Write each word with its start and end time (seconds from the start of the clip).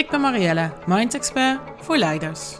Ik 0.00 0.10
ben 0.10 0.20
Marielle, 0.20 0.72
Mind 0.86 1.14
Expert 1.14 1.60
voor 1.76 1.96
leiders. 1.96 2.58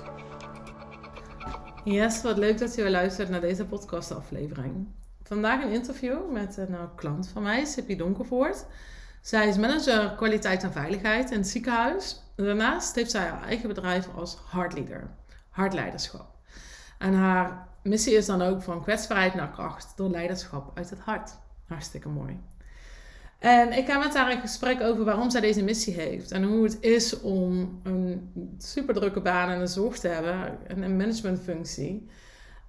Yes, 1.85 2.23
wat 2.23 2.39
leuk 2.39 2.59
dat 2.59 2.75
je 2.75 2.83
weer 2.83 2.91
luistert 2.91 3.29
naar 3.29 3.41
deze 3.41 3.65
podcastaflevering. 3.65 4.87
Vandaag 5.23 5.63
een 5.63 5.73
interview 5.73 6.31
met 6.33 6.57
een 6.57 6.71
uh, 6.71 6.83
klant 6.97 7.29
van 7.29 7.43
mij, 7.43 7.65
Sippy 7.65 7.97
Donkervoort. 7.97 8.67
Zij 9.21 9.49
is 9.49 9.57
manager 9.57 10.15
kwaliteit 10.17 10.63
en 10.63 10.73
veiligheid 10.73 11.31
in 11.31 11.39
het 11.39 11.49
ziekenhuis. 11.49 12.23
Daarnaast 12.37 12.95
heeft 12.95 13.11
zij 13.11 13.27
haar 13.27 13.43
eigen 13.43 13.69
bedrijf 13.69 14.09
als 14.15 14.39
Hartleader, 14.47 15.11
hartleiderschap. 15.51 16.37
En 16.99 17.15
haar 17.15 17.69
missie 17.83 18.15
is 18.15 18.27
dan 18.27 18.43
ook 18.43 18.63
van 18.63 18.83
kwetsbaarheid 18.83 19.35
naar 19.35 19.51
kracht 19.51 19.93
door 19.97 20.11
leiderschap 20.11 20.79
uit 20.79 20.91
het 20.91 21.01
hart. 21.01 21.39
Hartstikke 21.67 22.09
mooi. 22.09 22.41
En 23.41 23.73
ik 23.73 23.87
ga 23.87 23.99
met 23.99 24.15
haar 24.15 24.33
in 24.33 24.41
gesprek 24.41 24.81
over 24.81 25.05
waarom 25.05 25.31
zij 25.31 25.41
deze 25.41 25.63
missie 25.63 25.95
heeft. 25.95 26.31
En 26.31 26.43
hoe 26.43 26.65
het 26.65 26.81
is 26.81 27.21
om 27.21 27.81
een 27.83 28.33
super 28.59 28.95
drukke 28.95 29.21
baan 29.21 29.51
en 29.51 29.61
een 29.61 29.69
zorg 29.69 29.99
te 29.99 30.09
hebben. 30.09 30.67
En 30.67 30.83
een 30.83 30.97
managementfunctie. 30.97 32.09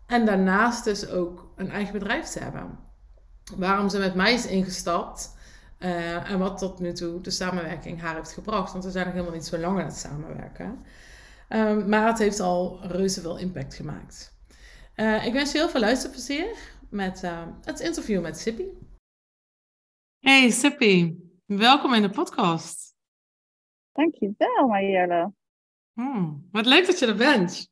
En 0.06 0.26
daarnaast 0.26 0.84
dus 0.84 1.10
ook 1.10 1.54
een 1.56 1.70
eigen 1.70 1.94
bedrijf 1.94 2.26
te 2.26 2.40
hebben. 2.40 2.80
Waarom 3.56 3.90
ze 3.90 4.00
met 4.00 4.16
mij 4.16 4.34
is 4.34 4.46
ingestapt. 4.46 5.36
Uh, 5.80 6.32
en 6.32 6.40
wat 6.40 6.58
tot 6.58 6.80
nu 6.80 6.94
toe 6.94 7.22
de 7.22 7.32
samenwerking 7.32 8.02
haar 8.02 8.16
heeft 8.16 8.32
gebracht. 8.32 8.72
Want 8.72 8.84
we 8.84 8.92
zijn 8.92 9.06
nog 9.06 9.14
helemaal 9.14 9.36
niet 9.36 9.46
zo 9.46 9.58
lang 9.58 9.80
aan 9.80 9.86
het 9.86 9.98
samenwerken. 9.98 10.86
Um, 11.50 11.90
maar 11.90 12.08
het 12.08 12.18
heeft 12.18 12.40
al 12.40 12.80
reuze 12.82 13.22
veel 13.22 13.38
impact 13.38 13.74
gemaakt. 13.74 14.34
Uh, 14.96 15.26
ik 15.26 15.34
wens 15.34 15.52
je 15.52 15.58
heel 15.58 15.70
veel 15.70 15.80
luisterplezier 15.80 16.58
met 16.90 17.22
uh, 17.24 17.42
het 17.64 17.80
interview 17.80 18.22
met 18.22 18.40
Sippy. 18.40 18.66
Hey 20.22 20.50
Sippy, 20.50 21.16
welkom 21.46 21.94
in 21.94 22.02
de 22.02 22.10
podcast. 22.10 22.96
Dankjewel 23.92 24.68
Marielle. 24.68 25.34
Hmm, 25.94 26.48
wat 26.52 26.66
leuk 26.66 26.86
dat 26.86 27.00
je 27.00 27.06
er 27.06 27.16
bent. 27.16 27.70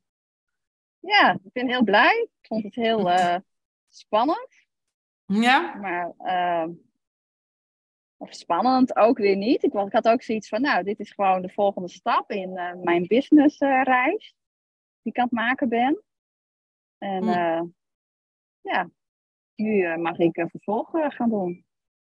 Ja, 0.98 1.32
ik 1.32 1.52
ben 1.52 1.68
heel 1.68 1.84
blij. 1.84 2.28
Ik 2.40 2.46
vond 2.46 2.64
het 2.64 2.74
heel 2.74 3.10
uh, 3.10 3.36
spannend. 3.88 4.66
Ja? 5.24 5.74
Maar, 5.74 6.12
uh, 6.18 6.74
of 8.16 8.34
spannend 8.34 8.96
ook 8.96 9.18
weer 9.18 9.36
niet. 9.36 9.62
Ik, 9.62 9.72
ik, 9.72 9.92
had 9.92 10.08
ook 10.08 10.22
zoiets 10.22 10.48
van, 10.48 10.60
nou, 10.60 10.84
dit 10.84 10.98
is 10.98 11.10
gewoon 11.10 11.42
de 11.42 11.50
volgende 11.50 11.88
stap 11.88 12.30
in 12.30 12.50
uh, 12.50 12.74
mijn 12.74 13.06
businessreis. 13.06 14.34
die 15.02 15.12
ik 15.12 15.18
aan 15.18 15.24
het 15.24 15.32
maken 15.32 15.68
ben. 15.68 16.02
En 16.98 17.22
hmm. 17.22 17.74
ja, 18.60 18.90
nu 19.54 19.96
mag 19.96 20.18
ik 20.18 20.46
vervolg 20.50 20.90
gaan 20.92 21.30
doen. 21.30 21.68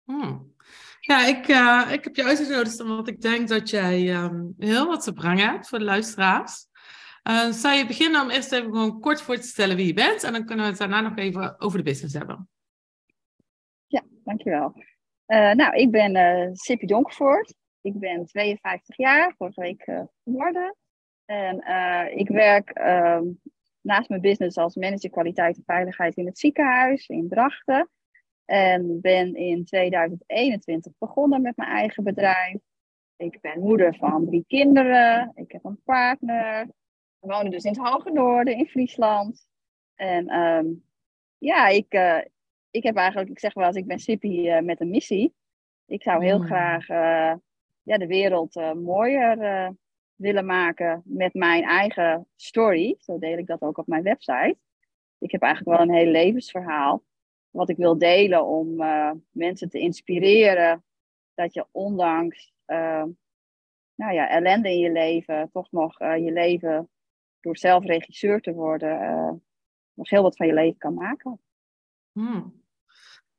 Hmm. 0.06 0.54
Ja, 1.00 1.28
ik, 1.28 1.48
uh, 1.48 1.94
ik 1.94 2.04
heb 2.04 2.16
je 2.16 2.24
uitgenodigd 2.24 2.80
omdat 2.80 3.08
ik 3.08 3.22
denk 3.22 3.48
dat 3.48 3.70
jij 3.70 4.16
um, 4.16 4.54
heel 4.58 4.88
wat 4.88 5.04
te 5.04 5.14
brengen 5.14 5.50
hebt 5.50 5.68
voor 5.68 5.80
de 5.80 5.86
luisteraars. 5.86 6.68
Uh, 7.30 7.52
zou 7.52 7.76
je 7.76 7.86
beginnen 7.86 8.22
om 8.22 8.30
eerst 8.30 8.52
even 8.52 8.66
gewoon 8.66 9.00
kort 9.00 9.22
voor 9.22 9.36
te 9.36 9.48
stellen 9.48 9.76
wie 9.76 9.88
je 9.88 9.94
bent 9.94 10.24
en 10.24 10.32
dan 10.32 10.46
kunnen 10.46 10.66
we 10.66 10.72
het 10.72 10.80
daarna 10.80 11.02
nog 11.02 11.18
even 11.18 11.62
over 11.62 11.78
de 11.78 11.84
business 11.84 12.14
hebben. 12.14 12.50
Ja, 13.88 14.04
dankjewel. 14.24 14.74
Uh, 15.28 15.52
nou, 15.52 15.76
ik 15.76 15.92
ben 15.92 16.16
uh, 16.16 16.50
Sippy 16.54 16.86
Donkervoort. 16.86 17.56
Ik 17.82 18.00
ben 18.00 18.26
52 18.26 18.98
jaar, 18.98 19.34
vorige 19.38 19.62
week 19.62 19.84
geworden. 20.24 20.76
En 21.26 21.56
ik 22.18 22.28
werk 22.28 22.70
ehm, 22.70 23.24
naast 23.82 24.10
mijn 24.10 24.22
business 24.22 24.58
als 24.58 24.76
manager 24.76 25.10
kwaliteit 25.10 25.58
en 25.58 25.64
veiligheid 25.66 26.16
in 26.16 26.26
het 26.26 26.40
ziekenhuis 26.40 27.08
in 27.08 27.30
Drachten. 27.30 27.90
En 28.46 29.02
ben 29.02 29.36
in 29.36 29.66
2021 29.66 30.94
begonnen 30.98 31.42
met 31.42 31.58
mijn 31.58 31.70
eigen 31.70 32.04
bedrijf. 32.04 32.58
Ik 33.16 33.42
ben 33.42 33.60
moeder 33.60 33.96
van 33.96 34.26
drie 34.26 34.46
kinderen. 34.48 35.32
Ik 35.36 35.52
heb 35.52 35.64
een 35.64 35.82
partner. 35.84 36.66
We 37.20 37.28
wonen 37.28 37.52
dus 37.52 37.64
in 37.64 37.72
het 37.72 37.88
Hoge 37.88 38.12
Noorden 38.12 38.58
in 38.58 38.66
Friesland. 38.66 39.48
En 39.96 40.34
um, 40.40 40.84
ja, 41.38 41.68
ik, 41.68 41.94
uh, 41.94 42.22
ik 42.70 42.84
heb 42.84 42.96
eigenlijk, 42.96 43.30
ik 43.30 43.40
zeg 43.40 43.54
wel 43.54 43.66
eens, 43.66 43.76
ik 43.76 43.88
ben 43.88 44.00
Sippy 44.00 44.48
uh, 44.48 44.60
met 44.60 44.82
een 44.82 44.90
missie. 44.90 45.34
Ik 45.86 46.04
zou 46.04 46.24
heel 46.24 46.40
mm. 46.40 46.46
graag 46.46 46.90
uh, 46.90 47.34
ja, 47.82 47.98
de 47.98 48.08
wereld 48.08 48.56
mooier 48.76 49.74
willen 50.16 50.46
maken 50.46 51.02
met 51.06 51.34
mijn 51.34 51.64
eigen 51.64 52.28
story. 52.36 52.96
Zo 53.00 53.20
deel 53.20 53.38
ik 53.38 53.48
dat 53.48 53.62
ook 53.62 53.78
op 53.78 53.88
mijn 53.88 54.04
website. 54.04 54.58
Ik 55.18 55.32
heb 55.32 55.42
eigenlijk 55.42 55.78
wel 55.78 55.88
een 55.88 55.96
heel 55.96 56.12
levensverhaal 56.12 57.04
wat 57.56 57.70
ik 57.70 57.78
wil 57.78 57.98
delen 57.98 58.46
om 58.46 58.82
uh, 58.82 59.12
mensen 59.32 59.70
te 59.70 59.80
inspireren 59.80 60.84
dat 61.34 61.54
je 61.54 61.66
ondanks 61.72 62.54
uh, 62.68 63.04
nou 63.96 64.14
ja, 64.14 64.30
ellende 64.30 64.70
in 64.70 64.80
je 64.80 64.92
leven, 64.92 65.50
toch 65.52 65.72
nog 65.72 66.02
uh, 66.02 66.18
je 66.18 66.32
leven 66.32 66.90
door 67.40 67.58
zelf 67.58 67.84
regisseur 67.84 68.42
te 68.42 68.54
worden, 68.54 68.98
nog 69.94 70.10
heel 70.10 70.22
wat 70.22 70.36
van 70.36 70.48
je 70.48 70.54
leven 70.54 70.78
kan 70.78 70.94
maken. 70.94 71.40
Hmm. 72.12 72.64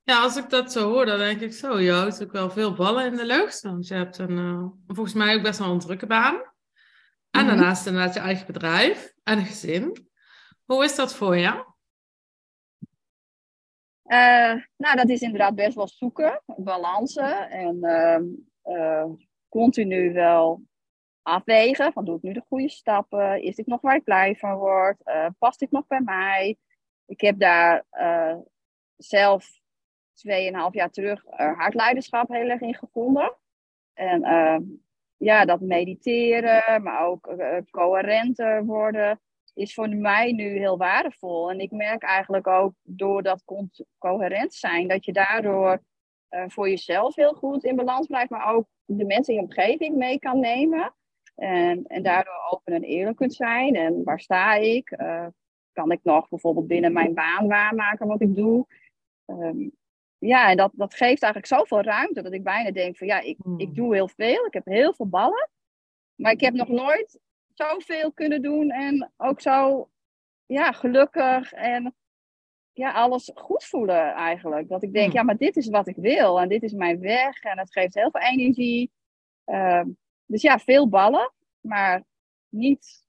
Ja, 0.02 0.22
als 0.22 0.36
ik 0.36 0.50
dat 0.50 0.72
zo 0.72 0.90
hoor, 0.92 1.06
dan 1.06 1.18
denk 1.18 1.40
ik 1.40 1.52
zo, 1.52 1.78
je 1.78 1.92
houdt 1.92 2.22
ook 2.22 2.32
wel 2.32 2.50
veel 2.50 2.74
ballen 2.74 3.06
in 3.06 3.16
de 3.16 3.26
lucht. 3.26 3.62
Want 3.62 3.86
je 3.86 3.94
hebt 3.94 4.18
een, 4.18 4.72
volgens 4.86 5.14
mij 5.14 5.36
ook 5.36 5.42
best 5.42 5.58
wel 5.58 5.70
een 5.70 5.78
drukke 5.78 6.06
baan. 6.06 6.34
En 6.34 6.40
mm 6.40 6.50
-hmm. 7.30 7.46
daarnaast 7.46 7.86
inderdaad 7.86 8.14
je 8.14 8.20
eigen 8.20 8.46
bedrijf 8.46 9.14
en 9.22 9.38
een 9.38 9.44
gezin. 9.44 10.08
Hoe 10.64 10.84
is 10.84 10.96
dat 10.96 11.14
voor 11.14 11.38
jou? 11.38 11.75
Uh, 14.06 14.54
nou, 14.76 14.96
dat 14.96 15.08
is 15.08 15.20
inderdaad 15.20 15.54
best 15.54 15.74
wel 15.74 15.88
zoeken, 15.88 16.42
balansen 16.56 17.50
en 17.50 17.76
uh, 17.84 18.18
uh, 18.76 19.04
continu 19.48 20.12
wel 20.12 20.62
afwegen 21.22 21.92
van 21.92 22.04
doe 22.04 22.16
ik 22.16 22.22
nu 22.22 22.32
de 22.32 22.44
goede 22.48 22.68
stappen, 22.68 23.42
is 23.42 23.56
dit 23.56 23.66
nog 23.66 23.80
waar 23.80 23.96
ik 23.96 24.04
blij 24.04 24.36
van 24.36 24.54
word, 24.54 25.02
past 25.38 25.58
dit 25.58 25.70
nog 25.70 25.86
bij 25.86 26.00
mij. 26.00 26.56
Ik 27.06 27.20
heb 27.20 27.38
daar 27.38 27.84
zelf 28.96 29.60
tweeënhalf 30.12 30.74
jaar 30.74 30.90
terug 30.90 31.22
hartleiderschap 31.36 32.28
heel 32.28 32.48
erg 32.48 32.60
in 32.60 32.74
gevonden. 32.74 33.36
En 33.94 34.20
ja, 35.16 35.44
dat 35.44 35.60
mediteren, 35.60 36.82
maar 36.82 37.06
ook 37.06 37.34
coherenter 37.70 38.64
worden 38.64 39.20
is 39.56 39.74
voor 39.74 39.88
mij 39.88 40.32
nu 40.32 40.58
heel 40.58 40.76
waardevol. 40.76 41.50
En 41.50 41.60
ik 41.60 41.70
merk 41.70 42.02
eigenlijk 42.02 42.46
ook 42.46 42.72
door 42.82 43.22
dat 43.22 43.44
coherent 43.98 44.54
zijn, 44.54 44.88
dat 44.88 45.04
je 45.04 45.12
daardoor 45.12 45.82
uh, 46.30 46.44
voor 46.46 46.68
jezelf 46.68 47.14
heel 47.14 47.34
goed 47.34 47.64
in 47.64 47.76
balans 47.76 48.06
blijft, 48.06 48.30
maar 48.30 48.54
ook 48.54 48.66
de 48.84 49.04
mensen 49.04 49.34
in 49.34 49.40
je 49.40 49.46
omgeving 49.46 49.96
mee 49.96 50.18
kan 50.18 50.40
nemen. 50.40 50.94
En, 51.34 51.84
en 51.86 52.02
daardoor 52.02 52.48
open 52.50 52.72
en 52.72 52.82
eerlijk 52.82 53.16
kunt 53.16 53.34
zijn. 53.34 53.74
En 53.74 54.04
waar 54.04 54.20
sta 54.20 54.54
ik? 54.54 54.90
Uh, 54.98 55.26
kan 55.72 55.90
ik 55.90 56.00
nog 56.02 56.28
bijvoorbeeld 56.28 56.66
binnen 56.66 56.92
mijn 56.92 57.14
baan 57.14 57.48
waarmaken 57.48 58.06
wat 58.06 58.20
ik 58.20 58.34
doe? 58.34 58.66
Um, 59.26 59.72
ja, 60.18 60.50
en 60.50 60.56
dat, 60.56 60.70
dat 60.74 60.94
geeft 60.94 61.22
eigenlijk 61.22 61.46
zoveel 61.46 61.80
ruimte 61.80 62.22
dat 62.22 62.32
ik 62.32 62.42
bijna 62.42 62.70
denk 62.70 62.96
van 62.96 63.06
ja, 63.06 63.20
ik, 63.20 63.38
ik 63.56 63.74
doe 63.74 63.94
heel 63.94 64.08
veel. 64.08 64.46
Ik 64.46 64.52
heb 64.52 64.64
heel 64.64 64.94
veel 64.94 65.08
ballen. 65.08 65.50
Maar 66.14 66.32
ik 66.32 66.40
heb 66.40 66.54
nog 66.54 66.68
nooit 66.68 67.20
zoveel 67.56 68.12
kunnen 68.12 68.42
doen 68.42 68.70
en 68.70 69.12
ook 69.16 69.40
zo 69.40 69.88
ja, 70.46 70.72
gelukkig 70.72 71.52
en 71.52 71.94
ja, 72.72 72.92
alles 72.92 73.30
goed 73.34 73.64
voelen 73.64 74.12
eigenlijk. 74.12 74.68
Dat 74.68 74.82
ik 74.82 74.92
denk, 74.92 75.06
hmm. 75.06 75.16
ja, 75.16 75.22
maar 75.22 75.36
dit 75.36 75.56
is 75.56 75.68
wat 75.68 75.86
ik 75.86 75.96
wil 75.96 76.40
en 76.40 76.48
dit 76.48 76.62
is 76.62 76.72
mijn 76.72 77.00
weg 77.00 77.42
en 77.42 77.58
het 77.58 77.72
geeft 77.72 77.94
heel 77.94 78.10
veel 78.10 78.20
energie. 78.20 78.92
Uh, 79.46 79.84
dus 80.26 80.42
ja, 80.42 80.58
veel 80.58 80.88
ballen, 80.88 81.32
maar 81.60 82.04
niet, 82.48 83.06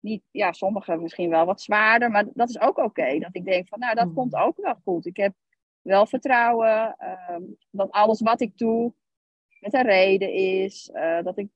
niet, 0.00 0.22
ja, 0.30 0.52
sommige 0.52 0.96
misschien 0.96 1.30
wel 1.30 1.44
wat 1.44 1.62
zwaarder, 1.62 2.10
maar 2.10 2.26
dat 2.34 2.48
is 2.48 2.60
ook 2.60 2.78
oké. 2.78 3.18
Dat 3.18 3.36
ik 3.36 3.44
denk 3.44 3.68
van, 3.68 3.78
nou, 3.78 3.94
dat 3.94 4.04
hmm. 4.04 4.14
komt 4.14 4.34
ook 4.34 4.56
wel 4.56 4.76
goed. 4.84 5.06
Ik 5.06 5.16
heb 5.16 5.34
wel 5.80 6.06
vertrouwen 6.06 6.96
uh, 7.00 7.36
dat 7.70 7.90
alles 7.90 8.20
wat 8.20 8.40
ik 8.40 8.58
doe 8.58 8.94
met 9.60 9.74
een 9.74 9.82
reden 9.82 10.32
is, 10.32 10.90
uh, 10.94 11.22
dat 11.22 11.38
ik 11.38 11.48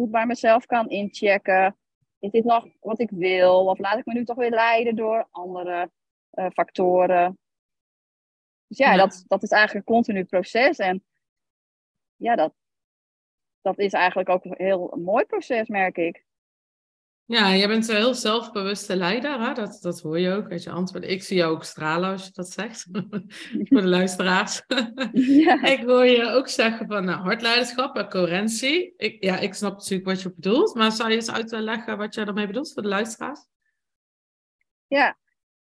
goed 0.00 0.10
bij 0.10 0.26
mezelf 0.26 0.66
kan 0.66 0.88
inchecken. 0.88 1.76
Is 2.18 2.30
dit 2.30 2.44
nog 2.44 2.66
wat 2.80 3.00
ik 3.00 3.10
wil? 3.10 3.66
Of 3.66 3.78
laat 3.78 3.98
ik 3.98 4.06
me 4.06 4.12
nu 4.12 4.24
toch 4.24 4.36
weer 4.36 4.50
leiden 4.50 4.96
door 4.96 5.28
andere 5.30 5.90
uh, 6.32 6.46
factoren? 6.50 7.38
Dus 8.66 8.78
ja, 8.78 8.90
ja, 8.90 8.96
Dat, 8.96 9.24
dat 9.26 9.42
is 9.42 9.50
eigenlijk 9.50 9.88
een 9.88 9.94
continu 9.94 10.24
proces. 10.24 10.78
En 10.78 11.04
ja, 12.16 12.36
dat, 12.36 12.54
dat 13.60 13.78
is 13.78 13.92
eigenlijk 13.92 14.28
ook 14.28 14.44
een 14.44 14.54
heel 14.56 14.96
mooi 14.96 15.24
proces, 15.24 15.68
merk 15.68 15.96
ik. 15.96 16.24
Ja, 17.30 17.56
jij 17.56 17.68
bent 17.68 17.88
een 17.88 17.96
heel 17.96 18.14
zelfbewuste 18.14 18.96
leider, 18.96 19.40
hè? 19.40 19.52
Dat, 19.52 19.78
dat 19.80 20.00
hoor 20.00 20.18
je 20.18 20.32
ook 20.32 20.50
uit 20.50 20.62
je 20.62 20.70
antwoorden. 20.70 21.10
Ik 21.10 21.22
zie 21.22 21.36
jou 21.36 21.52
ook 21.52 21.64
stralen 21.64 22.10
als 22.10 22.24
je 22.24 22.30
dat 22.32 22.50
zegt, 22.50 22.86
voor 23.68 23.80
de 23.80 23.86
luisteraars. 23.86 24.62
Ja. 25.12 25.62
ik 25.62 25.82
hoor 25.82 26.06
je 26.06 26.26
ook 26.26 26.48
zeggen 26.48 26.86
van 26.86 27.04
nou, 27.04 27.20
hartleiderschap 27.20 27.96
en 27.96 28.08
coherentie. 28.08 28.94
Ik, 28.96 29.24
ja, 29.24 29.38
ik 29.38 29.54
snap 29.54 29.72
natuurlijk 29.72 30.08
wat 30.08 30.22
je 30.22 30.34
bedoelt, 30.34 30.74
maar 30.74 30.92
zou 30.92 31.08
je 31.10 31.14
eens 31.14 31.30
uitleggen 31.30 31.98
wat 31.98 32.14
je 32.14 32.20
ermee 32.24 32.46
bedoelt 32.46 32.72
voor 32.72 32.82
de 32.82 32.88
luisteraars? 32.88 33.40
Ja, 34.86 35.16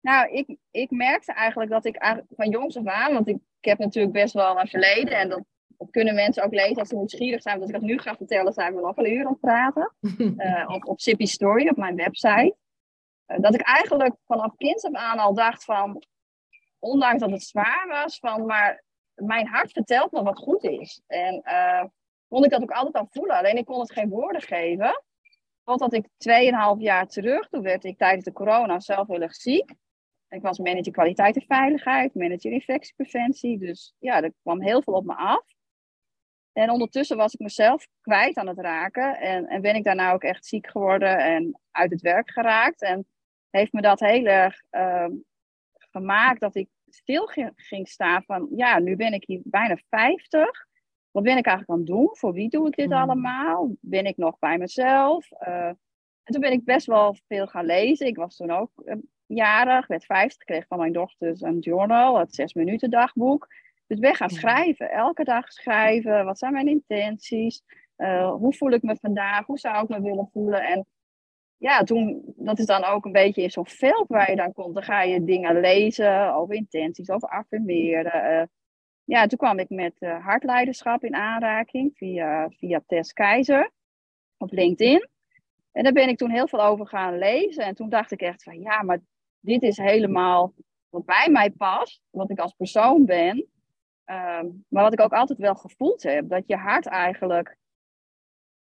nou, 0.02 0.32
ik, 0.32 0.58
ik 0.72 0.92
merkte 0.92 1.34
eigenlijk 1.34 1.72
dat 1.72 1.86
ik 1.86 2.24
van 2.30 2.50
jongs 2.50 2.78
af 2.78 2.86
aan, 2.86 3.14
want 3.14 3.28
ik, 3.28 3.38
ik 3.60 3.70
heb 3.70 3.78
natuurlijk 3.78 4.14
best 4.14 4.34
wel 4.34 4.60
een 4.60 4.68
verleden 4.68 5.18
en 5.18 5.30
dat 5.30 5.44
dat 5.77 5.89
kunnen 5.92 6.16
mensen 6.16 6.44
ook 6.44 6.54
lezen 6.54 6.75
als 6.75 6.88
ze 6.88 6.95
nieuwsgierig 6.95 7.42
zijn. 7.42 7.60
Want 7.60 7.72
als 7.72 7.81
ik 7.81 7.88
dat 7.88 7.89
nu 7.89 8.00
ga 8.00 8.16
vertellen, 8.16 8.54
zijn 8.54 8.75
we 8.75 8.81
nog 8.81 8.98
een 8.98 9.12
uur 9.12 9.25
aan 9.25 9.31
het 9.31 9.39
praten. 9.39 9.94
Uh, 10.18 10.69
op, 10.75 10.86
op 10.86 11.00
Sippy 11.00 11.25
Story, 11.25 11.69
op 11.69 11.77
mijn 11.77 11.95
website. 11.95 12.56
Uh, 13.27 13.39
dat 13.39 13.54
ik 13.54 13.62
eigenlijk 13.62 14.16
vanaf 14.25 14.56
kind 14.56 14.83
af 14.83 14.94
aan 14.94 15.19
al 15.19 15.33
dacht 15.33 15.63
van... 15.63 16.04
Ondanks 16.80 17.22
dat 17.22 17.31
het 17.31 17.44
zwaar 17.44 17.86
was, 17.88 18.19
van... 18.19 18.45
Maar 18.45 18.83
mijn 19.16 19.48
hart 19.48 19.72
vertelt 19.72 20.12
me 20.12 20.24
wat 20.24 20.38
goed 20.38 20.63
is. 20.63 21.01
En 21.07 21.42
uh, 21.45 21.83
kon 22.28 22.44
ik 22.44 22.50
dat 22.50 22.62
ook 22.62 22.71
altijd 22.71 22.95
al 22.95 23.07
voelen. 23.10 23.36
Alleen 23.36 23.57
ik 23.57 23.66
kon 23.66 23.80
het 23.80 23.92
geen 23.92 24.10
woorden 24.10 24.42
geven. 24.42 25.04
Totdat 25.63 25.94
ik 25.94 26.06
2,5 26.06 26.12
jaar 26.78 27.07
terug, 27.07 27.50
toen 27.50 27.62
werd 27.62 27.83
ik 27.83 27.98
tijdens 27.98 28.25
de 28.25 28.31
corona 28.31 28.80
zelf 28.80 29.07
heel 29.07 29.21
erg 29.21 29.36
ziek. 29.36 29.74
Ik 30.30 30.42
was 30.42 30.57
manager 30.57 30.92
kwaliteit 30.92 31.36
en 31.36 31.42
veiligheid, 31.42 32.16
manager 32.16 32.51
infectiepreventie. 32.51 33.57
Dus 33.57 33.95
ja, 34.00 34.21
er 34.21 34.33
kwam 34.42 34.62
heel 34.62 34.81
veel 34.81 34.94
op 34.94 35.06
me 35.06 35.16
af. 35.16 35.55
En 36.56 36.69
ondertussen 36.69 37.18
was 37.18 37.34
ik 37.34 37.40
mezelf 37.40 37.88
kwijt 38.02 38.38
aan 38.38 38.48
het 38.48 38.60
raken. 38.60 39.19
En, 39.19 39.48
en 39.48 39.62
ben 39.62 39.75
ik 39.75 39.84
daarna 39.84 40.13
ook 40.13 40.24
echt 40.24 40.46
ziek 40.46 40.68
geworden 40.68 41.18
en 41.18 41.60
uit 41.72 41.92
het 41.92 42.02
werk 42.02 42.31
geraakt. 42.31 42.81
En 42.81 43.07
heeft 43.50 43.74
me 43.74 43.81
dat 43.81 44.00
heel 44.00 44.25
erg 44.25 44.62
uh, 44.72 45.07
gemaakt 45.78 46.40
dat 46.40 46.56
ik 46.56 46.68
stil 46.90 47.30
ging 47.56 47.88
staan 47.88 48.24
van... 48.24 48.48
Ja, 48.56 48.80
nu 48.80 48.96
ben 48.96 49.13
ik 49.13 49.24
hier 49.25 49.42
bijna 49.44 49.78
50. 49.90 50.68
Wat 51.12 51.24
ben 51.24 51.38
ik 51.38 51.46
eigenlijk 51.46 51.69
aan 51.69 51.78
het 51.78 51.88
doen? 51.88 52.10
Voor 52.12 52.34
wie 52.34 52.50
doe 52.50 52.68
ik 52.68 52.75
dit 52.75 52.92
hmm. 52.92 53.02
allemaal? 53.02 53.75
Ben 53.80 54.06
ik 54.06 54.18
nog 54.18 54.40
bij 54.40 54.57
mezelf? 54.57 55.31
Uh, 55.31 55.68
en 56.24 56.34
toen 56.34 56.42
ben 56.42 56.52
ik 56.52 56.66
best 56.66 56.86
wel 56.86 57.18
veel 57.28 57.48
gaan 57.48 57.66
lezen. 57.66 58.07
Ik 58.07 58.18
was 58.18 58.36
toen 58.36 58.52
ook 58.52 58.72
uh, 58.86 58.96
jarig, 59.25 59.88
werd 59.88 60.06
50, 60.06 60.44
kreeg 60.44 60.68
van 60.68 60.78
mijn 60.78 60.94
dochters 60.94 61.42
een 61.42 61.60
journal, 61.60 62.19
het 62.19 62.36
6 62.36 62.54
minuten 62.54 62.90
dagboek. 62.90 63.48
Dus 63.88 64.00
ben 64.00 64.16
gaan 64.16 64.30
schrijven, 64.30 64.90
elke 64.92 65.24
dag 65.24 65.52
schrijven. 65.52 66.26
Wat 66.26 66.38
zijn 66.38 66.54
mijn 66.54 66.68
intenties? 66.68 67.64
Uh, 67.98 68.34
hoe 68.34 68.54
voel 68.54 68.72
ik 68.72 68.82
me 68.82 68.96
vandaag? 68.96 69.46
Hoe 69.46 69.58
zou 69.58 69.84
ik 69.84 69.90
me 69.90 70.02
willen 70.02 70.30
voelen? 70.32 70.64
En 70.64 70.86
ja, 71.58 71.84
toen, 71.84 72.34
dat 72.36 72.60
is 72.60 72.66
dan 72.66 72.84
ook 72.84 73.06
een 73.06 73.12
beetje 73.12 73.42
in 73.42 73.52
zo'n 73.52 73.68
veld 73.68 74.08
waar 74.08 74.30
je 74.30 74.36
dan 74.36 74.54
komt. 74.54 74.74
Dan 74.74 74.84
ga 74.84 75.02
je 75.02 75.24
dingen 75.24 75.60
lezen 75.60 76.34
over 76.34 76.56
intenties, 76.56 77.10
over 77.10 77.30
affirmeren. 77.30 78.32
Uh, 78.32 78.44
ja, 79.04 79.28
toen 79.28 79.38
kwam 79.38 79.60
ik 79.60 79.70
met 79.70 79.94
uh, 80.00 80.26
hartleiderschap 80.26 81.04
in 81.04 81.16
aanraking 81.16 81.92
via, 81.96 82.50
via 82.50 82.81
Tess 82.88 83.14
Keizer 83.14 83.72
op 84.38 84.52
LinkedIn. 84.52 85.10
En 85.72 85.84
daar 85.84 85.94
ben 85.94 86.10
ik 86.10 86.18
toen 86.18 86.31
heel 86.31 86.48
veel 86.48 86.64
over 86.64 86.88
gaan 86.88 87.18
lezen. 87.18 87.64
En 87.64 87.76
toen 87.76 87.90
dacht 87.90 88.12
ik 88.12 88.22
echt 88.22 88.44
van 88.44 88.60
ja, 88.60 88.84
maar 88.84 89.00
dit 89.40 89.62
is 89.62 89.78
helemaal 89.78 90.54
wat 90.90 91.06
bij 91.06 91.28
mij 91.31 91.50
past, 91.50 92.02
wat 92.10 92.30
ik 92.30 92.40
als 92.40 92.54
persoon 92.54 93.06
ben. 93.06 93.48
Ehm, 94.06 94.48
maar 94.68 94.84
wat 94.84 94.94
ik 94.94 95.00
ook 95.00 95.13
altijd 95.13 95.40
wel 95.40 95.56
gevoeld 95.56 96.04
heb, 96.04 96.30
dat 96.30 96.48
je 96.48 96.56
hart 96.56 96.86
eigenlijk 96.86 97.57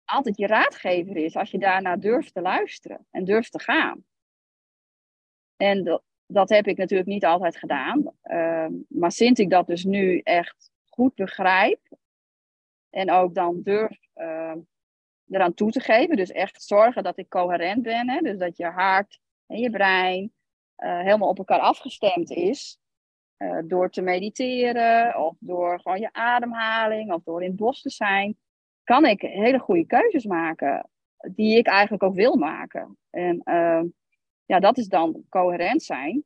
altijd 0.05 0.37
je 0.37 0.47
raadgever 0.47 1.17
is 1.17 1.37
als 1.37 1.51
je 1.51 1.59
daarna 1.59 1.97
durft 1.97 2.35
te 2.35 2.41
luisteren 2.41 3.07
en 3.11 3.25
durft 3.25 3.53
te 3.53 3.61
gaan. 3.61 4.05
En 5.57 6.01
dat, 6.27 6.49
heb 6.49 6.67
ik 6.67 6.77
natuurlijk 6.77 7.09
niet 7.09 7.25
altijd 7.25 7.57
gedaan. 7.57 8.15
Ehm, 8.23 8.73
maar 8.89 9.13
sinds 9.13 9.41
ik 9.41 9.51
dat 9.51 9.67
dus 9.67 9.85
nu 9.85 10.19
echt 10.19 10.71
goed 10.89 11.15
begrijp 11.15 11.81
en 12.91 13.11
ook 13.11 13.35
dan 13.35 13.63
durf 13.63 13.99
uh, 14.15 14.55
eraan 15.29 15.55
toe 15.55 15.71
te 15.71 15.81
geven, 15.81 16.17
dus 16.17 16.31
echt 16.31 16.63
zorgen 16.63 17.03
dat 17.03 17.19
ik 17.19 17.29
coherent 17.29 17.83
ben, 17.83 18.11
hè, 18.11 18.21
dus 18.21 18.39
dat 18.39 18.57
je 18.57 18.67
hart 18.67 19.21
en 19.47 19.59
je 19.59 19.71
brein 19.71 20.33
uh, 20.79 21.01
helemaal 21.01 21.29
op 21.29 21.39
elkaar 21.39 21.61
afgestemd 21.61 22.31
is, 22.31 22.79
uh, 23.43 23.59
door 23.65 23.91
te 23.91 24.03
mediteren 24.03 25.17
of 25.19 25.37
door 25.39 25.81
gewoon 25.81 26.01
je 26.01 26.13
ademhaling 26.13 27.13
of 27.13 27.23
door 27.23 27.43
in 27.43 27.49
het 27.49 27.57
bos 27.57 27.81
te 27.81 27.91
zijn, 27.91 28.37
kan 28.85 29.05
ik 29.05 29.21
hele 29.21 29.59
goede 29.59 29.87
keuzes 29.87 30.25
maken 30.25 30.91
die 31.17 31.57
ik 31.57 31.67
eigenlijk 31.67 32.03
ook 32.03 32.15
wil 32.15 32.37
maken. 32.37 32.99
En 33.11 33.41
uh, 33.45 33.83
ja, 34.45 34.61
dat 34.61 34.79
is 34.79 34.89
dan 34.89 35.25
coherent 35.29 35.83
zijn. 35.83 36.25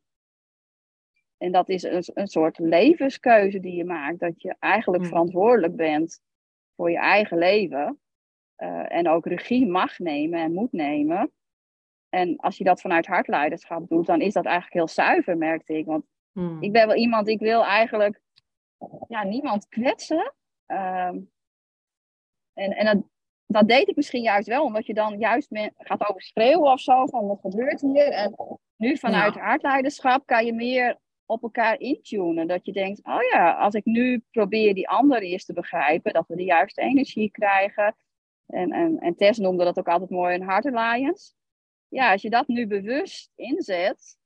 En 1.36 1.52
dat 1.52 1.68
is 1.68 1.82
een, 1.82 2.04
een 2.14 2.26
soort 2.26 2.58
levenskeuze 2.58 3.60
die 3.60 3.74
je 3.74 3.84
maakt. 3.84 4.18
Dat 4.18 4.42
je 4.42 4.56
eigenlijk 4.58 5.02
hmm. 5.02 5.12
verantwoordelijk 5.12 5.76
bent 5.76 6.20
voor 6.76 6.90
je 6.90 6.98
eigen 6.98 7.38
leven. 7.38 8.00
Uh, 8.58 8.92
en 8.92 9.08
ook 9.08 9.26
regie 9.26 9.66
mag 9.66 9.98
nemen 9.98 10.40
en 10.40 10.52
moet 10.52 10.72
nemen. 10.72 11.32
En 12.08 12.36
als 12.36 12.58
je 12.58 12.64
dat 12.64 12.80
vanuit 12.80 13.06
hartleiderschap 13.06 13.88
doet, 13.88 14.06
dan 14.06 14.20
is 14.20 14.32
dat 14.32 14.44
eigenlijk 14.44 14.74
heel 14.74 15.04
zuiver, 15.04 15.36
merkte 15.36 15.78
ik. 15.78 15.86
Want 15.86 16.04
Hmm. 16.36 16.62
Ik 16.62 16.72
ben 16.72 16.86
wel 16.86 16.96
iemand, 16.96 17.28
ik 17.28 17.38
wil 17.38 17.64
eigenlijk 17.64 18.20
ja, 19.08 19.22
niemand 19.22 19.68
kwetsen. 19.68 20.34
Ehm, 20.66 21.18
en 22.52 22.72
en 22.72 22.84
dat, 22.84 23.04
dat 23.46 23.68
deed 23.68 23.88
ik 23.88 23.96
misschien 23.96 24.22
juist 24.22 24.48
wel, 24.48 24.64
omdat 24.64 24.86
je 24.86 24.94
dan 24.94 25.18
juist 25.18 25.48
gaat 25.76 26.08
overschreeuwen 26.08 26.72
of 26.72 26.80
zo, 26.80 27.06
van 27.06 27.26
wat 27.26 27.40
gebeurt 27.40 27.80
hier? 27.80 28.08
En 28.08 28.34
nu 28.76 28.96
vanuit 28.96 29.34
ja. 29.34 29.40
hartleiderschap 29.40 30.26
kan 30.26 30.46
je 30.46 30.52
meer 30.52 30.98
op 31.26 31.42
elkaar 31.42 31.80
intunen. 31.80 32.46
Dat 32.46 32.66
je 32.66 32.72
denkt, 32.72 33.00
oh 33.04 33.22
ja, 33.32 33.52
als 33.52 33.74
ik 33.74 33.84
nu 33.84 34.22
probeer 34.30 34.74
die 34.74 34.88
ander 34.88 35.22
eerst 35.22 35.46
te 35.46 35.52
begrijpen, 35.52 36.12
dat 36.12 36.26
we 36.28 36.36
de 36.36 36.44
juiste 36.44 36.80
energie 36.80 37.30
krijgen. 37.30 37.96
En, 38.46 38.72
en, 38.72 38.98
en 38.98 39.16
Tess 39.16 39.38
noemde 39.38 39.64
dat 39.64 39.78
ook 39.78 39.88
altijd 39.88 40.10
mooi 40.10 40.34
een 40.34 40.48
Heart 40.48 40.66
Alliance. 40.66 41.32
Ja, 41.88 42.12
als 42.12 42.22
je 42.22 42.30
dat 42.30 42.48
nu 42.48 42.66
bewust 42.66 43.30
inzet, 43.34 44.16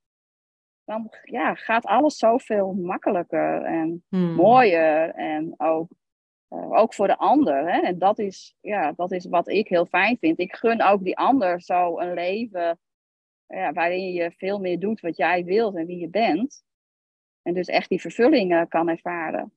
dan 0.85 1.09
ja, 1.23 1.55
gaat 1.55 1.85
alles 1.85 2.17
zoveel 2.17 2.73
makkelijker 2.73 3.61
en 3.61 4.03
hmm. 4.09 4.33
mooier. 4.33 5.09
En 5.09 5.53
ook, 5.57 5.89
uh, 6.49 6.71
ook 6.71 6.93
voor 6.93 7.07
de 7.07 7.17
ander. 7.17 7.73
Hè? 7.73 7.79
En 7.79 7.99
dat 7.99 8.19
is, 8.19 8.55
ja, 8.61 8.91
dat 8.91 9.11
is 9.11 9.25
wat 9.25 9.47
ik 9.47 9.67
heel 9.67 9.85
fijn 9.85 10.17
vind. 10.19 10.39
Ik 10.39 10.55
gun 10.55 10.81
ook 10.81 11.03
die 11.03 11.17
ander 11.17 11.61
zo 11.61 11.99
een 11.99 12.13
leven 12.13 12.79
ja, 13.47 13.73
waarin 13.73 14.13
je 14.13 14.31
veel 14.37 14.59
meer 14.59 14.79
doet 14.79 14.99
wat 14.99 15.17
jij 15.17 15.43
wilt 15.43 15.75
en 15.75 15.85
wie 15.85 15.99
je 15.99 16.09
bent. 16.09 16.63
En 17.41 17.53
dus 17.53 17.67
echt 17.67 17.89
die 17.89 18.01
vervullingen 18.01 18.67
kan 18.67 18.89
ervaren. 18.89 19.53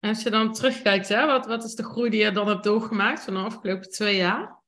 Als 0.00 0.22
je 0.22 0.30
dan 0.30 0.52
terugkijkt, 0.52 1.08
hè, 1.08 1.26
wat, 1.26 1.46
wat 1.46 1.64
is 1.64 1.74
de 1.74 1.82
groei 1.82 2.10
die 2.10 2.24
je 2.24 2.30
dan 2.30 2.48
hebt 2.48 2.64
doorgemaakt 2.64 3.24
van 3.24 3.34
de 3.34 3.40
afgelopen 3.40 3.90
twee 3.90 4.16
jaar? 4.16 4.62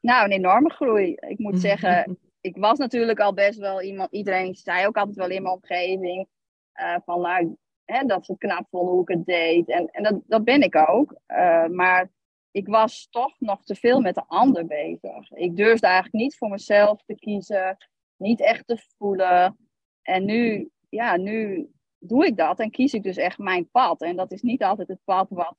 Nou, 0.00 0.24
een 0.24 0.32
enorme 0.32 0.70
groei. 0.70 1.14
Ik 1.14 1.38
moet 1.38 1.60
zeggen, 1.70 2.18
ik 2.46 2.56
was 2.56 2.78
natuurlijk 2.78 3.20
al 3.20 3.34
best 3.34 3.58
wel 3.58 3.82
iemand, 3.82 4.12
iedereen 4.12 4.54
zei 4.54 4.86
ook 4.86 4.96
altijd 4.96 5.16
wel 5.16 5.30
in 5.30 5.42
mijn 5.42 5.54
omgeving, 5.54 6.28
uh, 6.74 6.96
van 7.04 7.20
nou, 7.20 7.56
hè, 7.84 8.04
dat 8.04 8.24
ze 8.26 8.38
knap 8.38 8.66
vonden 8.70 8.92
hoe 8.92 9.02
ik 9.02 9.08
het 9.08 9.26
deed. 9.26 9.68
En, 9.68 9.86
en 9.90 10.02
dat, 10.02 10.20
dat 10.26 10.44
ben 10.44 10.62
ik 10.62 10.76
ook. 10.88 11.14
Uh, 11.28 11.66
maar 11.66 12.10
ik 12.50 12.66
was 12.66 13.08
toch 13.10 13.40
nog 13.40 13.64
te 13.64 13.74
veel 13.74 14.00
met 14.00 14.14
de 14.14 14.24
ander 14.26 14.66
bezig. 14.66 15.30
Ik 15.30 15.56
durfde 15.56 15.86
eigenlijk 15.86 16.16
niet 16.24 16.36
voor 16.36 16.48
mezelf 16.48 17.02
te 17.04 17.14
kiezen, 17.14 17.76
niet 18.16 18.40
echt 18.40 18.66
te 18.66 18.84
voelen. 18.98 19.56
En 20.02 20.24
nu, 20.24 20.70
ja, 20.88 21.16
nu 21.16 21.70
doe 21.98 22.26
ik 22.26 22.36
dat 22.36 22.58
en 22.58 22.70
kies 22.70 22.94
ik 22.94 23.02
dus 23.02 23.16
echt 23.16 23.38
mijn 23.38 23.70
pad. 23.70 24.02
En 24.02 24.16
dat 24.16 24.32
is 24.32 24.42
niet 24.42 24.62
altijd 24.62 24.88
het 24.88 25.04
pad 25.04 25.26
wat, 25.30 25.56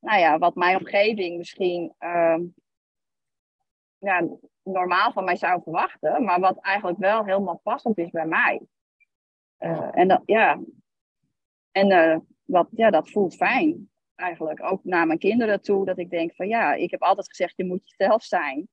nou 0.00 0.20
ja, 0.20 0.38
wat 0.38 0.54
mijn 0.54 0.78
omgeving 0.78 1.36
misschien 1.36 1.94
uh, 2.00 2.38
ja, 3.98 4.28
normaal 4.66 5.12
van 5.12 5.24
mij 5.24 5.36
zou 5.36 5.62
verwachten, 5.62 6.24
maar 6.24 6.40
wat 6.40 6.58
eigenlijk 6.58 6.98
wel 6.98 7.24
helemaal 7.24 7.60
passend 7.62 7.98
is 7.98 8.10
bij 8.10 8.26
mij. 8.26 8.60
Uh, 9.58 9.88
en 9.92 10.08
dat, 10.08 10.22
ja, 10.24 10.60
en 11.70 11.90
uh, 11.90 12.18
wat, 12.44 12.68
ja, 12.70 12.90
dat 12.90 13.10
voelt 13.10 13.36
fijn 13.36 13.90
eigenlijk. 14.14 14.62
Ook 14.62 14.84
naar 14.84 15.06
mijn 15.06 15.18
kinderen 15.18 15.62
toe, 15.62 15.84
dat 15.84 15.98
ik 15.98 16.10
denk 16.10 16.34
van 16.34 16.48
ja, 16.48 16.74
ik 16.74 16.90
heb 16.90 17.02
altijd 17.02 17.28
gezegd, 17.28 17.56
je 17.56 17.64
moet 17.64 17.94
jezelf 17.96 18.22
zijn. 18.22 18.68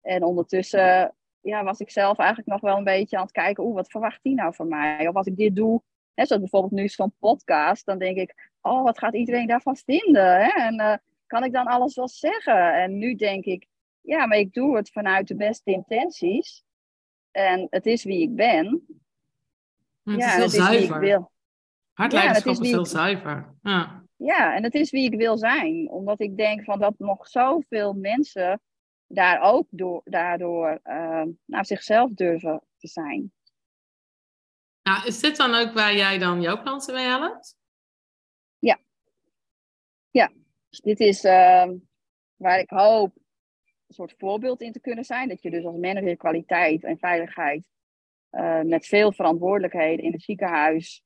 En 0.00 0.24
ondertussen 0.24 1.14
ja, 1.40 1.64
was 1.64 1.80
ik 1.80 1.90
zelf 1.90 2.18
eigenlijk 2.18 2.48
nog 2.48 2.60
wel 2.60 2.76
een 2.76 2.84
beetje 2.84 3.16
aan 3.16 3.22
het 3.22 3.32
kijken, 3.32 3.64
oeh, 3.64 3.74
wat 3.74 3.90
verwacht 3.90 4.22
die 4.22 4.34
nou 4.34 4.54
van 4.54 4.68
mij? 4.68 5.08
Of 5.08 5.14
als 5.14 5.26
ik 5.26 5.36
dit 5.36 5.56
doe, 5.56 5.82
hè, 6.14 6.26
zoals 6.26 6.42
bijvoorbeeld 6.42 6.80
nu 6.80 6.88
zo'n 6.88 7.14
podcast, 7.18 7.86
dan 7.86 7.98
denk 7.98 8.16
ik, 8.16 8.50
oh, 8.60 8.82
wat 8.82 8.98
gaat 8.98 9.14
iedereen 9.14 9.46
daarvan 9.46 9.76
vinden? 9.76 10.44
Hè? 10.44 10.48
En 10.48 10.80
uh, 10.80 10.94
kan 11.26 11.44
ik 11.44 11.52
dan 11.52 11.66
alles 11.66 11.94
wel 11.94 12.08
zeggen? 12.08 12.74
En 12.74 12.98
nu 12.98 13.14
denk 13.14 13.44
ik, 13.44 13.66
ja, 14.06 14.26
maar 14.26 14.38
ik 14.38 14.52
doe 14.52 14.76
het 14.76 14.90
vanuit 14.90 15.28
de 15.28 15.36
beste 15.36 15.70
intenties. 15.70 16.64
En 17.30 17.66
het 17.70 17.86
is 17.86 18.04
wie 18.04 18.20
ik 18.20 18.34
ben. 18.34 18.86
Het 20.02 20.20
ja, 20.20 20.26
is 20.26 20.32
heel 20.32 20.42
het 20.42 20.52
zuiver. 20.52 20.82
Is 20.82 20.88
wie 20.88 20.94
ik 20.94 21.00
wil. 21.00 21.32
Hartleiderschap 21.92 22.54
ja, 22.54 22.60
is, 22.60 22.66
is 22.66 22.70
heel 22.70 22.86
zuiver. 22.86 23.54
Ja. 23.62 24.04
ja, 24.16 24.54
en 24.54 24.62
het 24.62 24.74
is 24.74 24.90
wie 24.90 25.12
ik 25.12 25.18
wil 25.18 25.38
zijn. 25.38 25.90
Omdat 25.90 26.20
ik 26.20 26.36
denk 26.36 26.64
van 26.64 26.78
dat 26.78 26.98
nog 26.98 27.28
zoveel 27.28 27.92
mensen 27.92 28.60
daar 29.06 29.40
ook 29.40 29.66
door, 29.70 30.00
daardoor 30.04 30.80
uh, 30.84 31.22
naar 31.44 31.66
zichzelf 31.66 32.10
durven 32.10 32.62
te 32.76 32.88
zijn. 32.88 33.32
Nou, 34.82 35.06
is 35.06 35.20
dit 35.20 35.36
dan 35.36 35.54
ook 35.54 35.72
waar 35.72 35.94
jij 35.94 36.18
dan 36.18 36.40
jouw 36.40 36.62
klanten 36.62 36.94
mee 36.94 37.04
helpt? 37.04 37.56
Ja. 38.58 38.78
Ja, 40.10 40.32
dus 40.68 40.80
dit 40.80 41.00
is 41.00 41.24
uh, 41.24 41.70
waar 42.36 42.58
ik 42.58 42.70
hoop 42.70 43.16
een 43.86 43.94
soort 43.94 44.14
voorbeeld 44.18 44.60
in 44.60 44.72
te 44.72 44.80
kunnen 44.80 45.04
zijn. 45.04 45.28
Dat 45.28 45.42
je 45.42 45.50
dus 45.50 45.64
als 45.64 45.76
manager 45.76 46.16
kwaliteit 46.16 46.84
en 46.84 46.98
veiligheid 46.98 47.68
uh, 48.30 48.62
met 48.62 48.86
veel 48.86 49.12
verantwoordelijkheden 49.12 50.04
in 50.04 50.12
het 50.12 50.22
ziekenhuis, 50.22 51.04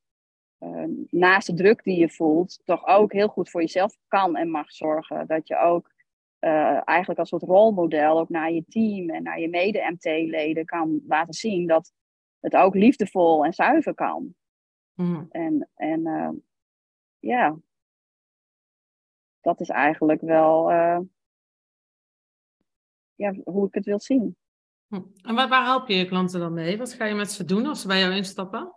uh, 0.59 0.85
naast 1.09 1.47
de 1.47 1.53
druk 1.53 1.83
die 1.83 1.99
je 1.99 2.09
voelt, 2.09 2.61
toch 2.65 2.85
ook 2.85 3.11
heel 3.13 3.27
goed 3.27 3.49
voor 3.49 3.61
jezelf 3.61 3.97
kan 4.07 4.35
en 4.35 4.49
mag 4.49 4.71
zorgen. 4.71 5.27
Dat 5.27 5.47
je 5.47 5.57
ook 5.57 5.91
uh, 6.39 6.87
eigenlijk 6.87 7.19
als 7.19 7.29
soort 7.29 7.43
rolmodel 7.43 8.19
ook 8.19 8.29
naar 8.29 8.51
je 8.51 8.65
team 8.67 9.09
en 9.09 9.23
naar 9.23 9.39
je 9.39 9.49
mede-MT-leden 9.49 10.65
kan 10.65 11.01
laten 11.07 11.33
zien 11.33 11.67
dat 11.67 11.93
het 12.39 12.55
ook 12.55 12.75
liefdevol 12.75 13.45
en 13.45 13.53
zuiver 13.53 13.93
kan. 13.93 14.35
Mm. 14.93 15.27
En, 15.29 15.69
en 15.75 16.03
ja, 17.19 17.57
dat 19.41 19.59
is 19.59 19.69
eigenlijk 19.69 20.21
wel 20.21 20.71
ja, 23.21 23.33
hoe 23.43 23.67
ik 23.67 23.73
het 23.73 23.85
wil 23.85 23.99
zien. 23.99 24.35
Hm. 24.87 25.01
En 25.21 25.35
waar, 25.35 25.47
waar 25.47 25.63
help 25.63 25.87
je 25.87 25.95
je 25.95 26.05
klanten 26.05 26.39
dan 26.39 26.53
mee? 26.53 26.77
Wat 26.77 26.93
ga 26.93 27.05
je 27.05 27.13
met 27.13 27.31
ze 27.31 27.45
doen 27.45 27.65
als 27.65 27.81
ze 27.81 27.87
bij 27.87 27.99
jou 27.99 28.13
instappen? 28.13 28.75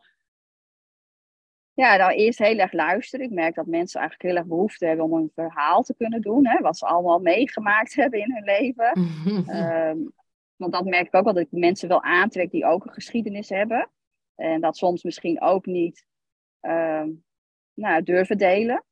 Ja, 1.73 1.97
nou 1.97 2.13
eerst 2.13 2.39
heel 2.39 2.59
erg 2.59 2.73
luisteren. 2.73 3.27
Ik 3.27 3.33
merk 3.33 3.55
dat 3.55 3.67
mensen 3.67 4.01
eigenlijk 4.01 4.31
heel 4.31 4.39
erg 4.41 4.49
behoefte 4.49 4.87
hebben 4.87 5.05
om 5.05 5.13
een 5.13 5.31
verhaal 5.35 5.83
te 5.83 5.95
kunnen 5.97 6.21
doen. 6.21 6.47
Hè, 6.47 6.61
wat 6.61 6.79
ze 6.79 6.87
allemaal 6.87 7.19
meegemaakt 7.19 7.95
hebben 8.01 8.21
in 8.21 8.33
hun 8.33 8.45
leven. 8.45 8.99
um, 9.89 10.13
want 10.63 10.73
dat 10.73 10.85
merk 10.85 11.07
ik 11.07 11.15
ook 11.15 11.25
wel, 11.25 11.33
dat 11.33 11.43
ik 11.43 11.53
mensen 11.53 11.89
wel 11.89 12.03
aantrek 12.03 12.51
die 12.51 12.65
ook 12.65 12.87
een 12.87 12.93
geschiedenis 12.93 13.49
hebben. 13.49 13.91
En 14.35 14.61
dat 14.61 14.77
soms 14.77 15.03
misschien 15.03 15.41
ook 15.41 15.67
niet 15.67 16.07
um, 16.61 17.25
nou, 17.75 18.03
durven 18.03 18.39
delen. 18.39 18.85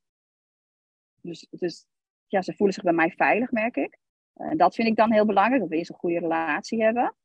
Dus, 1.21 1.47
dus 1.49 1.85
ja, 2.27 2.41
ze 2.41 2.53
voelen 2.53 2.75
zich 2.75 2.83
bij 2.83 2.93
mij 2.93 3.11
veilig, 3.11 3.51
merk 3.51 3.75
ik. 3.75 4.01
En 4.33 4.57
dat 4.57 4.75
vind 4.75 4.87
ik 4.87 4.95
dan 4.95 5.11
heel 5.11 5.25
belangrijk, 5.25 5.61
dat 5.61 5.69
we 5.69 5.77
eerst 5.77 5.89
een 5.89 5.95
goede 5.95 6.19
relatie 6.19 6.83
hebben. 6.83 7.15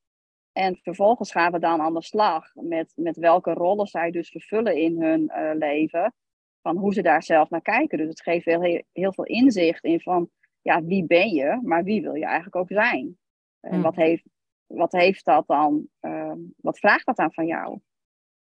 En 0.53 0.77
vervolgens 0.83 1.31
gaan 1.31 1.53
we 1.53 1.59
dan 1.59 1.81
aan 1.81 1.95
de 1.95 2.03
slag 2.03 2.55
met, 2.55 2.93
met 2.97 3.17
welke 3.17 3.53
rollen 3.53 3.87
zij 3.87 4.11
dus 4.11 4.31
vervullen 4.31 4.77
in 4.77 5.03
hun 5.03 5.21
uh, 5.21 5.51
leven. 5.55 6.15
Van 6.63 6.77
hoe 6.77 6.93
ze 6.93 7.03
daar 7.03 7.23
zelf 7.23 7.51
naar 7.51 7.63
kijken. 7.63 7.99
Dus 7.99 8.09
het 8.09 8.23
geeft 8.23 8.45
heel, 8.45 8.83
heel, 8.93 9.13
veel 9.13 9.25
inzicht 9.25 9.85
in 9.85 10.01
van, 10.01 10.31
ja, 10.63 10.83
wie 10.83 11.07
ben 11.07 11.29
je, 11.29 11.61
maar 11.63 11.85
wie 11.85 12.03
wil 12.03 12.15
je 12.15 12.25
eigenlijk 12.25 12.57
ook 12.57 12.71
zijn? 12.73 13.19
En 13.61 13.73
hmm. 13.73 13.83
wat, 13.83 13.97
heeft, 13.97 14.25
wat 14.67 14.93
heeft 14.93 15.25
dat 15.25 15.47
dan, 15.47 15.89
uh, 16.01 16.33
wat 16.57 16.79
vraagt 16.79 17.07
dat 17.07 17.17
dan 17.17 17.33
van 17.33 17.47
jou? 17.47 17.79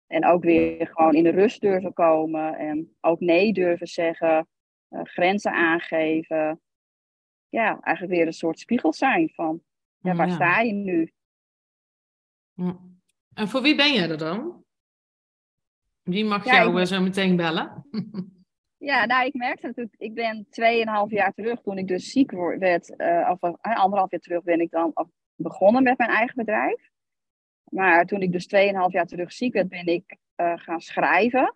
En 0.08 0.26
ook 0.26 0.44
weer 0.44 0.88
gewoon 0.88 1.14
in 1.14 1.24
de 1.24 1.30
rust 1.30 1.62
durven 1.62 1.94
komen 1.94 2.58
en 2.58 2.96
ook 3.02 3.20
nee 3.20 3.54
durven 3.54 3.88
zeggen, 3.88 4.48
uh, 4.90 5.00
grenzen 5.04 5.52
aangeven. 5.52 6.62
Ja, 7.52 7.80
eigenlijk 7.82 8.18
weer 8.18 8.28
een 8.28 8.34
soort 8.34 8.60
spiegel 8.60 8.94
zijn 8.94 9.30
van, 9.30 9.62
ja, 9.98 10.16
waar 10.16 10.28
ja. 10.28 10.34
sta 10.34 10.60
je 10.60 10.74
nu? 10.74 11.14
En 13.34 13.48
voor 13.48 13.62
wie 13.62 13.76
ben 13.76 13.94
jij 13.94 14.10
er 14.10 14.18
dan? 14.18 14.64
Wie 16.02 16.26
mag 16.26 16.46
ja, 16.46 16.56
jou 16.56 16.82
ik... 16.82 16.88
zo 16.88 17.02
meteen 17.02 17.36
bellen? 17.36 17.86
Ja, 18.84 19.06
nou, 19.06 19.26
ik 19.26 19.34
merkte 19.34 19.68
natuurlijk, 19.68 19.96
ik 19.98 20.14
ben 20.14 20.46
2,5 20.46 20.52
jaar 21.08 21.34
terug, 21.34 21.62
toen 21.62 21.78
ik 21.78 21.88
dus 21.88 22.12
ziek 22.12 22.32
werd, 22.32 22.94
uh, 22.98 23.30
of 23.32 23.42
uh, 23.42 23.76
anderhalf 23.76 24.12
jaar 24.12 24.20
terug 24.20 24.44
ben 24.44 24.60
ik 24.60 24.72
dan 24.72 24.94
begonnen 25.36 25.84
met 25.84 25.98
mijn 25.98 26.10
eigen 26.10 26.36
bedrijf. 26.36 26.90
Maar 27.64 28.06
toen 28.06 28.22
ik 28.22 28.32
dus 28.32 28.46
2,5 28.46 28.50
jaar 28.88 29.06
terug 29.06 29.32
ziek 29.32 29.54
werd, 29.54 29.70
ben 29.70 29.86
ik 29.86 30.18
uh, 30.38 30.54
gaan 30.56 30.82
schrijven. 30.82 31.56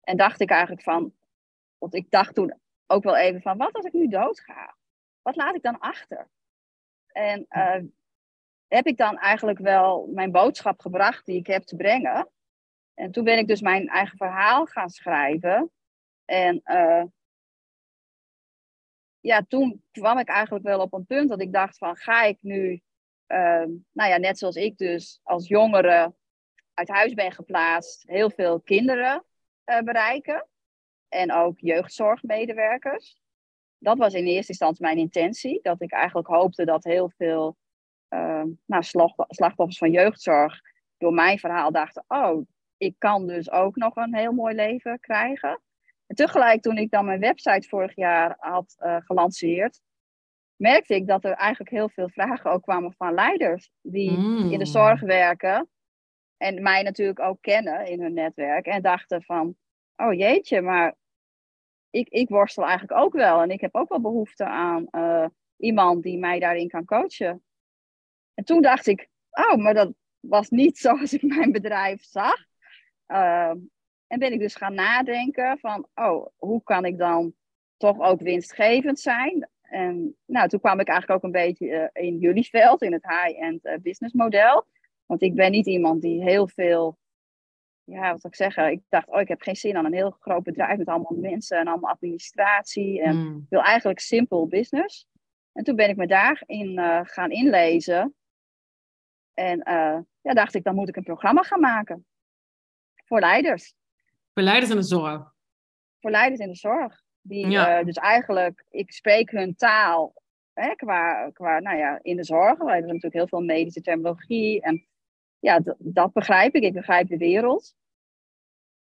En 0.00 0.16
dacht 0.16 0.40
ik 0.40 0.50
eigenlijk 0.50 0.82
van, 0.82 1.12
want 1.78 1.94
ik 1.94 2.10
dacht 2.10 2.34
toen 2.34 2.58
ook 2.86 3.02
wel 3.02 3.16
even 3.16 3.40
van, 3.40 3.56
wat 3.56 3.74
als 3.74 3.84
ik 3.84 3.92
nu 3.92 4.08
doodga? 4.08 4.76
Wat 5.28 5.36
laat 5.36 5.54
ik 5.54 5.62
dan 5.62 5.78
achter? 5.78 6.28
En 7.06 7.46
heb 8.68 8.86
ik 8.86 8.96
dan 8.96 9.18
eigenlijk 9.18 9.58
wel 9.58 10.06
mijn 10.06 10.32
boodschap 10.32 10.80
gebracht 10.80 11.26
die 11.26 11.36
ik 11.36 11.46
heb 11.46 11.62
te 11.62 11.76
brengen. 11.76 12.30
En 12.94 13.10
toen 13.10 13.24
ben 13.24 13.38
ik 13.38 13.46
dus 13.46 13.60
mijn 13.60 13.88
eigen 13.88 14.16
verhaal 14.16 14.66
gaan 14.66 14.88
schrijven. 14.88 15.70
En 16.24 16.60
uh, 16.64 17.04
ja, 19.20 19.42
toen 19.48 19.84
kwam 19.90 20.18
ik 20.18 20.28
eigenlijk 20.28 20.64
wel 20.64 20.80
op 20.80 20.92
een 20.92 21.06
punt 21.06 21.28
dat 21.28 21.40
ik 21.40 21.52
dacht 21.52 21.78
van 21.78 21.96
ga 21.96 22.22
ik 22.22 22.38
nu, 22.40 22.82
uh, 23.26 23.66
nou 23.92 24.10
ja, 24.10 24.16
net 24.16 24.38
zoals 24.38 24.56
ik 24.56 24.76
dus 24.76 25.20
als 25.22 25.48
jongere 25.48 26.14
uit 26.74 26.88
huis 26.88 27.14
ben 27.14 27.32
geplaatst, 27.32 28.02
heel 28.06 28.30
veel 28.30 28.60
kinderen 28.60 29.24
uh, 29.64 29.80
bereiken. 29.80 30.46
En 31.08 31.32
ook 31.32 31.58
jeugdzorgmedewerkers. 31.58 33.20
Dat 33.78 33.98
was 33.98 34.14
in 34.14 34.26
eerste 34.26 34.52
instantie 34.52 34.84
mijn 34.84 34.98
intentie. 34.98 35.60
Dat 35.62 35.82
ik 35.82 35.92
eigenlijk 35.92 36.28
hoopte 36.28 36.64
dat 36.64 36.84
heel 36.84 37.10
veel 37.16 37.56
uh, 38.10 38.42
nou, 38.66 38.82
slachtoffers 39.28 39.78
van 39.78 39.90
jeugdzorg 39.90 40.60
door 40.98 41.12
mijn 41.12 41.38
verhaal 41.38 41.72
dachten: 41.72 42.04
oh, 42.08 42.46
ik 42.76 42.94
kan 42.98 43.26
dus 43.26 43.50
ook 43.50 43.76
nog 43.76 43.96
een 43.96 44.14
heel 44.14 44.32
mooi 44.32 44.54
leven 44.54 45.00
krijgen. 45.00 45.60
En 46.06 46.16
tegelijk, 46.16 46.62
toen 46.62 46.76
ik 46.76 46.90
dan 46.90 47.04
mijn 47.04 47.20
website 47.20 47.68
vorig 47.68 47.96
jaar 47.96 48.36
had 48.38 48.76
uh, 48.78 48.96
gelanceerd, 48.98 49.80
merkte 50.56 50.94
ik 50.94 51.06
dat 51.06 51.24
er 51.24 51.32
eigenlijk 51.32 51.70
heel 51.70 51.88
veel 51.88 52.08
vragen 52.08 52.50
ook 52.50 52.62
kwamen 52.62 52.92
van 52.92 53.14
leiders 53.14 53.70
die 53.82 54.10
mm. 54.10 54.50
in 54.50 54.58
de 54.58 54.66
zorg 54.66 55.00
werken. 55.00 55.68
En 56.36 56.62
mij 56.62 56.82
natuurlijk 56.82 57.20
ook 57.20 57.40
kennen 57.40 57.86
in 57.86 58.02
hun 58.02 58.14
netwerk. 58.14 58.66
En 58.66 58.82
dachten 58.82 59.22
van, 59.22 59.56
oh 59.96 60.12
jeetje, 60.12 60.60
maar 60.60 60.94
ik, 61.90 62.08
ik 62.08 62.28
worstel 62.28 62.64
eigenlijk 62.64 63.00
ook 63.00 63.12
wel. 63.12 63.42
En 63.42 63.50
ik 63.50 63.60
heb 63.60 63.74
ook 63.74 63.88
wel 63.88 64.00
behoefte 64.00 64.44
aan 64.44 64.86
uh, 64.90 65.26
iemand 65.56 66.02
die 66.02 66.18
mij 66.18 66.38
daarin 66.38 66.68
kan 66.68 66.84
coachen. 66.84 67.42
En 68.34 68.44
toen 68.44 68.62
dacht 68.62 68.86
ik, 68.86 69.08
oh, 69.30 69.54
maar 69.54 69.74
dat 69.74 69.92
was 70.20 70.48
niet 70.48 70.78
zoals 70.84 71.12
ik 71.12 71.22
mijn 71.22 71.52
bedrijf 71.52 72.04
zag. 72.04 72.46
Uh, 73.06 73.54
en 74.06 74.18
ben 74.18 74.32
ik 74.32 74.38
dus 74.38 74.54
gaan 74.54 74.74
nadenken 74.74 75.58
van, 75.58 75.88
oh, 75.94 76.26
hoe 76.36 76.62
kan 76.62 76.84
ik 76.84 76.98
dan 76.98 77.34
toch 77.76 78.00
ook 78.00 78.20
winstgevend 78.20 79.00
zijn? 79.00 79.48
En 79.62 80.16
nou, 80.24 80.48
toen 80.48 80.60
kwam 80.60 80.80
ik 80.80 80.88
eigenlijk 80.88 81.18
ook 81.18 81.24
een 81.24 81.40
beetje 81.40 81.66
uh, 81.66 82.04
in 82.04 82.18
jullie 82.18 82.48
veld, 82.48 82.82
in 82.82 82.92
het 82.92 83.06
high-end 83.06 83.64
uh, 83.64 83.74
business 83.82 84.14
model. 84.14 84.66
Want 85.06 85.22
ik 85.22 85.34
ben 85.34 85.50
niet 85.50 85.66
iemand 85.66 86.02
die 86.02 86.22
heel 86.22 86.48
veel, 86.48 86.98
ja, 87.90 88.10
wat 88.10 88.20
zou 88.20 88.32
ik 88.32 88.34
zeggen? 88.34 88.70
Ik 88.70 88.80
dacht, 88.88 89.08
oh, 89.08 89.20
ik 89.20 89.28
heb 89.28 89.42
geen 89.42 89.56
zin 89.56 89.76
aan 89.76 89.84
een 89.84 89.92
heel 89.92 90.10
groot 90.10 90.42
bedrijf 90.42 90.78
met 90.78 90.88
allemaal 90.88 91.16
mensen 91.16 91.58
en 91.58 91.66
allemaal 91.66 91.90
administratie. 91.90 93.02
En 93.02 93.16
mm. 93.16 93.36
ik 93.36 93.46
wil 93.48 93.62
eigenlijk 93.62 93.98
simpel 93.98 94.46
business. 94.46 95.06
En 95.52 95.64
toen 95.64 95.76
ben 95.76 95.88
ik 95.88 95.96
me 95.96 96.06
daarin 96.06 96.78
uh, 96.78 97.00
gaan 97.02 97.30
inlezen. 97.30 98.14
En 99.34 99.58
uh, 99.58 99.98
ja, 100.20 100.32
dacht 100.32 100.54
ik, 100.54 100.64
dan 100.64 100.74
moet 100.74 100.88
ik 100.88 100.96
een 100.96 101.02
programma 101.02 101.42
gaan 101.42 101.60
maken. 101.60 102.06
Voor 103.04 103.20
leiders. 103.20 103.74
Voor 104.32 104.42
leiders 104.42 104.70
in 104.70 104.76
de 104.76 104.82
zorg. 104.82 105.32
Voor 106.00 106.10
leiders 106.10 106.40
in 106.40 106.48
de 106.48 106.56
zorg. 106.56 107.02
Die, 107.20 107.48
ja. 107.48 107.78
uh, 107.78 107.84
dus 107.84 107.96
eigenlijk, 107.96 108.64
ik 108.70 108.92
spreek 108.92 109.30
hun 109.30 109.56
taal 109.56 110.22
hè, 110.52 110.74
qua, 110.74 111.30
qua, 111.30 111.58
nou 111.58 111.76
ja, 111.76 111.98
in 112.02 112.16
de 112.16 112.24
zorg. 112.24 112.58
We 112.58 112.70
hebben 112.70 112.86
natuurlijk 112.86 113.14
heel 113.14 113.28
veel 113.28 113.40
medische 113.40 113.80
terminologie. 113.80 114.62
En 114.62 114.87
ja, 115.38 115.60
dat 115.78 116.12
begrijp 116.12 116.54
ik. 116.54 116.62
Ik 116.62 116.72
begrijp 116.72 117.08
de 117.08 117.16
wereld. 117.16 117.76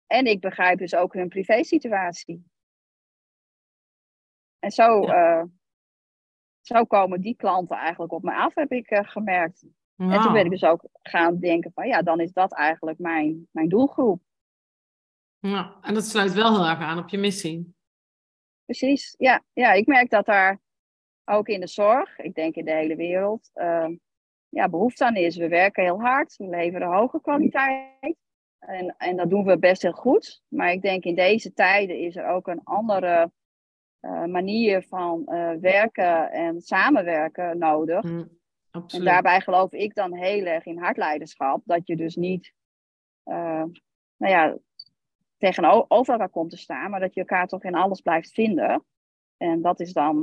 En 0.07 0.25
ik 0.25 0.39
begrijp 0.39 0.77
dus 0.77 0.95
ook 0.95 1.13
hun 1.13 1.29
privésituatie. 1.29 2.43
En 4.60 4.72
zo, 4.72 5.01
ja. 5.01 5.39
uh, 5.39 5.45
zo 6.62 6.86
komen 6.86 7.22
die 7.22 7.36
klanten 7.36 7.77
eigenlijk 7.77 8.12
op 8.12 8.24
me 8.24 8.36
af, 8.36 8.55
heb 8.55 8.72
ik 8.72 8.91
uh, 8.91 9.00
gemerkt. 9.03 9.65
En 9.95 10.22
toen 10.22 10.33
ben 10.33 10.45
ik 10.45 10.51
dus 10.51 10.63
ook 10.63 10.86
gaan 11.01 11.39
denken 11.39 11.72
van 11.74 11.88
ja, 11.88 12.01
dan 12.01 12.19
is 12.19 12.31
dat 12.31 12.53
eigenlijk 12.53 13.00
mijn, 13.00 13.48
mijn 13.51 13.69
doelgroep. 13.69 14.22
Ja, 15.39 15.77
en 15.81 15.93
dat 15.93 16.05
sluit 16.05 16.33
wel 16.33 16.55
heel 16.55 16.67
erg 16.67 16.79
aan 16.79 16.98
op 16.98 17.10
je 17.10 17.17
missie. 17.17 17.75
Precies, 18.65 19.15
ja. 19.17 19.43
Ja, 19.53 19.72
ik 19.72 19.88
merk 19.88 20.10
dat 20.10 20.25
daar 20.25 20.62
ook 21.25 21.48
in 21.48 21.60
de 21.60 21.67
zorg, 21.67 22.19
ik 22.19 22.33
denk 22.36 22.55
in 22.55 22.65
de 22.65 22.74
hele 22.74 22.95
wereld, 22.95 23.50
uh, 23.55 23.89
ja, 24.53 24.69
behoefte 24.69 25.05
aan 25.05 25.15
is. 25.15 25.38
We 25.38 25.48
werken 25.48 25.83
heel 25.83 26.01
hard, 26.01 26.36
we 26.38 26.48
leveren 26.48 26.88
hoge 26.88 27.22
kwaliteit. 27.22 28.15
En, 28.60 28.95
en 28.98 29.15
dat 29.15 29.29
doen 29.29 29.45
we 29.45 29.60
best 29.60 29.81
heel 29.81 29.91
goed. 29.91 30.41
Maar 30.48 30.72
ik 30.72 30.81
denk 30.81 31.03
in 31.03 31.15
deze 31.15 31.53
tijden 31.53 31.98
is 31.98 32.15
er 32.15 32.27
ook 32.27 32.48
een 32.48 32.63
andere 32.63 33.31
uh, 34.01 34.25
manier 34.25 34.83
van 34.83 35.22
uh, 35.25 35.51
werken 35.51 36.31
en 36.31 36.62
samenwerken 36.62 37.57
nodig. 37.57 38.03
Mm. 38.03 38.41
Absoluut. 38.72 39.05
En 39.05 39.13
daarbij 39.13 39.41
geloof 39.41 39.72
ik 39.72 39.95
dan 39.95 40.13
heel 40.13 40.45
erg 40.45 40.65
in 40.65 40.77
hartleiderschap. 40.77 41.62
Dat 41.65 41.88
je 41.88 41.95
dus 41.95 42.15
niet 42.15 42.53
uh, 43.25 43.63
nou 44.17 44.33
ja, 44.33 44.57
tegenover 45.38 46.13
elkaar 46.13 46.29
komt 46.29 46.50
te 46.50 46.57
staan, 46.57 46.89
maar 46.89 47.00
dat 47.00 47.13
je 47.13 47.19
elkaar 47.19 47.48
toch 47.48 47.63
in 47.63 47.75
alles 47.75 48.01
blijft 48.01 48.31
vinden. 48.31 48.86
En 49.38 49.62
dat 49.62 49.79
is 49.79 49.93
dan 49.93 50.19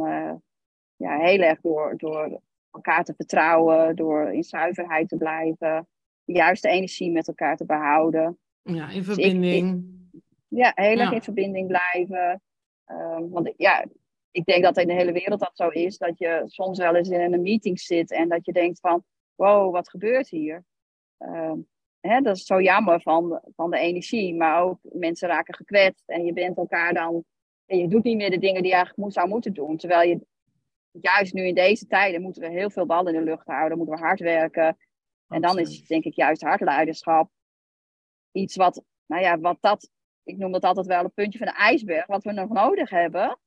ja, 0.96 1.18
heel 1.18 1.40
erg 1.40 1.60
door, 1.60 1.96
door 1.96 2.40
elkaar 2.70 3.04
te 3.04 3.14
vertrouwen, 3.16 3.96
door 3.96 4.32
in 4.32 4.42
zuiverheid 4.42 5.08
te 5.08 5.16
blijven, 5.16 5.88
de 6.24 6.32
juiste 6.32 6.68
energie 6.68 7.10
met 7.10 7.28
elkaar 7.28 7.56
te 7.56 7.66
behouden. 7.66 8.38
Ja, 8.62 8.90
in 8.90 9.04
verbinding. 9.04 9.84
Dus 10.10 10.20
ik, 10.20 10.20
ja, 10.48 10.72
heel 10.74 10.98
erg 10.98 11.10
Ja. 11.10 11.14
in 11.14 11.22
verbinding 11.22 11.66
blijven. 11.66 12.42
Ehm, 12.84 13.28
want 13.28 13.52
ja, 13.56 13.84
ik 14.30 14.44
denk 14.44 14.62
dat 14.62 14.76
in 14.78 14.86
de 14.86 14.92
hele 14.92 15.12
wereld 15.12 15.40
dat 15.40 15.50
zo 15.54 15.68
is, 15.68 15.98
dat 15.98 16.18
je 16.18 16.42
soms 16.46 16.78
wel 16.78 16.94
eens 16.94 17.08
in 17.08 17.32
een 17.32 17.42
meeting 17.42 17.80
zit 17.80 18.10
en 18.12 18.28
dat 18.28 18.44
je 18.44 18.52
denkt 18.52 18.80
van, 18.80 19.04
wow, 19.34 19.72
wat 19.72 19.90
gebeurt 19.90 20.28
hier? 20.28 20.64
Ehm, 21.18 21.58
hè, 22.00 22.20
dat 22.20 22.36
is 22.36 22.44
zo 22.44 22.60
jammer 22.60 23.00
van, 23.00 23.40
van 23.54 23.70
de 23.70 23.78
energie, 23.78 24.34
maar 24.34 24.62
ook 24.62 24.78
mensen 24.82 25.28
raken 25.28 25.54
gekwetst 25.54 26.08
en 26.08 26.24
je 26.24 26.32
bent 26.32 26.56
elkaar 26.56 26.94
dan, 26.94 27.24
en 27.66 27.78
je 27.78 27.88
doet 27.88 28.04
niet 28.04 28.16
meer 28.16 28.30
de 28.30 28.38
dingen 28.38 28.62
die 28.62 28.70
je 28.70 28.76
eigenlijk 28.76 29.04
moet, 29.04 29.12
zou 29.12 29.28
moeten 29.28 29.52
doen. 29.52 29.76
Terwijl 29.76 30.08
je, 30.08 30.26
juist 30.92 31.32
nu 31.32 31.46
in 31.46 31.54
deze 31.54 31.86
tijden, 31.86 32.22
moeten 32.22 32.42
we 32.42 32.48
heel 32.48 32.70
veel 32.70 32.86
ballen 32.86 33.14
in 33.14 33.18
de 33.18 33.30
lucht 33.30 33.46
houden, 33.46 33.78
moeten 33.78 33.96
we 33.96 34.02
hard 34.02 34.20
werken. 34.20 34.78
En 35.28 35.40
dan 35.40 35.58
is 35.58 35.86
denk 35.86 36.04
ik 36.04 36.14
juist 36.14 36.42
hardleiderschap 36.42 37.30
iets 38.32 38.56
wat, 38.56 38.82
nou 39.06 39.22
ja, 39.22 39.38
wat 39.38 39.56
dat, 39.60 39.90
ik 40.22 40.36
noem 40.36 40.52
dat 40.52 40.64
altijd 40.64 40.86
wel 40.86 41.04
een 41.04 41.12
puntje 41.12 41.38
van 41.38 41.46
de 41.46 41.54
ijsberg, 41.54 42.06
wat 42.06 42.24
we 42.24 42.32
nog 42.32 42.48
nodig 42.48 42.90
hebben 42.90 43.38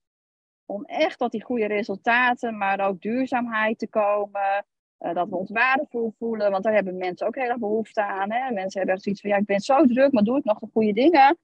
om 0.65 0.85
echt 0.85 1.17
tot 1.17 1.31
die 1.31 1.43
goede 1.43 1.65
resultaten, 1.65 2.57
maar 2.57 2.87
ook 2.87 3.01
duurzaamheid 3.01 3.79
te 3.79 3.87
komen. 3.87 4.65
eh, 4.97 5.13
dat 5.13 5.29
we 5.29 5.35
ons 5.35 5.51
waardevol 5.51 6.13
voelen, 6.17 6.51
want 6.51 6.63
daar 6.63 6.73
hebben 6.73 6.97
mensen 6.97 7.27
ook 7.27 7.35
heel 7.35 7.49
erg 7.49 7.57
behoefte 7.57 8.03
aan. 8.03 8.31
Hè? 8.31 8.51
Mensen 8.51 8.77
hebben 8.77 8.95
echt 8.95 9.03
zoiets 9.03 9.21
van, 9.21 9.29
ja, 9.29 9.37
ik 9.37 9.45
ben 9.45 9.59
zo 9.59 9.85
druk, 9.85 10.11
maar 10.11 10.23
doe 10.23 10.37
ik 10.37 10.43
nog 10.43 10.59
de 10.59 10.69
goede 10.71 10.93
dingen? 10.93 11.37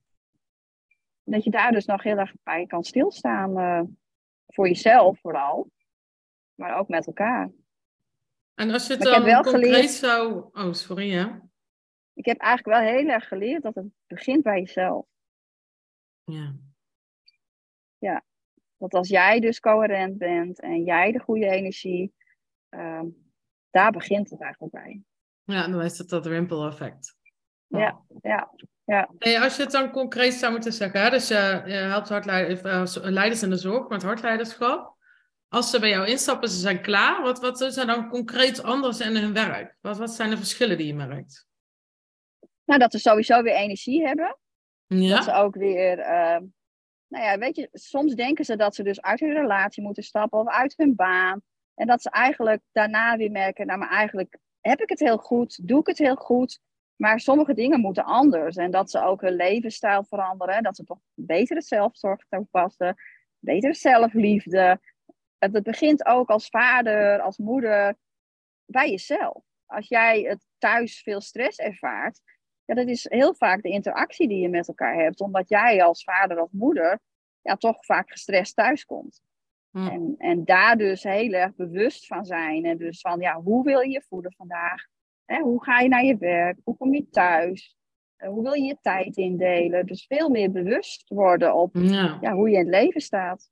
Dat 1.23 1.43
je 1.43 1.49
daar 1.49 1.71
dus 1.71 1.85
nog 1.85 2.03
heel 2.03 2.17
erg 2.17 2.33
bij 2.43 2.65
kan 2.65 2.83
stilstaan. 2.83 3.57
eh, 3.57 3.81
voor 4.47 4.67
jezelf 4.67 5.19
vooral, 5.19 5.69
maar 6.59 6.77
ook 6.77 6.87
met 6.87 7.07
elkaar. 7.07 7.51
En 8.55 8.71
als 8.71 8.87
je 8.87 8.93
het 8.93 9.03
Maar 9.03 9.11
dan 9.25 9.43
concreet 9.43 9.63
geleerd- 9.65 9.89
zou... 9.89 10.49
Oh, 10.53 10.73
sorry, 10.73 11.11
ja. 11.11 11.41
Ik 12.13 12.25
heb 12.25 12.37
eigenlijk 12.39 12.79
wel 12.79 12.89
heel 12.93 13.07
erg 13.07 13.27
geleerd 13.27 13.63
dat 13.63 13.75
het 13.75 13.85
begint 14.07 14.43
bij 14.43 14.59
jezelf. 14.59 15.05
Ja. 16.23 16.55
Dat 18.77 18.93
als 18.93 19.07
jij 19.07 19.39
dus 19.39 19.59
coherent 19.59 20.17
bent 20.17 20.59
en 20.59 20.83
jij 20.83 21.11
de 21.11 21.19
goede 21.19 21.45
energie, 21.47 22.13
ehm, 22.69 23.05
daar 23.69 23.91
begint 23.91 24.29
het 24.29 24.41
eigenlijk 24.41 24.73
bij. 24.73 25.01
ja, 25.43 25.67
dan 25.67 25.81
is 25.81 25.97
het 25.97 26.09
dat 26.09 26.25
ripple 26.25 26.67
effect. 26.67 27.15
Ja, 27.67 28.01
ja, 28.21 28.51
ja. 28.83 29.09
Hey, 29.17 29.39
als 29.41 29.55
je 29.55 29.61
het 29.61 29.71
dan 29.71 29.91
concreet 29.91 30.33
zou 30.33 30.51
moeten 30.51 30.73
zeggen, 30.73 31.01
hè, 31.01 31.09
dus 31.09 31.27
je, 31.27 31.61
je 31.65 31.73
helpt 31.73 32.09
hardleiders, 32.09 32.61
eh, 32.99 33.09
leiders 33.11 33.43
in 33.43 33.49
de 33.49 33.57
zorg 33.57 33.87
met 33.87 34.03
hardleiderschap. 34.03 34.95
Als 35.49 35.69
ze 35.69 35.79
bij 35.79 35.89
jou 35.89 36.07
instappen, 36.07 36.49
ze 36.49 36.59
zijn 36.59 36.81
klaar. 36.81 37.21
Wat, 37.21 37.39
wat 37.39 37.61
is 37.61 37.77
er 37.77 37.85
dan 37.85 38.09
concreet 38.09 38.63
anders 38.63 38.99
in 38.99 39.15
hun 39.15 39.33
werk? 39.33 39.77
Wat, 39.81 39.97
wat 39.97 40.11
zijn 40.11 40.29
de 40.29 40.37
verschillen 40.37 40.77
die 40.77 40.87
je 40.87 40.93
merkt? 40.93 41.47
Nou, 42.65 42.79
dat 42.79 42.91
ze 42.91 42.99
sowieso 42.99 43.41
weer 43.41 43.55
energie 43.55 44.05
hebben. 44.05 44.37
Dat 44.87 45.23
ze 45.23 45.29
Ja? 45.31 45.41
ook 45.41 45.55
weer, 45.55 45.99
ehm, 45.99 46.45
nou 47.07 47.23
ja, 47.23 47.37
weet 47.37 47.55
je, 47.55 47.69
soms 47.71 48.15
denken 48.15 48.45
ze 48.45 48.55
dat 48.55 48.75
ze 48.75 48.83
dus 48.83 49.01
uit 49.01 49.19
hun 49.19 49.33
relatie 49.33 49.83
moeten 49.83 50.03
stappen 50.03 50.39
of 50.39 50.47
uit 50.47 50.73
hun 50.77 50.95
baan. 50.95 51.41
En 51.73 51.87
dat 51.87 52.01
ze 52.01 52.09
eigenlijk 52.09 52.61
daarna 52.71 53.17
weer 53.17 53.31
merken, 53.31 53.65
nou, 53.67 53.79
maar 53.79 53.89
eigenlijk 53.89 54.37
heb 54.61 54.81
ik 54.81 54.89
het 54.89 54.99
heel 54.99 55.17
goed, 55.17 55.67
doe 55.67 55.79
ik 55.79 55.87
het 55.87 55.97
heel 55.97 56.15
goed. 56.15 56.59
Maar 56.95 57.19
sommige 57.19 57.53
dingen 57.53 57.79
moeten 57.79 58.03
anders. 58.03 58.55
En 58.55 58.71
dat 58.71 58.91
ze 58.91 59.03
ook 59.03 59.21
hun 59.21 59.35
levensstijl 59.35 60.03
veranderen. 60.03 60.63
Dat 60.63 60.75
ze 60.75 60.83
toch 60.83 60.99
betere 61.13 61.61
zelfzorg 61.61 62.25
toepassen, 62.29 62.95
betere 63.39 63.73
zelfliefde. 63.73 64.79
Het 65.39 65.63
begint 65.63 66.05
ook 66.05 66.29
als 66.29 66.49
vader, 66.49 67.21
als 67.21 67.37
moeder, 67.37 67.95
bij 68.65 68.89
jezelf. 68.89 69.43
Als 69.65 69.87
jij 69.87 70.21
het 70.21 70.45
thuis 70.57 71.01
veel 71.01 71.21
stress 71.21 71.57
ervaart, 71.57 72.21
ja, 72.65 72.75
dat 72.75 72.87
is 72.87 73.05
heel 73.09 73.35
vaak 73.35 73.61
de 73.61 73.69
interactie 73.69 74.27
die 74.27 74.39
je 74.39 74.49
met 74.49 74.67
elkaar 74.67 74.95
hebt, 74.95 75.21
omdat 75.21 75.49
jij 75.49 75.83
als 75.83 76.03
vader 76.03 76.41
of 76.41 76.51
moeder 76.51 76.99
ja, 77.41 77.55
toch 77.55 77.85
vaak 77.85 78.11
gestrest 78.11 78.55
thuiskomt. 78.55 79.21
Hm. 79.71 79.87
En, 79.87 80.15
en 80.17 80.45
daar 80.45 80.77
dus 80.77 81.03
heel 81.03 81.31
erg 81.31 81.55
bewust 81.55 82.07
van 82.07 82.25
zijn. 82.25 82.65
En 82.65 82.77
dus 82.77 83.01
van, 83.01 83.19
ja, 83.19 83.41
hoe 83.41 83.63
wil 83.63 83.79
je 83.79 83.89
je 83.89 84.03
voelen 84.07 84.33
vandaag? 84.37 84.85
Hè, 85.25 85.39
hoe 85.39 85.63
ga 85.63 85.79
je 85.79 85.89
naar 85.89 86.03
je 86.03 86.17
werk? 86.17 86.57
Hoe 86.63 86.77
kom 86.77 86.93
je 86.93 87.09
thuis? 87.09 87.77
Hoe 88.17 88.43
wil 88.43 88.53
je 88.53 88.63
je 88.63 88.77
tijd 88.81 89.17
indelen? 89.17 89.85
Dus 89.85 90.05
veel 90.05 90.29
meer 90.29 90.51
bewust 90.51 91.09
worden 91.09 91.55
op 91.55 91.75
Ja. 91.75 92.17
ja, 92.21 92.33
hoe 92.33 92.49
je 92.49 92.57
in 92.57 92.61
het 92.61 92.69
leven 92.69 93.01
staat. 93.01 93.49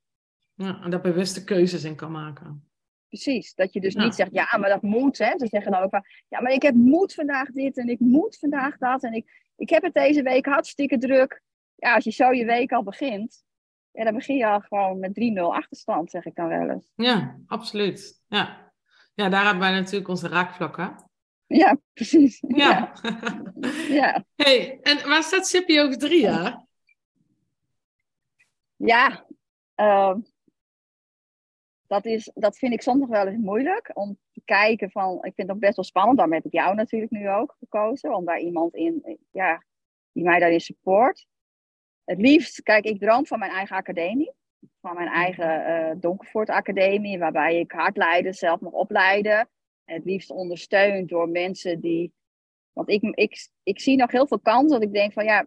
Ja, 0.58 0.80
en 0.82 0.90
daar 0.90 1.00
bewuste 1.00 1.44
keuzes 1.44 1.84
in 1.84 1.94
kan 1.94 2.10
maken. 2.10 2.68
Precies, 3.08 3.54
dat 3.54 3.72
je 3.72 3.80
dus 3.80 3.94
Ja. 3.94 4.04
niet 4.04 4.14
zegt, 4.14 4.32
ja, 4.32 4.56
maar 4.58 4.68
dat 4.68 4.82
moet. 4.82 5.18
Hè. 5.18 5.30
Ze 5.36 5.46
zeggen 5.46 5.72
dan 5.72 5.82
ook 5.82 5.90
van, 5.90 6.04
ja, 6.28 6.40
maar 6.40 6.52
ik 6.52 6.62
heb 6.62 6.74
moet 6.74 7.14
vandaag 7.14 7.50
dit 7.50 7.78
en 7.78 7.88
ik 7.88 8.00
moet 8.00 8.38
vandaag 8.38 8.78
dat. 8.78 9.02
En 9.02 9.12
ik, 9.12 9.52
ik 9.56 9.68
heb 9.68 9.82
het 9.82 9.94
deze 9.94 10.22
week 10.22 10.46
hartstikke 10.46 10.98
druk. 10.98 11.42
Ja, 11.74 11.94
als 11.94 12.04
je 12.04 12.10
zo 12.10 12.32
je 12.32 12.44
week 12.44 12.72
al 12.72 12.82
begint, 12.82 13.44
ja, 13.90 14.04
dan 14.04 14.14
begin 14.14 14.36
je 14.36 14.46
al 14.46 14.60
gewoon 14.60 14.98
met 14.98 15.14
3-0 15.14 15.52
achterstand, 15.54 16.10
zeg 16.10 16.24
ik 16.24 16.34
dan 16.34 16.48
wel 16.48 16.70
eens. 16.70 16.88
Ja, 16.94 17.38
absoluut. 17.46 18.22
Ja. 18.28 18.72
ja, 19.14 19.28
daar 19.28 19.42
hebben 19.44 19.62
wij 19.62 19.72
natuurlijk 19.72 20.08
onze 20.08 20.28
raakvlakken. 20.28 21.10
Ja, 21.46 21.78
precies. 21.92 22.42
Ja. 22.48 22.92
ja. 24.00 24.24
hey, 24.34 24.78
en 24.82 25.08
waar 25.08 25.22
staat 25.22 25.46
Sippy 25.46 25.78
over 25.78 25.98
drie 25.98 26.20
jaar? 26.20 26.66
Ja, 28.76 29.26
ehm, 29.74 30.20
dat, 31.88 32.04
is, 32.04 32.30
dat 32.34 32.58
vind 32.58 32.72
ik 32.72 32.82
soms 32.82 33.00
nog 33.00 33.08
wel 33.08 33.26
eens 33.26 33.44
moeilijk 33.44 33.90
om 33.94 34.18
te 34.32 34.40
kijken 34.44 34.90
van, 34.90 35.14
ik 35.14 35.34
vind 35.34 35.48
het 35.48 35.50
ook 35.50 35.58
best 35.58 35.76
wel 35.76 35.84
spannend, 35.84 36.16
daarom 36.16 36.34
heb 36.34 36.44
ik 36.44 36.52
jou 36.52 36.74
natuurlijk 36.74 37.10
nu 37.10 37.30
ook 37.30 37.56
gekozen, 37.58 38.14
om 38.14 38.24
daar 38.24 38.40
iemand 38.40 38.74
in, 38.74 39.18
ja, 39.30 39.64
die 40.12 40.24
mij 40.24 40.38
daarin 40.38 40.60
support. 40.60 41.26
Het 42.04 42.20
liefst, 42.20 42.62
kijk, 42.62 42.84
ik 42.84 43.00
droom 43.00 43.26
van 43.26 43.38
mijn 43.38 43.50
eigen 43.50 43.76
academie, 43.76 44.32
van 44.80 44.94
mijn 44.94 45.08
eigen 45.08 45.64
eh 45.64 45.96
Donkervoort 46.00 46.50
Academie, 46.50 47.18
waarbij 47.18 47.58
ik 47.58 47.72
hardleiders 47.72 48.38
zelf 48.38 48.60
mag 48.60 48.72
opleiden. 48.72 49.48
En 49.84 49.94
het 49.94 50.04
liefst 50.04 50.30
ondersteund 50.30 51.08
door 51.08 51.28
mensen 51.28 51.80
die, 51.80 52.12
want 52.72 52.88
ik, 52.88 53.02
ik, 53.02 53.48
ik 53.62 53.80
zie 53.80 53.96
nog 53.96 54.10
heel 54.10 54.26
veel 54.26 54.40
kansen, 54.40 54.80
dat 54.80 54.88
ik 54.88 54.94
denk 54.94 55.12
van, 55.12 55.24
ja, 55.24 55.46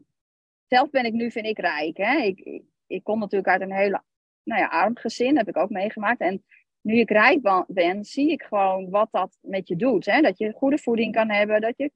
zelf 0.68 0.90
ben 0.90 1.06
ik 1.06 1.14
nu, 1.14 1.32
vind 1.32 1.46
ik 1.46 1.60
rijk, 1.60 1.98
hè. 1.98 2.18
Ik, 2.18 2.40
ik, 2.40 2.64
ik 2.88 3.04
kom 3.04 3.20
natuurlijk 3.20 3.50
uit 3.50 3.62
een 3.62 3.74
hele 3.74 4.04
nou 4.44 4.62
ja, 4.62 4.68
arm 4.68 4.98
gezin, 4.98 5.38
heb 5.38 5.48
ik 5.48 5.58
ook 5.58 5.70
meegemaakt. 5.70 6.20
En 6.20 6.44
nu 6.82 6.96
ik 6.96 7.10
rijk 7.10 7.66
ben, 7.68 8.04
zie 8.04 8.32
ik 8.32 8.44
gewoon 8.44 8.90
wat 8.90 9.08
dat 9.12 9.38
met 9.42 9.68
je 9.68 9.76
doet. 9.76 10.06
Hè? 10.06 10.22
Dat 10.22 10.38
je 10.38 10.54
goede 10.54 10.78
voeding 10.78 11.14
kan 11.14 11.30
hebben, 11.30 11.62
dat 11.62 11.78
je 11.78 11.92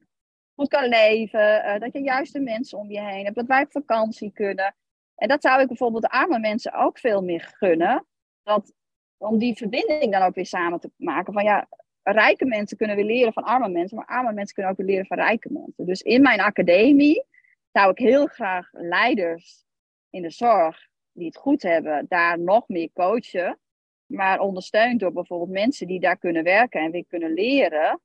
goed 0.56 0.68
kan 0.68 0.88
leven, 0.88 1.64
eh, 1.64 1.80
dat 1.80 1.94
je 1.94 2.02
juiste 2.02 2.40
mensen 2.40 2.78
om 2.78 2.92
je 2.92 3.02
heen 3.02 3.24
hebt, 3.24 3.36
dat 3.36 3.48
wij 3.48 3.62
op 3.62 3.72
vakantie 3.72 4.32
kunnen. 4.32 4.76
En 5.16 5.28
dat 5.28 5.42
zou 5.42 5.62
ik 5.62 5.68
bijvoorbeeld 5.68 6.08
arme 6.08 6.40
mensen 6.40 6.74
ook 6.74 7.00
veel 7.00 7.24
meer 7.24 7.54
gunnen. 7.58 8.06
Dat, 8.44 8.74
om 9.18 9.38
die 9.38 9.56
verbinding 9.56 10.12
dan 10.12 10.22
ook 10.22 10.36
weer 10.36 10.46
samen 10.46 10.80
te 10.80 10.92
maken. 10.98 11.34
Van 11.34 11.44
ja, 11.44 11.68
rijke 12.04 12.46
mensen 12.46 12.78
kunnen 12.78 12.96
weer 12.96 13.06
leren 13.06 13.34
van 13.34 13.44
arme 13.44 13.70
mensen, 13.70 13.98
maar 13.98 14.06
arme 14.06 14.34
mensen 14.34 14.54
kunnen 14.54 14.72
ook 14.72 14.78
weer 14.78 14.88
leren 14.88 15.06
van 15.06 15.18
rijke 15.18 15.52
mensen. 15.52 15.86
Dus 15.86 16.02
in 16.02 16.22
mijn 16.22 16.42
academie 16.42 17.26
zou 17.72 17.92
ik 17.92 17.98
heel 17.98 18.26
graag 18.26 18.70
leiders 18.72 19.66
in 20.10 20.22
de 20.22 20.30
zorg 20.30 20.88
die 21.16 21.26
het 21.26 21.38
goed 21.38 21.62
hebben, 21.62 22.06
daar 22.08 22.40
nog 22.40 22.68
meer 22.68 22.90
coachen. 22.94 23.60
Maar 24.06 24.40
ondersteund 24.40 25.00
door 25.00 25.12
bijvoorbeeld 25.12 25.50
mensen 25.50 25.88
die 25.88 26.00
daar 26.00 26.18
kunnen 26.18 26.44
werken 26.44 26.82
en 26.82 26.92
weer 26.92 27.06
kunnen 27.08 27.34
leren 27.34 28.02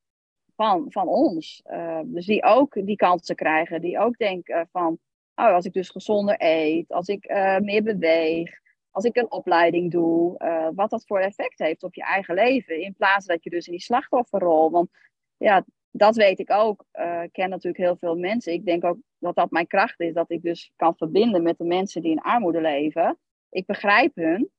van, 0.56 0.86
van 0.88 1.08
ons. 1.08 1.62
Uh, 1.70 2.00
dus 2.04 2.26
die 2.26 2.44
ook 2.44 2.86
die 2.86 2.96
kansen 2.96 3.36
krijgen. 3.36 3.80
Die 3.80 3.98
ook 3.98 4.16
denken 4.16 4.68
van, 4.72 4.98
oh, 5.34 5.54
als 5.54 5.64
ik 5.64 5.72
dus 5.72 5.88
gezonder 5.88 6.34
eet, 6.38 6.92
als 6.92 7.08
ik 7.08 7.30
uh, 7.30 7.58
meer 7.58 7.82
beweeg, 7.82 8.50
als 8.90 9.04
ik 9.04 9.16
een 9.16 9.30
opleiding 9.30 9.90
doe, 9.90 10.34
uh, 10.38 10.68
wat 10.74 10.90
dat 10.90 11.06
voor 11.06 11.18
effect 11.18 11.58
heeft 11.58 11.82
op 11.82 11.94
je 11.94 12.02
eigen 12.02 12.34
leven. 12.34 12.80
In 12.80 12.94
plaats 12.94 13.26
dat 13.26 13.44
je 13.44 13.50
dus 13.50 13.66
in 13.66 13.72
die 13.72 13.82
slachtofferrol. 13.82 14.70
Want 14.70 14.88
ja, 15.36 15.64
dat 15.90 16.16
weet 16.16 16.38
ik 16.38 16.50
ook. 16.50 16.84
Uh, 16.92 17.22
ik 17.22 17.32
ken 17.32 17.50
natuurlijk 17.50 17.84
heel 17.84 17.96
veel 17.96 18.16
mensen. 18.16 18.52
Ik 18.52 18.64
denk 18.64 18.84
ook 18.84 18.98
dat 19.18 19.34
dat 19.34 19.50
mijn 19.50 19.66
kracht 19.66 20.00
is. 20.00 20.14
Dat 20.14 20.30
ik 20.30 20.42
dus 20.42 20.72
kan 20.76 20.96
verbinden 20.96 21.42
met 21.42 21.58
de 21.58 21.64
mensen 21.64 22.02
die 22.02 22.10
in 22.10 22.20
armoede 22.20 22.60
leven. 22.60 23.18
Ik 23.50 23.66
begrijp 23.66 24.14
hun. 24.14 24.50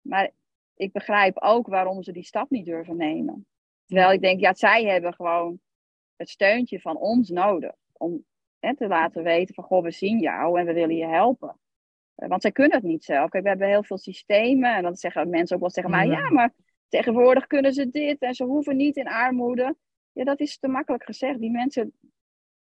Maar 0.00 0.30
ik 0.74 0.92
begrijp 0.92 1.38
ook 1.38 1.66
waarom 1.66 2.02
ze 2.02 2.12
die 2.12 2.22
stap 2.22 2.50
niet 2.50 2.64
durven 2.64 2.96
nemen. 2.96 3.46
Terwijl 3.86 4.12
ik 4.12 4.20
denk, 4.20 4.40
ja, 4.40 4.54
zij 4.54 4.84
hebben 4.84 5.14
gewoon 5.14 5.60
het 6.16 6.28
steuntje 6.28 6.80
van 6.80 6.96
ons 6.96 7.28
nodig. 7.28 7.74
Om 7.92 8.24
hè, 8.58 8.76
te 8.76 8.86
laten 8.86 9.22
weten 9.22 9.54
van, 9.54 9.64
goh, 9.64 9.82
we 9.82 9.90
zien 9.90 10.18
jou 10.18 10.58
en 10.60 10.66
we 10.66 10.72
willen 10.72 10.96
je 10.96 11.06
helpen. 11.06 11.58
Uh, 12.16 12.28
want 12.28 12.42
zij 12.42 12.52
kunnen 12.52 12.76
het 12.76 12.86
niet 12.86 13.04
zelf. 13.04 13.30
Kijk, 13.30 13.42
we 13.42 13.48
hebben 13.48 13.68
heel 13.68 13.84
veel 13.84 13.98
systemen. 13.98 14.74
En 14.74 14.82
dan 14.82 14.96
zeggen 14.96 15.30
mensen 15.30 15.56
ook 15.56 15.62
wel 15.62 15.70
tegen 15.70 15.90
mij, 15.90 16.06
ja, 16.06 16.30
maar 16.30 16.52
tegenwoordig 16.88 17.46
kunnen 17.46 17.72
ze 17.72 17.90
dit. 17.90 18.20
En 18.20 18.34
ze 18.34 18.44
hoeven 18.44 18.76
niet 18.76 18.96
in 18.96 19.08
armoede. 19.08 19.76
Ja, 20.12 20.24
dat 20.24 20.40
is 20.40 20.58
te 20.58 20.68
makkelijk 20.68 21.04
gezegd. 21.04 21.40
Die 21.40 21.50
mensen, 21.50 21.92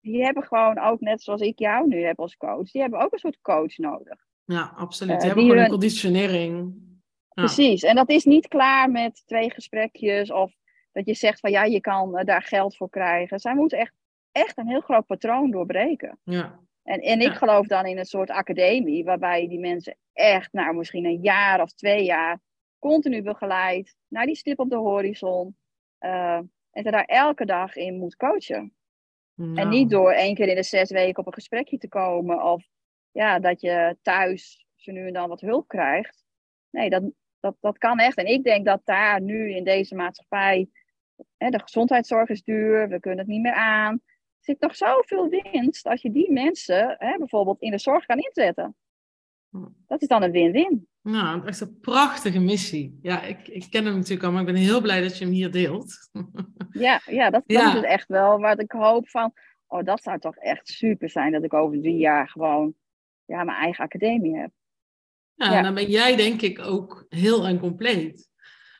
die 0.01 0.23
hebben 0.23 0.43
gewoon 0.43 0.79
ook, 0.79 0.99
net 0.99 1.21
zoals 1.21 1.41
ik 1.41 1.59
jou 1.59 1.87
nu 1.87 2.03
heb 2.03 2.19
als 2.19 2.37
coach, 2.37 2.71
die 2.71 2.81
hebben 2.81 2.99
ook 2.99 3.13
een 3.13 3.19
soort 3.19 3.41
coach 3.41 3.77
nodig. 3.77 4.25
Ja, 4.45 4.73
absoluut. 4.75 5.11
Die 5.11 5.19
uh, 5.19 5.25
hebben 5.25 5.43
gewoon 5.43 5.55
hun... 5.57 5.65
een 5.65 5.71
conditionering. 5.71 6.73
Ja. 7.29 7.43
Precies. 7.43 7.83
En 7.83 7.95
dat 7.95 8.09
is 8.09 8.25
niet 8.25 8.47
klaar 8.47 8.91
met 8.91 9.23
twee 9.25 9.51
gesprekjes 9.51 10.31
of 10.31 10.53
dat 10.91 11.05
je 11.05 11.13
zegt 11.13 11.39
van 11.39 11.51
ja, 11.51 11.63
je 11.63 11.81
kan 11.81 12.17
eh, 12.17 12.25
daar 12.25 12.41
geld 12.43 12.77
voor 12.77 12.89
krijgen. 12.89 13.39
Zij 13.39 13.55
moeten 13.55 13.77
echt, 13.77 13.93
echt 14.31 14.57
een 14.57 14.67
heel 14.67 14.81
groot 14.81 15.05
patroon 15.05 15.51
doorbreken. 15.51 16.19
Ja. 16.23 16.59
En, 16.83 16.99
en 16.99 17.19
ik 17.19 17.27
Ja. 17.27 17.33
geloof 17.33 17.67
dan 17.67 17.85
in 17.85 17.97
een 17.97 18.05
soort 18.05 18.29
academie, 18.29 19.03
waarbij 19.03 19.41
je 19.41 19.47
die 19.47 19.59
mensen 19.59 19.97
echt, 20.13 20.53
nou 20.53 20.75
misschien 20.75 21.05
een 21.05 21.21
jaar 21.21 21.61
of 21.61 21.71
twee 21.73 22.03
jaar, 22.03 22.39
continu 22.79 23.21
begeleidt 23.21 23.95
naar 24.07 24.25
die 24.25 24.35
stip 24.35 24.59
op 24.59 24.69
de 24.69 24.75
horizon. 24.75 25.55
eh, 25.97 26.39
en 26.73 26.83
ze 26.83 26.91
daar 26.91 27.05
elke 27.05 27.45
dag 27.45 27.75
in 27.75 27.97
moet 27.97 28.15
coachen. 28.15 28.73
En 29.35 29.51
Nou, 29.51 29.69
niet 29.69 29.89
door 29.89 30.11
één 30.11 30.35
keer 30.35 30.47
in 30.47 30.55
de 30.55 30.63
zes 30.63 30.91
weken 30.91 31.19
op 31.19 31.27
een 31.27 31.33
gesprekje 31.33 31.77
te 31.77 31.87
komen. 31.87 32.43
Of 32.43 32.67
ja, 33.11 33.39
dat 33.39 33.61
je 33.61 33.97
thuis 34.01 34.65
nu 34.83 35.07
en 35.07 35.13
dan 35.13 35.29
wat 35.29 35.41
hulp 35.41 35.67
krijgt. 35.67 36.23
Nee, 36.69 36.89
dat, 36.89 37.03
dat, 37.39 37.55
dat 37.59 37.77
kan 37.77 37.99
echt. 37.99 38.17
En 38.17 38.25
ik 38.25 38.43
denk 38.43 38.65
dat 38.65 38.81
daar 38.83 39.21
nu 39.21 39.55
in 39.55 39.63
deze 39.63 39.95
maatschappij. 39.95 40.69
Hè, 41.37 41.49
de 41.49 41.59
gezondheidszorg 41.59 42.29
is 42.29 42.43
duur, 42.43 42.89
we 42.89 42.99
kunnen 42.99 43.19
het 43.19 43.27
niet 43.27 43.41
meer 43.41 43.53
aan. 43.53 43.93
Er 43.93 43.99
zit 44.39 44.59
nog 44.59 44.75
zoveel 44.75 45.29
winst 45.29 45.85
als 45.85 46.01
je 46.01 46.11
die 46.11 46.31
mensen 46.31 46.95
hè, 46.97 47.17
bijvoorbeeld 47.17 47.61
in 47.61 47.71
de 47.71 47.77
zorg 47.77 48.05
kan 48.05 48.17
inzetten. 48.17 48.75
Hm. 49.49 49.67
Dat 49.87 50.01
is 50.01 50.07
dan 50.07 50.23
een 50.23 50.31
win-win. 50.31 50.87
Nou, 51.03 51.47
echt 51.47 51.59
een 51.59 51.79
prachtige 51.79 52.39
missie. 52.39 52.99
Ja, 53.01 53.21
ik, 53.21 53.47
ik 53.47 53.67
ken 53.69 53.85
hem 53.85 53.95
natuurlijk 53.95 54.23
al, 54.23 54.31
maar 54.31 54.39
ik 54.41 54.45
ben 54.45 54.55
heel 54.55 54.81
blij 54.81 55.01
dat 55.01 55.17
je 55.17 55.23
hem 55.23 55.33
hier 55.33 55.51
deelt. 55.51 56.09
Ja, 56.71 57.01
ja, 57.05 57.29
dat, 57.29 57.43
dat 57.47 57.57
Ja. 57.61 57.67
is 57.67 57.73
het 57.73 57.83
echt 57.83 58.07
wel 58.07 58.39
wat 58.39 58.59
ik 58.61 58.71
hoop 58.71 59.09
van. 59.09 59.33
Oh, 59.67 59.83
dat 59.83 60.03
zou 60.03 60.19
toch 60.19 60.35
echt 60.35 60.67
super 60.67 61.09
zijn 61.09 61.31
dat 61.31 61.43
ik 61.43 61.53
over 61.53 61.79
drie 61.81 61.97
jaar 61.97 62.29
gewoon 62.29 62.75
ja, 63.25 63.43
mijn 63.43 63.57
eigen 63.57 63.83
academie 63.83 64.37
heb. 64.37 64.51
Ja, 65.33 65.51
Ja. 65.51 65.57
en 65.57 65.63
dan 65.63 65.73
ben 65.73 65.89
jij 65.89 66.15
denk 66.15 66.41
ik 66.41 66.59
ook 66.59 67.05
heel 67.09 67.47
en 67.47 67.59
compleet. 67.59 68.29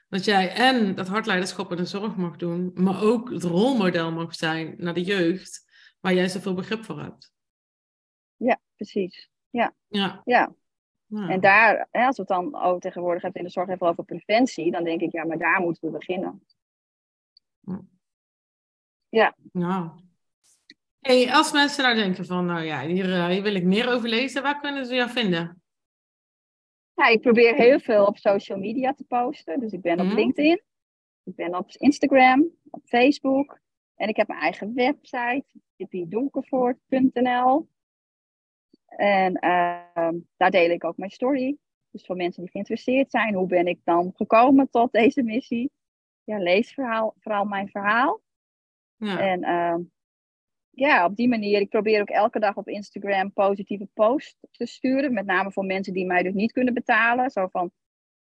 Dat 0.09 0.25
jij 0.25 0.49
en 0.53 0.95
dat 0.95 1.07
hartleiderschap 1.07 1.71
in 1.71 1.77
de 1.77 1.85
zorg 1.85 2.15
mag 2.15 2.35
doen, 2.35 2.71
maar 2.73 3.01
ook 3.03 3.29
het 3.29 3.43
rolmodel 3.43 4.11
mag 4.11 4.35
zijn 4.35 4.73
naar 4.77 4.93
de 4.93 5.03
jeugd, 5.03 5.63
waar 5.99 6.13
jij 6.13 6.27
zoveel 6.29 6.53
begrip 6.53 6.83
voor 6.83 7.01
hebt. 7.01 7.31
Ja, 8.35 8.59
precies. 8.75 9.29
Ja. 9.49 9.73
Ja, 9.87 10.55
Nou, 11.13 11.31
en 11.31 11.39
daar, 11.39 11.87
hè, 11.91 12.05
als 12.05 12.15
we 12.15 12.21
het 12.21 12.31
dan 12.31 12.55
ook 12.61 12.81
tegenwoordig 12.81 13.21
hebben 13.21 13.41
in 13.41 13.47
de 13.47 13.53
zorg 13.53 13.69
even 13.69 13.87
over 13.87 14.03
preventie, 14.03 14.71
dan 14.71 14.83
denk 14.83 15.01
ik, 15.01 15.11
ja, 15.11 15.25
maar 15.25 15.37
daar 15.37 15.61
moeten 15.61 15.91
we 15.91 15.97
beginnen. 15.97 16.45
Nou. 19.51 19.89
Hey, 20.99 21.33
als 21.33 21.51
mensen 21.51 21.83
nou 21.83 21.95
denken 21.95 22.25
van, 22.25 22.45
nou 22.45 22.61
ja, 22.61 22.85
hier, 22.85 23.13
eh, 23.13 23.27
hier 23.27 23.41
wil 23.41 23.55
ik 23.55 23.63
meer 23.63 23.89
over 23.93 24.09
lezen, 24.09 24.41
waar 24.41 24.59
kunnen 24.59 24.85
ze 24.85 24.95
jou 24.95 25.09
vinden? 25.09 25.61
Ja, 26.93 27.07
ik 27.07 27.21
probeer 27.21 27.55
heel 27.55 27.79
veel 27.79 28.05
op 28.05 28.17
social 28.17 28.57
media 28.57 28.93
te 28.93 29.03
posten. 29.03 29.59
Dus 29.59 29.71
ik 29.71 29.81
ben 29.81 29.99
op 29.99 30.05
Mhm. 30.05 30.15
LinkedIn, 30.15 30.61
ik 31.23 31.35
ben 31.35 31.57
op 31.57 31.71
Instagram, 31.71 32.49
op 32.69 32.81
Facebook. 32.85 33.59
En 33.95 34.07
ik 34.07 34.15
heb 34.15 34.27
mijn 34.27 34.39
eigen 34.39 34.73
website, 34.73 35.45
tippiedonkervoort.nl. 35.75 37.71
En 38.95 39.35
ehm, 39.35 40.17
daar 40.37 40.51
deel 40.51 40.69
ik 40.69 40.83
ook 40.83 40.97
mijn 40.97 41.11
story. 41.11 41.57
Dus 41.91 42.05
voor 42.05 42.15
mensen 42.15 42.41
die 42.41 42.51
geïnteresseerd 42.51 43.11
zijn, 43.11 43.33
hoe 43.33 43.47
ben 43.47 43.67
ik 43.67 43.79
dan 43.83 44.11
gekomen 44.15 44.69
tot 44.69 44.91
deze 44.91 45.23
missie? 45.23 45.71
Ja, 46.23 46.37
lees 46.37 46.73
verhaal, 46.73 47.15
vooral 47.19 47.45
mijn 47.45 47.69
verhaal. 47.69 48.21
Ja. 48.97 49.19
En 49.19 49.43
ehm, 49.43 49.81
ja, 50.69 51.05
op 51.05 51.15
die 51.15 51.27
manier, 51.27 51.59
ik 51.59 51.69
probeer 51.69 52.01
ook 52.01 52.09
elke 52.09 52.39
dag 52.39 52.55
op 52.57 52.67
Instagram 52.67 53.33
positieve 53.33 53.87
posts 53.93 54.37
te 54.51 54.65
sturen. 54.65 55.13
Met 55.13 55.25
name 55.25 55.51
voor 55.51 55.65
mensen 55.65 55.93
die 55.93 56.05
mij 56.05 56.23
dus 56.23 56.33
niet 56.33 56.51
kunnen 56.51 56.73
betalen. 56.73 57.29
Zo 57.29 57.47
van, 57.47 57.71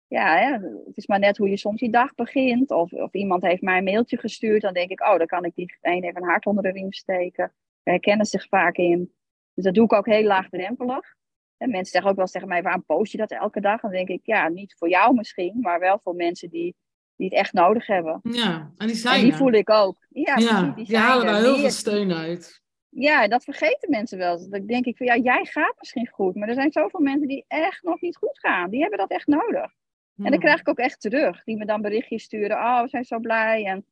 ja, 0.07 0.39
hè, 0.39 0.53
het 0.87 0.97
is 0.97 1.07
maar 1.07 1.19
net 1.19 1.37
hoe 1.37 1.49
je 1.49 1.57
soms 1.57 1.81
je 1.81 1.91
dag 1.91 2.15
begint. 2.15 2.71
Of, 2.71 2.93
of 2.93 3.13
iemand 3.13 3.43
heeft 3.43 3.63
mij 3.63 3.79
een 3.79 3.85
mailtje 3.85 4.19
gestuurd. 4.19 4.63
Dan 4.63 4.75
denk 4.75 4.91
ik, 4.91 5.01
oh, 5.01 5.19
dan 5.19 5.27
kan 5.27 5.45
ik 5.45 5.55
diegene 5.55 6.07
even 6.07 6.23
een 6.23 6.29
hart 6.29 6.47
onder 6.47 6.63
de 6.63 6.71
riem 6.71 6.93
steken. 6.93 7.53
Daar 7.83 7.95
herkennen 7.95 8.27
zich 8.27 8.49
vaak 8.49 8.77
in. 8.77 9.13
Dus 9.55 9.65
dat 9.65 9.75
doe 9.75 9.85
ik 9.85 9.93
ook 9.93 10.07
heel 10.07 10.23
laagdrempelig. 10.23 11.15
En 11.57 11.71
mensen 11.71 11.93
zeggen 11.93 12.11
ook 12.11 12.17
wel 12.17 12.25
eens 12.25 12.35
tegen 12.35 12.49
mij, 12.49 12.63
waarom 12.63 12.85
post 12.85 13.13
je 13.13 13.19
dat 13.19 13.31
elke 13.31 13.61
dag? 13.61 13.81
Dan 13.81 13.91
denk 13.91 14.09
ik, 14.09 14.21
ja, 14.23 14.49
niet 14.49 14.75
voor 14.79 14.89
jou 14.89 15.15
misschien, 15.15 15.57
maar 15.61 15.81
wel 15.81 15.99
voor 15.99 16.15
mensen 16.15 16.51
die, 16.51 16.75
die 17.17 17.29
het 17.29 17.39
echt 17.39 17.53
nodig 17.53 17.87
hebben. 17.87 18.21
ja, 18.23 18.71
en 18.77 18.87
die 18.87 18.89
En 18.89 18.95
zijn 18.97 19.23
die 19.23 19.31
er. 19.33 19.37
voel 19.37 19.53
ik 19.53 19.71
ook. 19.71 20.07
Ja, 20.09 20.35
die 20.35 20.85
die 20.85 20.97
halen 20.97 21.27
er. 21.27 21.33
daar 21.33 21.41
heel 21.43 21.53
Die- 21.53 21.61
veel 21.61 21.71
steun 21.71 22.13
uit. 22.13 22.61
ja, 22.89 23.29
dat 23.29 23.45
vergeten 23.45 23.91
mensen 23.91 24.19
wel. 24.19 24.51
Dan 24.51 24.67
denk 24.67 24.85
ik 24.85 24.97
van 24.97 25.07
ja, 25.07 25.17
jij 25.17 25.45
gaat 25.45 25.75
misschien 25.79 26.09
goed, 26.09 26.35
maar 26.35 26.49
er 26.49 26.55
zijn 26.55 26.73
zoveel 26.73 27.01
mensen 27.01 27.29
die 27.29 27.45
echt 27.49 27.83
nog 27.83 28.01
niet 28.01 28.17
goed 28.17 28.39
gaan. 28.39 28.71
Die 28.71 28.81
hebben 28.81 28.99
dat 28.99 29.11
echt 29.11 29.27
nodig. 29.27 29.73
En 30.17 30.31
dat 30.31 30.41
krijg 30.41 30.61
ik 30.61 30.69
ook 30.69 30.79
echt 30.79 31.01
terug. 31.01 31.45
Die 31.45 31.57
me 31.57 31.65
dan 31.65 31.81
berichtjes 31.83 32.23
sturen. 32.23 32.57
Oh, 32.57 32.83
we 32.83 32.89
zijn 32.89 33.05
zo 33.05 33.19
blij. 33.19 33.65
En 33.65 33.85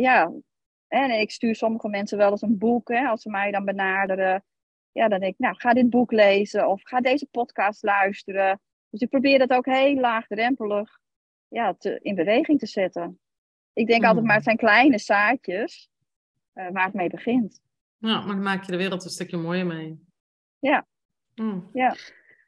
ja, 0.00 0.32
en 0.88 1.10
ik 1.10 1.30
stuur 1.30 1.54
sommige 1.54 1.88
mensen 1.88 2.18
wel 2.18 2.30
eens 2.30 2.42
een 2.42 2.58
boek, 2.58 2.88
hè, 2.88 3.06
als 3.06 3.22
ze 3.22 3.30
mij 3.30 3.50
dan 3.50 3.64
benaderen. 3.64 4.44
Ja, 4.96 5.08
dan 5.08 5.20
denk 5.20 5.32
ik, 5.32 5.38
nou, 5.38 5.54
ga 5.58 5.72
dit 5.72 5.90
boek 5.90 6.12
lezen 6.12 6.68
of 6.68 6.82
ga 6.82 7.00
deze 7.00 7.26
podcast 7.30 7.82
luisteren. 7.82 8.60
Dus 8.90 9.00
ik 9.00 9.08
probeer 9.08 9.38
dat 9.38 9.50
ook 9.50 9.66
heel 9.66 9.94
laagdrempelig 9.94 10.98
ja, 11.48 11.74
te, 11.74 11.98
in 12.02 12.14
beweging 12.14 12.58
te 12.58 12.66
zetten. 12.66 13.20
Ik 13.72 13.86
denk 13.86 14.02
altijd 14.02 14.20
Mm. 14.20 14.26
maar, 14.26 14.34
het 14.34 14.44
zijn 14.44 14.56
kleine 14.56 14.98
zaadjes 14.98 15.90
eh, 16.52 16.68
waar 16.70 16.84
het 16.84 16.94
mee 16.94 17.08
begint. 17.08 17.60
Ja, 17.96 18.18
maar 18.20 18.34
dan 18.34 18.42
maak 18.42 18.64
je 18.64 18.70
de 18.70 18.76
wereld 18.78 19.04
een 19.04 19.10
stukje 19.10 19.36
mooier 19.36 19.66
mee. 19.66 20.00
Ja. 20.58 20.86
Mm. 21.34 21.70
Ja. 21.72 21.96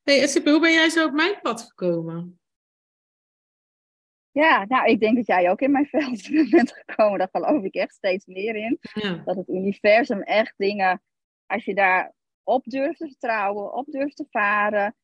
Hey, 0.04 0.26
Sippe, 0.26 0.50
hoe 0.50 0.60
ben 0.60 0.72
jij 0.72 0.88
zo 0.88 1.06
op 1.06 1.12
mijn 1.12 1.40
pad 1.40 1.62
gekomen? 1.62 2.40
Ja, 4.30 4.64
nou, 4.68 4.90
ik 4.90 5.00
denk 5.00 5.16
dat 5.16 5.26
jij 5.26 5.50
ook 5.50 5.60
in 5.60 5.70
mijn 5.70 5.86
veld 5.96 6.50
bent 6.50 6.72
gekomen. 6.72 7.18
Daar 7.18 7.28
geloof 7.32 7.62
ik 7.64 7.74
echt 7.74 7.94
steeds 7.94 8.26
meer 8.26 8.56
in. 8.56 8.78
Ja. 8.80 9.22
Dat 9.24 9.36
het 9.36 9.48
universum 9.48 10.22
echt 10.22 10.54
dingen, 10.56 11.02
als 11.46 11.64
je 11.64 11.74
daar 11.74 12.16
op 12.48 12.64
durft 12.64 12.98
te 12.98 13.06
vertrouwen, 13.06 13.74
op 13.74 13.86
durft 13.86 14.16
te 14.16 14.26
varen, 14.30 14.96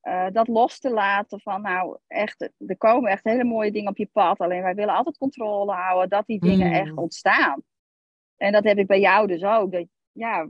eh, 0.00 0.26
dat 0.32 0.48
los 0.48 0.78
te 0.78 0.90
laten 0.90 1.40
van, 1.40 1.62
nou, 1.62 1.98
echt, 2.06 2.50
er 2.66 2.76
komen 2.76 3.10
echt 3.10 3.24
hele 3.24 3.44
mooie 3.44 3.70
dingen 3.72 3.90
op 3.90 3.96
je 3.96 4.08
pad. 4.12 4.38
Alleen 4.38 4.62
wij 4.62 4.74
willen 4.74 4.94
altijd 4.94 5.18
controle 5.18 5.72
houden 5.72 6.08
dat 6.08 6.26
die 6.26 6.40
dingen 6.40 6.66
Mm. 6.66 6.72
echt 6.72 6.96
ontstaan. 6.96 7.62
En 8.36 8.52
dat 8.52 8.64
heb 8.64 8.78
ik 8.78 8.86
bij 8.86 9.00
jou 9.00 9.26
dus 9.26 9.44
ook. 9.44 9.72
Dat, 9.72 9.86
ja, 10.12 10.48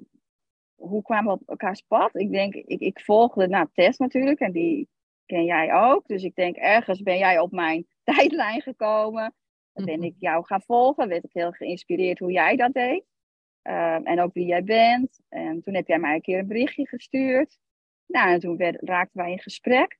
hoe 0.75 1.03
kwamen 1.03 1.35
we 1.35 1.41
op 1.41 1.49
elkaars 1.49 1.81
pad? 1.81 2.15
Ik 2.15 2.31
denk, 2.33 2.55
ik, 2.55 2.81
ik 2.81 3.01
volgde 3.01 3.49
nou, 3.49 3.69
Tess 3.73 3.99
natuurlijk 3.99 4.41
en 4.41 4.53
die 4.53 4.89
ken 5.27 5.45
jij 5.45 5.75
ook. 5.75 6.07
Dus 6.07 6.23
ik 6.23 6.35
denk, 6.35 6.57
ergens 6.57 7.03
ben 7.03 7.19
jij 7.19 7.39
op 7.39 7.51
mijn 7.51 7.87
tijdlijn 8.05 8.61
gekomen. 8.63 9.35
Dan 9.73 9.85
ben 9.85 9.97
Mhm. 9.99 10.05
ik 10.05 10.15
jou 10.19 10.45
gaan 10.47 10.63
volgen, 10.63 11.09
werd 11.09 11.25
ik 11.25 11.33
heel 11.33 11.53
geïnspireerd 11.53 12.19
hoe 12.19 12.33
jij 12.33 12.57
dat 12.57 12.73
deed. 12.73 13.05
Ehm, 13.64 14.03
en 14.05 14.20
ook 14.20 14.33
wie 14.33 14.46
jij 14.46 14.64
bent. 14.64 15.20
En 15.29 15.62
toen 15.62 15.74
heb 15.74 15.87
jij 15.87 15.98
mij 15.98 16.14
een 16.14 16.20
keer 16.20 16.38
een 16.38 16.46
berichtje 16.46 16.87
gestuurd. 16.87 17.59
Nou, 18.07 18.31
en 18.31 18.40
toen 18.40 18.77
raakten 18.81 19.20
wij 19.20 19.31
in 19.31 19.38
gesprek. 19.38 19.98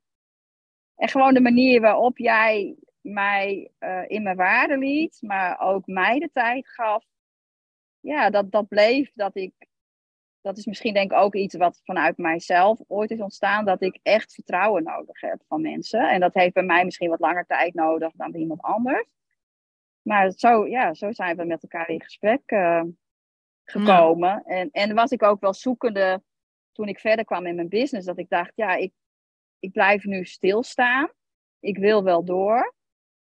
En 0.97 1.09
gewoon 1.09 1.35
de 1.35 1.41
manier 1.41 1.81
waarop 1.81 2.19
jij 2.19 2.77
mij 3.01 3.71
eh, 3.79 4.03
in 4.07 4.23
mijn 4.23 4.37
waarde 4.37 4.79
liet, 4.79 5.19
maar 5.21 5.61
ook 5.61 5.87
mij 5.87 6.19
de 6.19 6.31
tijd 6.33 6.69
gaf. 6.69 7.05
Ja, 8.01 8.31
dat, 8.31 8.51
dat 8.51 8.69
bleef 8.69 9.11
dat 9.15 9.37
ik. 9.37 9.53
Dat 10.41 10.59
is 10.59 10.67
misschien 10.67 10.95
denk 10.95 11.13
ik 11.13 11.19
ook 11.19 11.35
iets 11.35 11.57
wat 11.57 11.81
vanuit 11.85 12.19
mijzelf 12.19 12.81
ooit 12.87 13.11
is 13.11 13.21
ontstaan. 13.21 13.65
Dat 13.65 13.83
ik 13.83 13.99
echt 14.03 14.35
vertrouwen 14.35 14.83
nodig 14.83 15.21
heb 15.21 15.43
van 15.49 15.61
mensen. 15.61 16.11
En 16.11 16.21
dat 16.21 16.35
heeft 16.35 16.55
bij 16.55 16.63
mij 16.63 16.85
misschien 16.85 17.11
wat 17.11 17.21
langer 17.21 17.47
tijd 17.47 17.75
nodig 17.75 18.13
dan 18.13 18.31
bij 18.31 18.41
iemand 18.41 18.61
anders. 18.61 19.07
Maar 20.03 20.31
zo, 20.31 20.67
ja, 20.67 20.95
zo 20.95 21.13
zijn 21.13 21.37
we 21.37 21.45
met 21.45 21.63
elkaar 21.63 21.89
in 21.89 22.03
gesprek 22.03 22.43
eh, 22.47 22.83
gekomen. 23.65 24.43
En, 24.45 24.71
en 24.71 24.95
was 24.95 25.11
ik 25.11 25.23
ook 25.23 25.41
wel 25.41 25.55
zoekende 25.55 26.23
toen 26.73 26.89
ik 26.89 26.99
verder 26.99 27.25
kwam 27.25 27.47
in 27.47 27.55
mijn 27.55 27.69
business. 27.69 28.07
Dat 28.07 28.19
ik 28.19 28.29
dacht, 28.29 28.53
ja, 28.55 28.75
ik, 28.75 28.93
ik 29.59 29.73
blijf 29.73 30.05
nu 30.05 30.25
stilstaan. 30.25 31.11
Ik 31.61 31.79
wil 31.79 32.03
wel 32.05 32.25
door. 32.25 32.75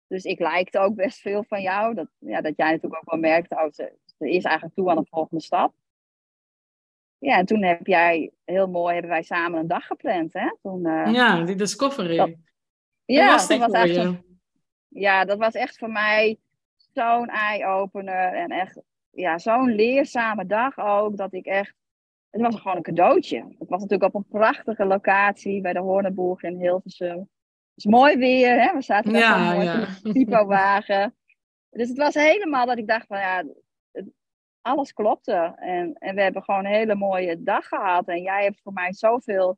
Dus 0.07 0.23
ik 0.23 0.39
lijkte 0.39 0.79
ook 0.79 0.95
best 0.95 1.19
veel 1.19 1.43
van 1.43 1.61
jou. 1.61 1.93
Dat, 1.93 2.07
ja, 2.17 2.41
dat 2.41 2.53
jij 2.57 2.71
natuurlijk 2.71 3.01
ook 3.01 3.11
wel 3.11 3.19
merkte, 3.19 3.55
oh, 3.55 3.71
ze, 3.71 3.93
ze 4.17 4.29
is 4.29 4.43
eigenlijk 4.43 4.75
toe 4.75 4.89
aan 4.89 4.95
de 4.95 5.05
volgende 5.09 5.43
stap. 5.43 5.73
Ja, 7.17 7.37
en 7.37 7.45
toen 7.45 7.63
heb 7.63 7.87
jij, 7.87 8.31
heel 8.45 8.67
mooi, 8.67 8.93
hebben 8.93 9.11
wij 9.11 9.23
samen 9.23 9.59
een 9.59 9.67
dag 9.67 9.85
gepland. 9.85 10.33
Hè? 10.33 10.55
Toen, 10.61 10.85
eh, 10.85 11.13
ja, 11.13 11.43
die 11.43 11.55
discovery. 11.55 12.17
dat- 12.17 12.35
ja, 13.05 13.31
was 13.31 13.47
dat 13.47 13.59
was 13.59 13.71
echt 13.71 13.95
een 13.95 14.39
ja, 14.87 15.25
dat 15.25 15.37
was 15.37 15.53
echt 15.53 15.77
voor 15.77 15.91
mij 15.91 16.39
zo'n 16.93 17.27
eye-opener. 17.27 18.33
En 18.33 18.49
echt 18.49 18.81
ja, 19.11 19.37
zo'n 19.37 19.75
leerzame 19.75 20.45
dag 20.45 20.77
ook. 20.77 21.17
Dat 21.17 21.33
ik 21.33 21.45
echt. 21.45 21.73
Het 22.29 22.41
was 22.41 22.55
gewoon 22.55 22.77
een 22.77 22.83
cadeautje. 22.83 23.37
Het 23.59 23.69
was 23.69 23.81
natuurlijk 23.81 24.15
op 24.15 24.15
een 24.15 24.29
prachtige 24.39 24.85
locatie 24.85 25.61
bij 25.61 25.73
de 25.73 25.79
Hoornenboeg 25.79 26.43
in 26.43 26.59
Hilversum. 26.59 27.17
Het 27.19 27.29
is 27.75 27.85
mooi 27.85 28.17
weer, 28.17 28.61
hè? 28.61 28.73
We 28.73 28.81
zaten 28.81 29.11
daar 29.13 29.21
Ja, 29.21 29.53
mooi 29.53 29.65
ja. 29.65 29.87
een 30.03 30.13
typo-wagen. 30.13 31.15
Dus 31.69 31.87
het 31.89 31.97
was 31.97 32.13
helemaal 32.13 32.65
dat 32.65 32.77
ik 32.77 32.87
dacht 32.87 33.07
van 33.07 33.17
ja, 33.19 33.43
het- 33.91 34.11
alles 34.61 34.93
klopte. 34.93 35.53
En, 35.55 35.93
en 35.93 36.15
we 36.15 36.21
hebben 36.21 36.43
gewoon 36.43 36.65
een 36.65 36.71
hele 36.71 36.95
mooie 36.95 37.43
dag 37.43 37.67
gehad. 37.67 38.07
En 38.07 38.21
jij 38.21 38.43
hebt 38.43 38.61
voor 38.61 38.73
mij 38.73 38.93
zoveel 38.93 39.57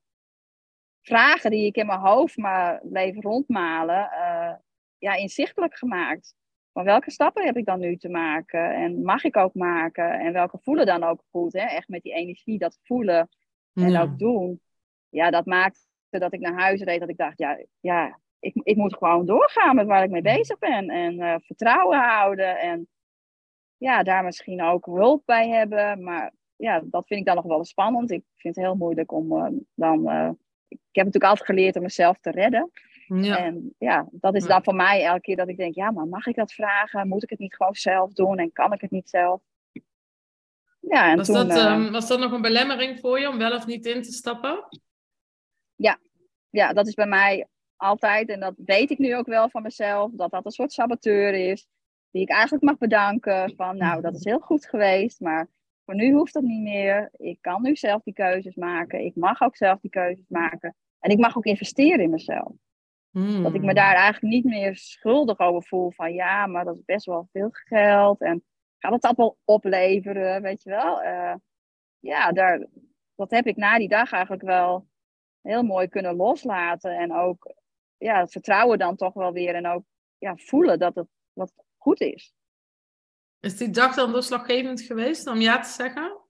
vragen 1.01 1.51
die 1.51 1.65
ik 1.65 1.75
in 1.75 1.85
mijn 1.85 1.99
hoofd 1.99 2.37
maar 2.37 2.79
bleef 2.83 3.15
rondmalen, 3.21 4.11
eh, 4.11 4.53
ja, 4.97 5.13
inzichtelijk 5.13 5.77
gemaakt. 5.77 6.35
Van 6.73 6.83
welke 6.83 7.11
stappen 7.11 7.45
heb 7.45 7.57
ik 7.57 7.65
dan 7.65 7.79
nu 7.79 7.97
te 7.97 8.09
maken? 8.09 8.75
En 8.75 9.01
mag 9.03 9.23
ik 9.23 9.37
ook 9.37 9.53
maken? 9.53 10.19
En 10.19 10.33
welke 10.33 10.57
voelen 10.61 10.85
dan 10.85 11.03
ook 11.03 11.23
goed? 11.31 11.53
Hè? 11.53 11.59
Echt 11.65 11.87
met 11.87 12.01
die 12.01 12.13
energie, 12.13 12.57
dat 12.57 12.79
voelen 12.83 13.29
en 13.73 13.89
Ja. 13.89 14.01
ook 14.01 14.19
doen. 14.19 14.61
Ja, 15.09 15.29
dat 15.29 15.45
maakte 15.45 15.79
dat 16.09 16.33
ik 16.33 16.39
naar 16.39 16.59
huis 16.59 16.81
reed. 16.81 16.99
Dat 16.99 17.09
ik 17.09 17.17
dacht, 17.17 17.37
ja, 17.37 17.59
ja 17.79 18.19
ik, 18.39 18.53
ik 18.63 18.75
moet 18.75 18.97
gewoon 18.97 19.25
doorgaan 19.25 19.75
met 19.75 19.87
waar 19.87 20.03
ik 20.03 20.09
mee 20.09 20.21
bezig 20.21 20.59
ben. 20.59 20.89
En 20.89 21.19
eh, 21.19 21.35
vertrouwen 21.39 21.99
houden. 21.99 22.59
En 22.59 22.87
ja, 23.77 24.03
daar 24.03 24.23
misschien 24.23 24.61
ook 24.63 24.85
hulp 24.85 25.21
bij 25.25 25.49
hebben. 25.49 26.03
Maar 26.03 26.33
ja, 26.55 26.81
dat 26.85 27.07
vind 27.07 27.19
ik 27.19 27.25
dan 27.25 27.35
nog 27.35 27.45
wel 27.45 27.63
spannend. 27.65 28.11
Ik 28.11 28.23
vind 28.35 28.55
het 28.55 28.65
heel 28.65 28.75
moeilijk 28.75 29.11
om 29.11 29.31
eh, 29.37 29.51
dan... 29.73 30.09
eh, 30.09 30.29
ik 30.67 30.79
heb 30.99 31.05
natuurlijk 31.05 31.31
altijd 31.31 31.49
geleerd 31.49 31.75
om 31.75 31.81
mezelf 31.81 32.17
te 32.19 32.31
redden. 32.31 32.71
Ja. 33.07 33.37
En 33.37 33.75
ja, 33.77 34.07
dat 34.11 34.35
is 34.35 34.41
Ja. 34.41 34.47
dan 34.47 34.63
voor 34.63 34.75
mij 34.75 35.03
elke 35.05 35.21
keer 35.21 35.35
dat 35.35 35.47
ik 35.47 35.57
denk, 35.57 35.75
ja, 35.75 35.91
maar 35.91 36.07
mag 36.07 36.25
ik 36.25 36.35
dat 36.35 36.53
vragen? 36.53 37.07
Moet 37.07 37.23
ik 37.23 37.29
het 37.29 37.39
niet 37.39 37.55
gewoon 37.55 37.75
zelf 37.75 38.13
doen 38.13 38.37
en 38.37 38.51
kan 38.51 38.73
ik 38.73 38.81
het 38.81 38.91
niet 38.91 39.09
zelf? 39.09 39.41
Ja, 40.79 41.11
en 41.11 41.17
Was, 41.17 41.25
toen, 41.25 41.35
dat, 41.35 41.49
eh, 41.49 41.65
ehm, 41.65 41.91
was 41.91 42.07
dat 42.07 42.19
nog 42.19 42.31
een 42.31 42.41
belemmering 42.41 42.99
voor 42.99 43.19
je 43.19 43.29
om 43.29 43.37
wel 43.37 43.55
of 43.55 43.65
niet 43.65 43.85
in 43.85 44.01
te 44.01 44.11
stappen? 44.11 44.65
ja, 46.53 46.73
dat 46.73 46.87
is 46.87 46.93
bij 46.93 47.05
mij 47.05 47.47
altijd, 47.75 48.29
en 48.29 48.39
dat 48.39 48.53
weet 48.65 48.89
ik 48.89 48.97
nu 48.97 49.15
ook 49.15 49.25
wel 49.25 49.49
van 49.49 49.61
mezelf, 49.61 50.11
dat 50.13 50.31
dat 50.31 50.45
een 50.45 50.51
soort 50.51 50.71
saboteur 50.71 51.33
is, 51.33 51.67
die 52.11 52.21
ik 52.21 52.29
eigenlijk 52.29 52.63
mag 52.63 52.77
bedanken 52.77 53.53
van, 53.55 53.77
nou, 53.77 54.01
dat 54.01 54.15
is 54.15 54.23
heel 54.23 54.39
goed 54.39 54.65
geweest, 54.65 55.19
maar 55.19 55.49
voor 55.85 55.95
nu 55.95 56.13
hoeft 56.13 56.33
dat 56.33 56.43
niet 56.43 56.61
meer. 56.61 57.09
Ik 57.17 57.37
kan 57.41 57.61
nu 57.61 57.75
zelf 57.75 58.03
die 58.03 58.13
keuzes 58.13 58.55
maken. 58.55 59.05
Ik 59.05 59.15
mag 59.15 59.41
ook 59.41 59.55
zelf 59.55 59.79
die 59.79 59.89
keuzes 59.89 60.25
maken. 60.27 60.75
En 60.99 61.11
ik 61.11 61.17
mag 61.17 61.37
ook 61.37 61.45
investeren 61.45 61.99
in 61.99 62.09
mezelf. 62.09 62.51
Dat 63.13 63.53
ik 63.53 63.61
me 63.61 63.73
daar 63.73 63.95
eigenlijk 63.95 64.33
niet 64.33 64.43
meer 64.43 64.75
schuldig 64.75 65.39
over 65.39 65.63
voel. 65.63 65.91
Van 65.91 66.13
ja, 66.13 66.47
maar 66.47 66.65
dat 66.65 66.75
is 66.75 66.85
best 66.85 67.05
wel 67.05 67.27
veel 67.31 67.49
geld. 67.51 68.21
En 68.21 68.43
gaat 68.77 68.91
het 68.91 69.01
dat 69.01 69.15
wel 69.15 69.37
opleveren, 69.43 70.41
weet 70.41 70.63
je 70.63 70.69
wel? 70.69 71.01
Eh, 71.01 71.35
ja, 71.99 72.31
daar, 72.31 72.67
dat 73.15 73.31
heb 73.31 73.45
ik 73.45 73.55
na 73.55 73.77
die 73.77 73.87
dag 73.87 74.11
eigenlijk 74.11 74.43
wel 74.43 74.87
heel 75.41 75.63
mooi 75.63 75.87
kunnen 75.87 76.15
loslaten. 76.15 76.97
En 76.97 77.13
ook 77.13 77.53
ja, 77.97 78.19
het 78.19 78.31
vertrouwen 78.31 78.77
dan 78.77 78.95
toch 78.95 79.13
wel 79.13 79.33
weer. 79.33 79.55
En 79.55 79.67
ook 79.67 79.83
ja, 80.17 80.35
voelen 80.35 80.79
dat 80.79 80.95
het 80.95 81.07
wat 81.33 81.53
goed 81.77 82.01
is. 82.01 82.33
Is 83.39 83.57
die 83.57 83.69
dag 83.69 83.95
dan 83.95 84.11
doorslaggevend 84.11 84.81
geweest 84.81 85.27
om 85.27 85.41
ja 85.41 85.59
te 85.59 85.69
zeggen? 85.69 86.21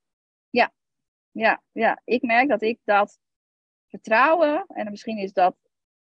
Ja, 1.34 1.62
ja, 1.72 2.02
ik 2.04 2.22
merk 2.22 2.50
dat 2.50 2.62
ik 2.62 2.80
dat 2.84 3.19
vertrouwen, 3.88 4.65
en 4.67 4.91
misschien 4.91 5.17
is 5.17 5.34
dat, 5.34 5.56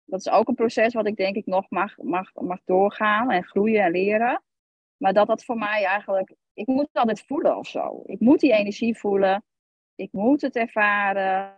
dat 0.08 0.20
is 0.20 0.28
ook 0.28 0.48
een 0.48 0.54
proces 0.54 0.94
wat 0.94 1.06
ik 1.06 1.16
denk 1.16 1.36
ik 1.36 1.46
nog 1.46 1.70
mag, 1.70 1.96
mag, 1.96 2.34
mag 2.34 2.60
doorgaan 2.64 3.30
en 3.30 3.44
groeien 3.44 3.82
en 3.82 3.90
leren. 3.90 4.42
Maar 4.96 5.12
dat 5.12 5.26
dat 5.26 5.44
voor 5.44 5.58
mij 5.58 5.84
eigenlijk, 5.84 6.34
ik 6.52 6.66
moet 6.66 6.86
het 6.86 6.96
altijd 6.96 7.22
voelen 7.22 7.56
of 7.56 7.66
zo. 7.66 8.02
Ik 8.06 8.20
moet 8.20 8.40
die 8.40 8.52
energie 8.52 8.98
voelen, 8.98 9.44
ik 9.94 10.12
moet 10.12 10.40
het 10.40 10.56
ervaren. 10.56 11.56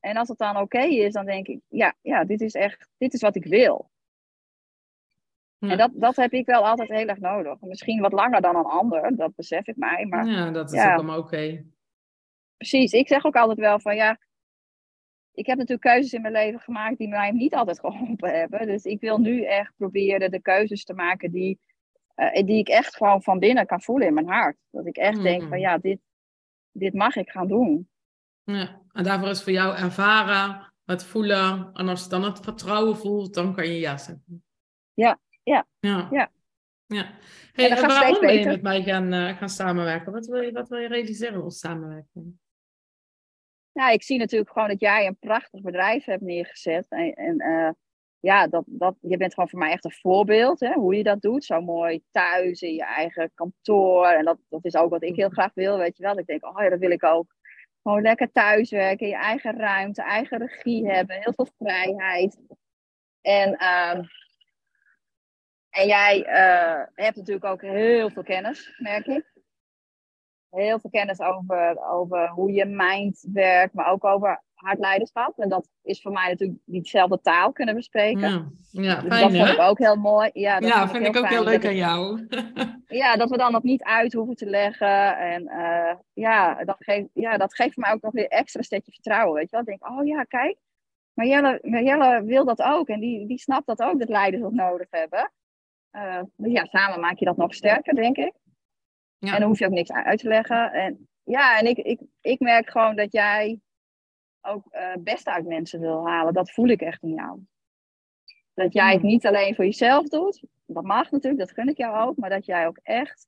En 0.00 0.16
als 0.16 0.28
het 0.28 0.38
dan 0.38 0.56
oké 0.56 0.80
is, 0.82 1.12
dan 1.12 1.26
denk 1.26 1.46
ik, 1.46 1.60
ja, 1.68 1.94
ja, 2.00 2.24
dit 2.24 2.40
is 2.40 2.54
echt, 2.54 2.88
dit 2.96 3.12
is 3.14 3.20
wat 3.20 3.36
ik 3.36 3.44
wil. 3.44 3.90
Ja. 5.58 5.70
En 5.70 5.78
dat, 5.78 5.90
dat 5.94 6.16
heb 6.16 6.32
ik 6.32 6.46
wel 6.46 6.66
altijd 6.66 6.88
heel 6.88 7.06
erg 7.06 7.18
nodig. 7.18 7.60
Misschien 7.60 8.00
wat 8.00 8.12
langer 8.12 8.40
dan 8.40 8.56
een 8.56 8.64
ander, 8.64 9.16
dat 9.16 9.34
besef 9.34 9.66
ik 9.66 9.76
mij. 9.76 10.06
Maar 10.06 10.26
Ja, 10.26 10.50
dat 10.50 10.72
is 10.72 10.78
ja. 10.78 10.90
ook 10.90 10.98
allemaal 10.98 11.18
oké. 11.18 11.64
precies, 12.56 12.92
ik 12.92 13.08
zeg 13.08 13.24
ook 13.24 13.36
altijd 13.36 13.58
wel 13.58 13.80
van 13.80 13.96
ja, 13.96 14.18
ik 15.34 15.46
heb 15.46 15.56
natuurlijk 15.58 15.86
keuzes 15.86 16.12
in 16.12 16.20
mijn 16.20 16.32
leven 16.32 16.60
gemaakt 16.60 16.98
die 16.98 17.08
mij 17.08 17.30
niet 17.30 17.54
altijd 17.54 17.80
geholpen 17.80 18.38
hebben. 18.38 18.66
Dus 18.66 18.84
ik 18.84 19.00
wil 19.00 19.18
nu 19.18 19.44
echt 19.44 19.72
proberen 19.76 20.30
de 20.30 20.40
keuzes 20.40 20.84
te 20.84 20.94
maken 20.94 21.30
die, 21.30 21.58
eh, 22.14 22.46
die 22.46 22.58
ik 22.58 22.68
echt 22.68 22.96
gewoon 22.96 23.22
van 23.22 23.38
binnen 23.38 23.66
kan 23.66 23.80
voelen 23.80 24.06
in 24.06 24.14
mijn 24.14 24.28
hart. 24.28 24.56
Dat 24.70 24.86
ik 24.86 24.96
echt 24.96 25.22
denk 25.22 25.42
Mm. 25.42 25.48
van 25.48 25.60
ja, 25.60 25.78
dit, 25.78 25.98
dit 26.72 26.94
mag 26.94 27.16
ik 27.16 27.30
gaan 27.30 27.48
doen. 27.48 27.88
Ja. 28.44 28.80
En 28.92 29.04
daarvoor 29.04 29.28
is 29.28 29.42
voor 29.42 29.52
jou 29.52 29.76
ervaren, 29.76 30.72
het 30.84 31.04
voelen. 31.04 31.70
En 31.72 31.88
als 31.88 32.02
je 32.02 32.08
dan 32.08 32.24
het 32.24 32.40
vertrouwen 32.40 32.96
voelt, 32.96 33.34
dan 33.34 33.54
kan 33.54 33.66
je 33.66 33.78
ja 33.78 33.96
zeggen. 33.96 34.44
Ja, 34.94 35.18
ja, 35.42 35.66
Ja. 35.80 36.08
ja. 36.10 36.30
ja. 36.86 37.10
Hey, 37.52 37.70
en 37.70 37.86
waarom 37.86 38.28
je 38.28 38.46
met 38.46 38.62
mij 38.62 38.82
gaan, 38.82 39.12
eh, 39.12 39.36
gaan 39.36 39.48
samenwerken? 39.48 40.12
Wat 40.12 40.26
wil, 40.26 40.40
je, 40.40 40.52
wat 40.52 40.68
wil 40.68 40.78
je 40.78 40.88
realiseren 40.88 41.42
als 41.42 41.58
samenwerking? 41.58 42.38
Nou, 43.74 43.92
ik 43.92 44.02
zie 44.02 44.18
natuurlijk 44.18 44.50
gewoon 44.50 44.68
dat 44.68 44.80
jij 44.80 45.06
een 45.06 45.18
prachtig 45.18 45.60
bedrijf 45.60 46.04
hebt 46.04 46.22
neergezet. 46.22 46.86
En, 46.88 47.12
en 47.12 47.38
eh, 47.38 47.70
ja, 48.20 48.46
dat, 48.46 48.64
dat, 48.66 48.96
je 49.00 49.16
bent 49.16 49.34
gewoon 49.34 49.48
voor 49.48 49.58
mij 49.58 49.72
echt 49.72 49.84
een 49.84 49.92
voorbeeld, 50.00 50.60
hè, 50.60 50.72
hoe 50.72 50.96
je 50.96 51.02
dat 51.02 51.22
doet. 51.22 51.44
Zo 51.44 51.60
mooi 51.60 52.02
thuis 52.10 52.62
in 52.62 52.74
je 52.74 52.84
eigen 52.84 53.30
kantoor. 53.34 54.06
En 54.06 54.24
dat, 54.24 54.38
dat 54.48 54.64
is 54.64 54.76
ook 54.76 54.90
wat 54.90 55.02
ik 55.02 55.16
heel 55.16 55.28
graag 55.28 55.54
wil, 55.54 55.78
weet 55.78 55.96
je 55.96 56.02
wel. 56.02 56.18
Ik 56.18 56.26
denk, 56.26 56.46
oh 56.46 56.62
ja, 56.62 56.68
dat 56.68 56.78
wil 56.78 56.90
ik 56.90 57.04
ook. 57.04 57.34
Gewoon 57.82 58.02
lekker 58.02 58.32
thuiswerken, 58.32 59.06
je 59.08 59.16
eigen 59.16 59.56
ruimte, 59.56 60.02
eigen 60.02 60.38
regie 60.38 60.90
hebben, 60.90 61.20
heel 61.20 61.32
veel 61.32 61.48
vrijheid. 61.58 62.38
En, 63.20 63.56
ehm, 63.56 64.02
en 65.70 65.86
jij 65.86 66.24
eh, 66.24 66.86
hebt 66.94 67.16
natuurlijk 67.16 67.44
ook 67.44 67.60
heel 67.60 68.10
veel 68.10 68.22
kennis, 68.22 68.74
merk 68.78 69.06
ik. 69.06 69.33
Heel 70.54 70.80
veel 70.80 70.90
kennis 70.90 71.20
over, 71.20 71.84
over 71.90 72.28
hoe 72.28 72.52
je 72.52 72.64
mind 72.64 73.28
werkt, 73.32 73.74
maar 73.74 73.90
ook 73.90 74.04
over 74.04 74.42
hard 74.54 74.78
leiderschap. 74.78 75.38
En 75.38 75.48
dat 75.48 75.68
is 75.82 76.02
voor 76.02 76.12
mij 76.12 76.28
natuurlijk 76.28 76.58
diezelfde 76.64 77.20
taal 77.20 77.52
kunnen 77.52 77.74
bespreken. 77.74 78.20
Ja, 78.20 78.50
ja 78.70 79.00
Dus 79.00 79.08
fijn 79.08 79.22
dat 79.22 79.32
vond 79.32 79.48
hè? 79.48 79.52
ik 79.52 79.60
ook 79.60 79.78
heel 79.78 79.96
mooi. 79.96 80.30
Ja, 80.32 80.60
dat 80.60 80.68
Ja, 80.68 80.88
vind 80.88 81.06
ik 81.06 81.16
ook 81.16 81.28
heel 81.28 81.44
leuk 81.44 81.62
dat 81.62 81.70
aan 81.70 81.76
jou. 81.76 82.26
ja, 83.02 83.16
dat 83.16 83.30
we 83.30 83.36
dan 83.36 83.52
nog 83.52 83.62
niet 83.62 83.82
uit 83.82 84.12
hoeven 84.12 84.36
te 84.36 84.46
leggen. 84.46 85.18
En 85.18 85.46
eh, 85.46 85.94
ja, 86.12 86.64
dat 86.64 86.76
geeft, 86.78 87.08
ja, 87.12 87.36
dat 87.36 87.54
geeft 87.54 87.76
mij 87.76 87.92
ook 87.92 88.02
nog 88.02 88.12
weer 88.12 88.28
extra 88.28 88.62
stukje 88.62 88.92
vertrouwen. 88.92 89.34
Weet 89.34 89.50
je 89.50 89.56
wel? 89.56 89.60
Ik 89.60 89.66
denk, 89.66 89.90
oh 89.90 90.06
ja, 90.06 90.22
kijk. 90.22 90.56
Marjelle, 91.12 91.58
Marjelle 91.62 92.22
wil 92.24 92.44
dat 92.44 92.62
ook. 92.62 92.88
En 92.88 93.00
die, 93.00 93.26
die 93.26 93.38
snapt 93.38 93.66
dat 93.66 93.82
ook, 93.82 93.98
dat 93.98 94.08
leiders 94.08 94.42
dat 94.42 94.52
nodig 94.52 94.86
hebben. 94.90 95.32
Eh, 95.90 96.20
dus 96.36 96.52
ja, 96.52 96.64
samen 96.64 97.00
maak 97.00 97.18
je 97.18 97.24
dat 97.24 97.36
nog 97.36 97.54
sterker, 97.54 97.94
denk 97.94 98.16
ik. 98.16 98.32
Ja. 99.26 99.32
En 99.32 99.38
dan 99.40 99.48
hoef 99.48 99.58
je 99.58 99.66
ook 99.66 99.72
niks 99.72 99.92
uit 99.92 100.18
te 100.18 100.28
leggen. 100.28 100.72
En 100.72 101.08
ja, 101.22 101.58
en 101.58 101.66
ik, 101.66 101.78
ik, 101.78 102.00
ik 102.20 102.40
merk 102.40 102.70
gewoon 102.70 102.96
dat 102.96 103.12
jij 103.12 103.60
ook 104.40 104.66
eh, 104.70 104.92
het 104.92 105.04
beste 105.04 105.30
uit 105.30 105.46
mensen 105.46 105.80
wil 105.80 106.06
halen. 106.06 106.32
Dat 106.34 106.50
voel 106.50 106.68
ik 106.68 106.80
echt 106.80 107.02
in 107.02 107.14
jou. 107.14 107.40
Dat 108.54 108.72
jij 108.72 108.92
het 108.92 109.02
Mm. 109.02 109.08
niet 109.08 109.26
alleen 109.26 109.54
voor 109.54 109.64
jezelf 109.64 110.08
doet. 110.08 110.42
Dat 110.66 110.84
mag 110.84 111.10
natuurlijk, 111.10 111.42
dat 111.42 111.52
gun 111.52 111.68
ik 111.68 111.76
jou 111.76 112.08
ook. 112.08 112.16
Maar 112.16 112.30
dat 112.30 112.46
jij 112.46 112.66
ook 112.66 112.78
echt 112.82 113.26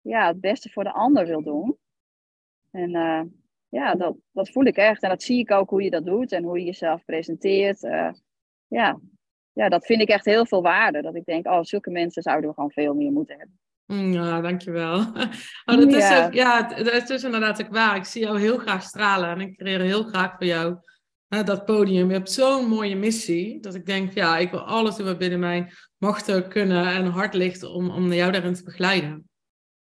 ja, 0.00 0.26
het 0.26 0.40
beste 0.40 0.70
voor 0.70 0.84
de 0.84 0.92
ander 0.92 1.26
wil 1.26 1.42
doen. 1.42 1.78
En 2.70 2.94
eh, 2.94 3.22
ja, 3.68 3.94
dat, 3.94 4.16
dat 4.32 4.50
voel 4.50 4.64
ik 4.64 4.76
echt. 4.76 5.02
En 5.02 5.08
dat 5.08 5.22
zie 5.22 5.38
ik 5.38 5.50
ook 5.50 5.70
hoe 5.70 5.82
je 5.82 5.90
dat 5.90 6.04
doet 6.04 6.32
en 6.32 6.44
hoe 6.44 6.58
je 6.58 6.64
jezelf 6.64 7.04
presenteert. 7.04 7.82
Eh, 7.84 8.12
ja. 8.66 9.00
ja, 9.52 9.68
dat 9.68 9.86
vind 9.86 10.00
ik 10.00 10.08
echt 10.08 10.24
heel 10.24 10.46
veel 10.46 10.62
waarde. 10.62 11.02
Dat 11.02 11.14
ik 11.14 11.24
denk, 11.24 11.46
oh, 11.46 11.62
zulke 11.62 11.90
mensen 11.90 12.22
zouden 12.22 12.48
we 12.48 12.54
gewoon 12.54 12.70
veel 12.70 12.94
meer 12.94 13.12
moeten 13.12 13.38
hebben. 13.38 13.58
Mm, 13.86 14.12
Ja, 14.12 14.40
dankjewel. 14.40 14.98
Oh, 15.64 15.76
dat 15.76 15.92
is 15.92 16.08
Ja. 16.08 16.26
ook, 16.26 16.32
ja, 16.32 16.66
het- 16.74 16.84
dat 16.84 17.10
is 17.10 17.24
inderdaad 17.24 17.62
ook 17.64 17.72
waar. 17.72 17.96
Ik 17.96 18.04
zie 18.04 18.22
jou 18.22 18.40
heel 18.40 18.58
graag 18.58 18.82
stralen 18.82 19.28
en 19.30 19.40
ik 19.40 19.56
creëer 19.56 19.80
heel 19.80 20.02
graag 20.02 20.36
voor 20.36 20.46
jou 20.46 20.76
hè, 21.28 21.42
dat 21.42 21.64
podium. 21.64 22.06
Je 22.08 22.12
hebt 22.14 22.30
zo'n 22.30 22.66
mooie 22.68 22.96
missie, 22.96 23.60
dat 23.60 23.74
ik 23.74 23.86
denk, 23.86 24.12
ja, 24.12 24.36
ik 24.38 24.50
wil 24.50 24.60
alles 24.60 24.96
doen 24.96 25.06
wat 25.06 25.18
binnen 25.18 25.38
mijn 25.38 25.72
machten 25.98 26.48
kunnen 26.48 26.86
en 26.86 27.06
hart 27.06 27.34
ligt 27.34 27.62
om, 27.62 27.90
om 27.90 28.12
jou 28.12 28.32
daarin 28.32 28.54
te 28.54 28.62
begeleiden. 28.64 29.28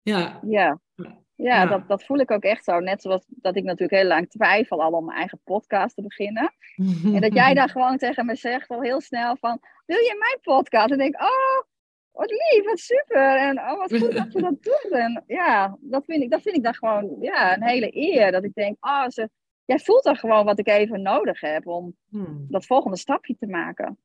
Ja, 0.02 0.40
Ja, 0.48 0.80
ja, 0.94 1.18
Ja. 1.34 1.66
Dat, 1.66 1.88
dat 1.88 2.04
voel 2.04 2.18
ik 2.18 2.30
ook 2.30 2.42
echt 2.42 2.64
zo. 2.64 2.78
Net 2.80 3.02
zoals 3.02 3.24
dat 3.28 3.56
ik 3.56 3.64
natuurlijk 3.64 4.00
heel 4.00 4.08
lang 4.08 4.30
twijfel 4.30 4.82
al 4.82 4.90
om 4.92 5.04
mijn 5.04 5.18
eigen 5.18 5.40
podcast 5.44 5.94
te 5.94 6.02
beginnen. 6.02 6.54
En 7.14 7.20
dat 7.20 7.34
jij 7.34 7.54
dan 7.54 7.68
gewoon 7.68 7.96
tegen 7.98 8.26
me 8.26 8.36
zegt 8.36 8.68
al 8.68 8.80
heel 8.82 9.00
snel 9.00 9.36
van, 9.40 9.60
wil 9.86 9.98
je 9.98 10.16
mijn 10.18 10.56
podcast? 10.58 10.86
En 10.90 10.92
ik 10.92 11.12
denk, 11.12 11.22
oh, 11.22 11.70
wat 12.12 12.30
lief, 12.30 12.64
wat 12.64 12.78
super. 12.78 13.36
En 13.36 13.58
oh, 13.58 13.78
wat 13.78 13.96
goed 13.98 14.12
dat 14.12 14.26
ze 14.32 14.40
dat 14.40 14.62
doet. 14.70 14.88
En 14.90 15.24
ja, 15.26 15.76
dat 15.80 16.04
vind 16.04 16.22
ik, 16.22 16.30
dat 16.30 16.42
vind 16.42 16.56
ik 16.56 16.62
dan 16.62 16.74
gewoon 16.74 17.16
ja, 17.20 17.54
een 17.56 17.62
hele 17.62 17.96
eer. 17.96 18.32
Dat 18.32 18.44
ik 18.44 18.54
denk, 18.54 18.76
oh, 18.86 19.08
ze, 19.08 19.28
jij 19.64 19.78
voelt 19.78 20.04
dan 20.04 20.16
gewoon 20.16 20.44
wat 20.44 20.58
ik 20.58 20.68
even 20.68 21.02
nodig 21.02 21.40
heb 21.40 21.66
om 21.66 21.96
Hmm. 22.10 22.46
dat 22.48 22.66
volgende 22.66 22.96
stapje 22.96 23.36
te 23.38 23.46
maken. 23.46 23.98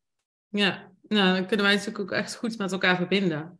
Ja, 0.50 0.92
nou, 1.08 1.36
dan 1.36 1.46
kunnen 1.48 1.66
wij 1.66 1.74
natuurlijk 1.76 2.00
ook 2.00 2.12
echt 2.12 2.36
goed 2.36 2.58
met 2.58 2.72
elkaar 2.72 2.96
verbinden. 2.96 3.60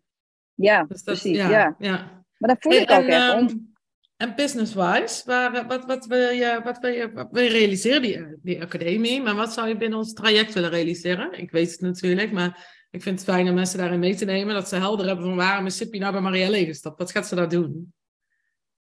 Ja, 0.54 0.84
Dus 0.84 1.04
dat, 1.04 1.20
precies. 1.20 1.38
ja, 1.38 1.50
Ja, 1.50 1.76
ja. 1.80 2.24
Maar 2.38 2.50
dat 2.50 2.58
voel 2.60 2.72
Hey, 2.72 2.82
ik 2.82 2.92
ook 2.92 2.98
en, 3.04 3.08
echt. 3.10 3.30
ehm, 3.34 3.38
Om, 3.48 3.76
en 4.18 4.36
business-wise, 4.36 5.22
waar, 5.26 5.54
eh, 5.54 5.68
wat, 5.68 5.86
wat, 5.86 6.06
wil 6.06 6.30
je, 6.30 6.62
wat, 6.64 6.80
wil 6.80 6.92
je, 6.92 7.12
wat 7.12 7.28
wil 7.32 7.44
je 7.44 7.50
realiseren, 7.50 8.02
die, 8.02 8.26
die 8.42 8.62
academie? 8.62 9.22
Maar 9.22 9.36
wat 9.36 9.54
zou 9.54 9.68
je 9.68 9.78
binnen 9.78 9.98
ons 10.00 10.14
traject 10.14 10.54
willen 10.54 10.70
realiseren? 10.70 11.40
Ik 11.40 11.52
weet 11.52 11.72
het 11.72 11.82
natuurlijk, 11.82 12.32
maar 12.32 12.77
ik 12.90 13.02
vind 13.02 13.20
het 13.20 13.30
fijn 13.30 13.50
om 13.50 13.54
mensen 13.54 13.80
daarin 13.80 14.00
mee 14.00 14.16
te 14.16 14.26
nemen. 14.26 14.54
Dat 14.54 14.70
ze 14.70 14.76
helder 14.76 15.06
hebben 15.06 15.26
van 15.26 15.36
waarom 15.36 15.66
is 15.66 15.78
Sippy 15.78 15.98
nou 15.98 16.12
bij 16.12 16.22
Marielle 16.22 16.66
gestapt? 16.66 16.98
Wat 16.98 17.12
gaat 17.12 17.28
ze 17.28 17.36
daar 17.36 17.50
doen? 17.50 17.94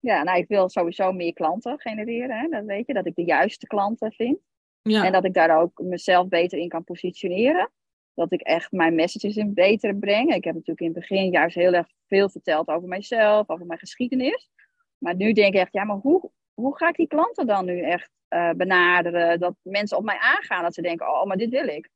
ja, 0.03 0.23
nou, 0.23 0.39
ik 0.39 0.49
wil 0.49 0.69
sowieso 0.69 1.13
meer 1.13 1.33
klanten 1.33 1.81
genereren. 1.81 2.39
Hè? 2.39 2.49
Dat 2.49 2.65
weet 2.65 2.87
je, 2.87 2.95
dat 2.95 3.07
ik 3.07 3.15
de 3.15 3.25
juiste 3.25 3.67
klanten 3.67 4.13
vind. 4.13 4.39
Ja, 4.83 5.05
En 5.05 5.13
dat 5.13 5.25
ik 5.25 5.35
daar 5.35 5.61
ook 5.61 5.81
mezelf 5.83 6.29
beter 6.29 6.59
in 6.59 6.69
kan 6.69 6.85
positioneren. 6.85 7.71
dat 8.15 8.33
ik 8.33 8.41
echt 8.41 8.73
mijn 8.73 8.95
messages 8.95 9.37
in 9.37 9.55
beter 9.55 9.97
breng. 9.97 10.35
Ik 10.35 10.45
heb 10.45 10.55
natuurlijk 10.55 10.81
in 10.81 10.87
het 10.87 10.95
begin 10.95 11.31
juist 11.31 11.55
heel 11.55 11.73
erg 11.73 11.87
veel 12.07 12.29
verteld 12.29 12.69
over 12.69 12.89
mijzelf, 12.89 13.49
over 13.49 13.67
mijn 13.67 13.79
geschiedenis. 13.79 14.51
Maar 14.99 15.17
nu 15.17 15.33
denk 15.33 15.55
ik 15.55 15.61
echt, 15.61 15.73
ja, 15.73 15.85
maar 15.85 15.97
hoe, 15.97 16.31
hoe 16.55 16.77
ga 16.77 16.89
ik 16.89 16.97
die 16.97 17.07
klanten 17.07 17.47
dan 17.47 17.65
nu 17.65 17.81
echt 17.81 18.11
uh, 18.29 18.51
benaderen? 18.51 19.41
Dat 19.41 19.55
mensen 19.63 19.97
op 19.97 20.05
mij 20.05 20.19
aangaan, 20.19 20.63
dat 20.63 20.75
ze 20.75 20.83
denken, 20.83 21.07
oh, 21.07 21.25
maar 21.25 21.37
dit 21.37 21.51
wil 21.51 21.67
ik. 21.67 21.89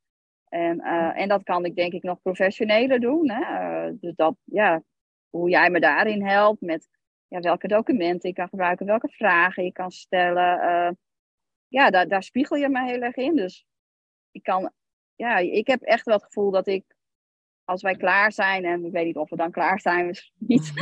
En, 0.49 0.81
uh, 0.81 1.21
en 1.21 1.29
dat 1.29 1.43
kan 1.43 1.65
ik 1.65 1.77
denk 1.77 1.93
ik 1.93 2.03
nog 2.03 2.23
professioneler 2.23 3.01
doen. 3.01 3.31
Hè? 3.31 3.41
Uh, 3.41 3.93
dus 4.01 4.15
dat, 4.15 4.37
ja, 4.45 4.83
hoe 5.31 5.51
jij 5.51 5.71
me 5.71 5.81
daarin 5.81 6.27
helpt 6.27 6.61
met 6.61 6.89
ja, 7.29 7.41
welke 7.41 7.69
documenten 7.69 8.29
ik 8.29 8.35
kan 8.35 8.49
gebruiken, 8.49 8.87
welke 8.87 9.09
vragen 9.09 9.65
je 9.65 9.73
kan 9.73 9.91
stellen. 9.91 10.99
ja, 11.69 11.91
daar, 11.91 12.09
daar 12.09 12.23
spiegel 12.23 12.57
je 12.57 12.69
me 12.69 12.85
heel 12.85 13.01
erg 13.01 13.17
in. 13.17 13.37
Dus 13.37 13.67
ik 14.31 14.43
kan, 14.43 14.73
ja, 15.15 15.39
ik 15.39 15.67
heb 15.67 15.83
echt 15.83 16.05
wel 16.05 16.15
het 16.15 16.25
gevoel 16.25 16.51
dat 16.51 16.67
ik, 16.67 16.85
als 17.65 17.83
wij 17.83 17.97
klaar 17.97 18.33
zijn, 18.33 18.65
en 18.65 18.85
ik 18.85 18.93
weet 18.93 19.05
niet 19.05 19.17
of 19.17 19.31
we 19.31 19.37
dan 19.37 19.51
klaar 19.51 19.81
zijn, 19.81 20.07
misschien 20.11 20.35
niet, 20.39 20.73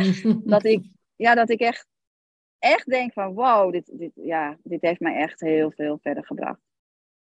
dat 0.53 0.65
ik, 0.65 0.85
ja, 1.17 1.35
dat 1.35 1.51
ik 1.51 1.61
echt 1.61 1.87
echt 2.59 2.91
denk 2.91 3.13
van 3.13 3.35
wow, 3.35 3.73
dit, 3.73 3.99
dit, 3.99 4.13
ja, 4.15 4.59
dit 4.63 4.83
heeft 4.83 5.01
mij 5.01 5.17
echt 5.17 5.41
heel 5.41 5.71
veel 5.71 5.99
verder 6.03 6.25
gebracht 6.25 6.61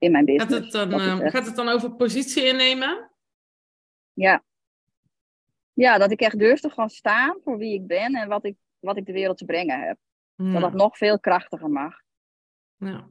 in 0.03 0.11
mijn 0.13 0.25
business. 0.25 0.55
Gaat 0.55 0.63
het 0.63 0.73
dan, 0.73 1.01
uh, 1.01 1.31
gaat 1.31 1.47
het 1.47 1.57
dan 1.57 1.69
over 1.69 1.95
positie 1.95 2.45
innemen? 2.45 3.11
Ja. 4.13 4.45
Ja, 5.73 5.99
dat 5.99 6.11
ik 6.11 6.21
echt 6.21 6.39
durf 6.39 6.61
te 6.61 6.71
gewoon 6.71 6.91
staan 6.91 7.39
voor 7.45 7.59
wie 7.59 7.75
ik 7.75 7.87
ben 7.87 8.15
en 8.15 8.29
wat 8.29 8.45
ik, 8.45 8.57
wat 8.79 8.97
ik 8.97 9.07
de 9.07 9.13
wereld 9.13 9.39
te 9.39 9.45
brengen 9.45 9.81
heb. 9.81 9.99
Ja. 10.35 10.53
Dat 10.53 10.61
dat 10.61 10.73
nog 10.73 10.97
veel 10.97 11.21
krachtiger 11.21 11.71
mag. 11.71 11.95
Ja. 12.77 12.89
ja. 12.89 13.09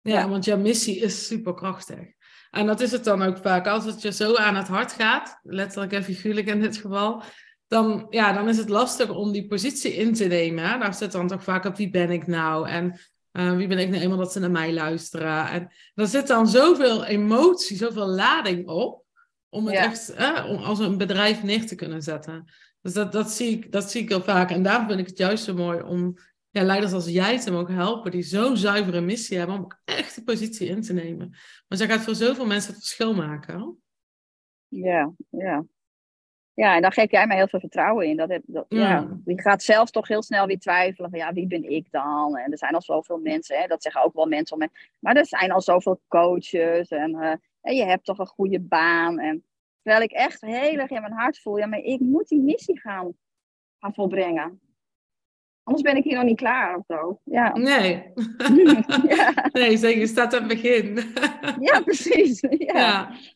Ja, 0.00 0.28
want 0.28 0.44
jouw 0.44 0.58
missie 0.58 1.00
is 1.00 1.26
superkrachtig. 1.26 2.12
En 2.50 2.66
dat 2.66 2.80
is 2.80 2.92
het 2.92 3.04
dan 3.04 3.22
ook 3.22 3.38
vaak. 3.38 3.66
Als 3.66 3.84
het 3.84 4.02
je 4.02 4.12
zo 4.12 4.34
aan 4.34 4.56
het 4.56 4.68
hart 4.68 4.92
gaat, 4.92 5.40
letterlijk 5.42 5.92
en 5.92 6.04
figuurlijk 6.04 6.46
in 6.46 6.60
dit 6.60 6.76
geval, 6.76 7.22
dan, 7.66 8.06
ja, 8.10 8.32
dan 8.32 8.48
is 8.48 8.56
het 8.56 8.68
lastig 8.68 9.10
om 9.10 9.32
die 9.32 9.46
positie 9.46 9.92
in 9.92 10.14
te 10.14 10.24
nemen. 10.24 10.80
Daar 10.80 10.94
zit 10.94 11.12
dan 11.12 11.28
toch 11.28 11.42
vaak 11.42 11.64
op 11.64 11.76
wie 11.76 11.90
ben 11.90 12.10
ik 12.10 12.26
nou 12.26 12.68
en 12.68 12.98
uh, 13.38 13.56
wie 13.56 13.66
ben 13.66 13.78
ik 13.78 13.88
nou 13.88 14.02
eenmaal 14.02 14.18
dat 14.18 14.32
ze 14.32 14.40
naar 14.40 14.50
mij 14.50 14.72
luisteren. 14.72 15.48
En 15.48 15.72
er 15.94 16.06
zit 16.06 16.26
dan 16.26 16.48
zoveel 16.48 17.04
emotie, 17.04 17.76
zoveel 17.76 18.06
lading 18.06 18.68
op 18.68 19.04
om 19.48 19.66
het 19.66 19.74
echt 19.74 20.14
om 20.46 20.56
als 20.56 20.78
een 20.78 20.98
bedrijf 20.98 21.42
neer 21.42 21.66
te 21.66 21.74
kunnen 21.74 22.02
zetten. 22.02 22.52
Dus 22.80 22.92
dat, 22.92 23.12
dat, 23.12 23.30
zie 23.30 23.50
ik, 23.50 23.72
dat 23.72 23.90
zie 23.90 24.02
ik 24.02 24.08
heel 24.08 24.22
vaak. 24.22 24.50
En 24.50 24.62
daarom 24.62 24.86
vind 24.86 25.00
ik 25.00 25.06
het 25.06 25.18
juist 25.18 25.44
zo 25.44 25.54
mooi 25.54 25.82
om 25.82 26.16
ja, 26.50 26.62
leiders 26.62 26.92
als 26.92 27.08
jij 27.08 27.40
te 27.40 27.50
mogen 27.50 27.74
helpen, 27.74 28.10
die 28.10 28.22
zo'n 28.22 28.56
zuivere 28.56 29.00
missie 29.00 29.38
hebben 29.38 29.56
om 29.56 29.66
echt 29.84 30.14
die 30.14 30.24
positie 30.24 30.68
in 30.68 30.82
te 30.82 30.92
nemen. 30.92 31.36
Want 31.66 31.80
jij 31.80 31.90
gaat 31.90 32.00
voor 32.00 32.14
zoveel 32.14 32.46
mensen 32.46 32.72
het 32.72 32.80
verschil 32.80 33.14
maken. 33.14 33.82
Ja, 34.68 35.12
ja. 35.30 35.64
Ja, 36.58 36.74
en 36.74 36.82
dan 36.82 36.92
geef 36.92 37.10
jij 37.10 37.26
mij 37.26 37.36
heel 37.36 37.48
veel 37.48 37.60
vertrouwen 37.60 38.06
in. 38.06 38.16
Dat, 38.16 38.28
heb, 38.28 38.42
dat 38.46 38.66
ja. 38.68 39.08
je 39.24 39.40
gaat 39.40 39.62
zelf 39.62 39.90
toch 39.90 40.08
heel 40.08 40.22
snel 40.22 40.46
weer 40.46 40.58
twijfelen 40.58 41.10
van 41.10 41.18
ja, 41.18 41.32
wie 41.32 41.46
ben 41.46 41.70
ik 41.70 41.90
dan? 41.90 42.36
En 42.36 42.50
er 42.52 42.58
zijn 42.58 42.74
al 42.74 42.82
zoveel 42.82 43.18
mensen, 43.18 43.58
hè, 43.58 43.66
dat 43.66 43.82
zeggen 43.82 44.02
ook 44.02 44.14
wel 44.14 44.26
mensen 44.26 44.56
om 44.56 44.62
me. 44.62 44.88
Maar 44.98 45.16
er 45.16 45.26
zijn 45.26 45.52
al 45.52 45.60
zoveel 45.60 46.00
coaches 46.08 46.88
en, 46.88 47.10
uh, 47.10 47.34
en 47.60 47.74
je 47.74 47.84
hebt 47.84 48.04
toch 48.04 48.18
een 48.18 48.26
goede 48.26 48.60
baan. 48.60 49.18
En, 49.18 49.44
terwijl 49.82 50.04
ik 50.04 50.12
echt 50.12 50.40
heel 50.40 50.78
erg 50.78 50.90
in 50.90 51.00
mijn 51.00 51.12
hart 51.12 51.38
voel, 51.38 51.58
ja, 51.58 51.66
maar 51.66 51.78
ik 51.78 52.00
moet 52.00 52.28
die 52.28 52.40
missie 52.40 52.80
gaan, 52.80 53.12
gaan 53.78 53.94
volbrengen. 53.94 54.60
Anders 55.62 55.84
ben 55.84 55.96
ik 55.96 56.04
hier 56.04 56.16
nog 56.16 56.24
niet 56.24 56.36
klaar 56.36 56.76
of 56.76 56.84
zo. 56.86 57.20
Ja. 57.24 57.56
Nee. 57.56 58.12
ja. 59.16 59.48
Nee, 59.52 59.76
zeker. 59.76 60.00
Je 60.00 60.06
staat 60.06 60.34
aan 60.34 60.48
het 60.48 60.48
begin. 60.48 60.98
ja, 61.60 61.80
precies. 61.80 62.40
Ja. 62.58 62.74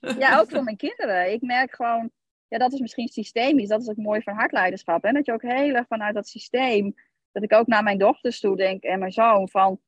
ja. 0.00 0.14
Ja. 0.18 0.38
ook 0.38 0.50
voor 0.50 0.64
mijn 0.64 0.76
kinderen. 0.76 1.32
Ik 1.32 1.42
merk 1.42 1.74
gewoon 1.74 2.10
ja, 2.52 2.58
dat 2.58 2.72
is 2.72 2.80
misschien 2.80 3.08
systemisch. 3.08 3.68
Dat 3.68 3.80
is 3.80 3.88
ook 3.88 3.96
mooi 3.96 4.22
van 4.22 4.34
hartleiderschap. 4.34 5.04
En 5.04 5.14
dat 5.14 5.26
je 5.26 5.32
ook 5.32 5.42
heel 5.42 5.74
erg 5.74 5.86
vanuit 5.86 6.14
dat 6.14 6.28
systeem, 6.28 6.94
dat 7.30 7.42
ik 7.42 7.52
ook 7.52 7.66
naar 7.66 7.82
mijn 7.82 7.98
dochters 7.98 8.40
toe 8.40 8.56
denk 8.56 8.82
en 8.82 8.98
mijn 8.98 9.12
zoon, 9.12 9.48
van 9.48 9.80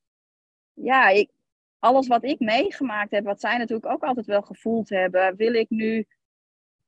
ja, 0.72 1.09
ik, 1.09 1.31
alles 1.79 2.07
wat 2.07 2.24
ik 2.24 2.38
meegemaakt 2.38 3.11
heb, 3.11 3.24
wat 3.24 3.40
zij 3.40 3.59
natuurlijk 3.59 3.92
ook 3.92 4.03
altijd 4.03 4.27
wel 4.27 4.42
gevoeld 4.42 4.88
hebben, 4.88 5.37
wil 5.37 5.55
ik 5.55 5.70
nu 5.70 6.07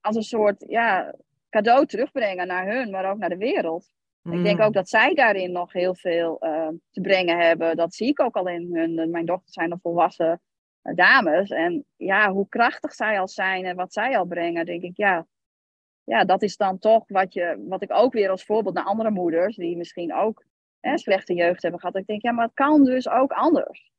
als 0.01 0.15
een 0.15 0.23
soort 0.23 0.63
ja, 0.67 1.15
cadeau 1.49 1.85
terugbrengen 1.85 2.47
naar 2.47 2.67
hun, 2.67 2.89
maar 2.89 3.11
ook 3.11 3.17
naar 3.17 3.29
de 3.29 3.37
wereld. 3.37 3.89
Ik 4.23 4.43
denk 4.43 4.57
mm. 4.57 4.63
ook 4.63 4.73
dat 4.73 4.89
zij 4.89 5.13
daarin 5.13 5.51
nog 5.51 5.73
heel 5.73 5.95
veel 5.95 6.37
uh, 6.45 6.67
te 6.91 7.01
brengen 7.01 7.39
hebben. 7.39 7.75
Dat 7.75 7.93
zie 7.93 8.07
ik 8.07 8.21
ook 8.21 8.35
al 8.35 8.47
in 8.47 8.75
hun. 8.75 9.09
Mijn 9.09 9.25
dochters 9.25 9.53
zijn 9.53 9.71
al 9.71 9.79
volwassen 9.81 10.41
uh, 10.83 10.95
dames. 10.95 11.49
En 11.49 11.85
ja, 11.95 12.31
hoe 12.31 12.47
krachtig 12.49 12.93
zij 12.93 13.19
al 13.19 13.27
zijn 13.27 13.65
en 13.65 13.75
wat 13.75 13.93
zij 13.93 14.17
al 14.17 14.25
brengen, 14.25 14.65
denk 14.65 14.81
ik, 14.81 14.97
ja, 14.97 15.27
ja, 16.07 16.25
dat 16.25 16.41
is 16.41 16.57
dan 16.57 16.79
toch 16.79 17.03
wat, 17.07 17.33
je, 17.33 17.65
wat 17.67 17.81
ik 17.81 17.93
ook 17.93 18.13
weer 18.13 18.29
als 18.29 18.43
voorbeeld 18.43 18.75
naar 18.75 18.83
andere 18.83 19.11
moeders, 19.11 19.55
die 19.55 19.77
misschien 19.77 20.15
ook 20.15 20.43
hè, 20.79 20.97
slechte 20.97 21.33
jeugd 21.33 21.61
hebben 21.61 21.79
gehad. 21.79 21.95
Ik 21.95 22.07
denk, 22.07 22.21
ja, 22.21 22.31
maar 22.31 22.45
het 22.45 22.53
kan 22.53 22.83
dus 22.83 23.09
ook 23.09 23.31
anders. 23.31 23.91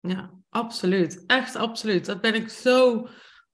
Ja, 0.00 0.30
absoluut. 0.48 1.24
Echt 1.26 1.56
absoluut. 1.56 2.06
Dat 2.06 2.20
ben 2.20 2.34
ik 2.34 2.48
zo 2.48 3.06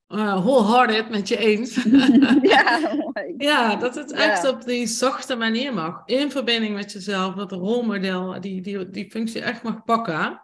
uh, 0.08 0.44
wholehearted 0.44 1.10
met 1.10 1.28
je 1.28 1.36
eens. 1.36 1.84
ja, 2.42 2.78
ja, 3.36 3.76
dat 3.76 3.94
het 3.94 4.12
echt 4.12 4.48
op 4.48 4.64
die 4.64 4.86
zachte 4.86 5.36
manier 5.36 5.74
mag. 5.74 6.02
In 6.04 6.30
verbinding 6.30 6.74
met 6.74 6.92
jezelf, 6.92 7.34
dat 7.34 7.52
rolmodel 7.52 8.40
die, 8.40 8.60
die, 8.60 8.90
die 8.90 9.10
functie 9.10 9.42
echt 9.42 9.62
mag 9.62 9.84
pakken 9.84 10.42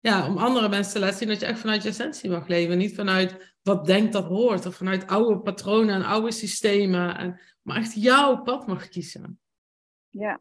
ja, 0.00 0.26
om 0.26 0.38
andere 0.38 0.68
mensen 0.68 0.92
te 0.92 0.98
laten 0.98 1.18
zien 1.18 1.28
dat 1.28 1.40
je 1.40 1.46
echt 1.46 1.60
vanuit 1.60 1.82
je 1.82 1.88
essentie 1.88 2.30
mag 2.30 2.46
leven. 2.46 2.78
Niet 2.78 2.94
vanuit 2.94 3.49
wat 3.62 3.86
denkt 3.86 4.12
dat 4.12 4.24
hoort. 4.24 4.66
Of 4.66 4.74
vanuit 4.74 5.06
oude 5.06 5.40
patronen 5.40 5.94
en 5.94 6.04
oude 6.04 6.32
systemen. 6.32 7.16
En, 7.16 7.40
maar 7.62 7.76
echt 7.76 7.94
jouw 7.94 8.42
pad 8.42 8.66
mag 8.66 8.88
kiezen. 8.88 9.40
Ja. 10.08 10.40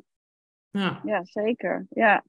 Ja, 0.71 1.01
ja 1.05 1.23
zeker. 1.23 1.86
Ja. 1.89 2.23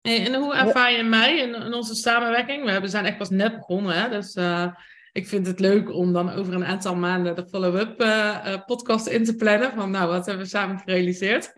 Hey, 0.00 0.26
en 0.26 0.34
hoe 0.34 0.54
ervaar 0.54 0.92
je 0.92 1.02
mij 1.02 1.38
in, 1.38 1.54
in, 1.54 1.74
onze 1.74 1.94
samenwerking? 1.94 2.80
We 2.80 2.88
zijn 2.88 3.04
echt 3.04 3.18
pas 3.18 3.30
net 3.30 3.56
begonnen, 3.56 4.02
hè? 4.02 4.08
dus 4.08 4.36
uh, 4.36 4.74
ik 5.12 5.26
vind 5.26 5.46
het 5.46 5.60
leuk 5.60 5.94
om 5.94 6.12
dan 6.12 6.30
over 6.30 6.54
een 6.54 6.64
aantal 6.64 6.94
maanden 6.96 7.34
de 7.34 7.46
follow-up 7.46 8.00
uh, 8.00 8.56
podcast 8.66 9.06
in 9.06 9.24
te 9.24 9.36
plannen. 9.36 9.72
Van 9.72 9.90
nou, 9.90 10.08
wat 10.08 10.26
hebben 10.26 10.44
we 10.44 10.50
samen 10.50 10.78
gerealiseerd? 10.78 11.54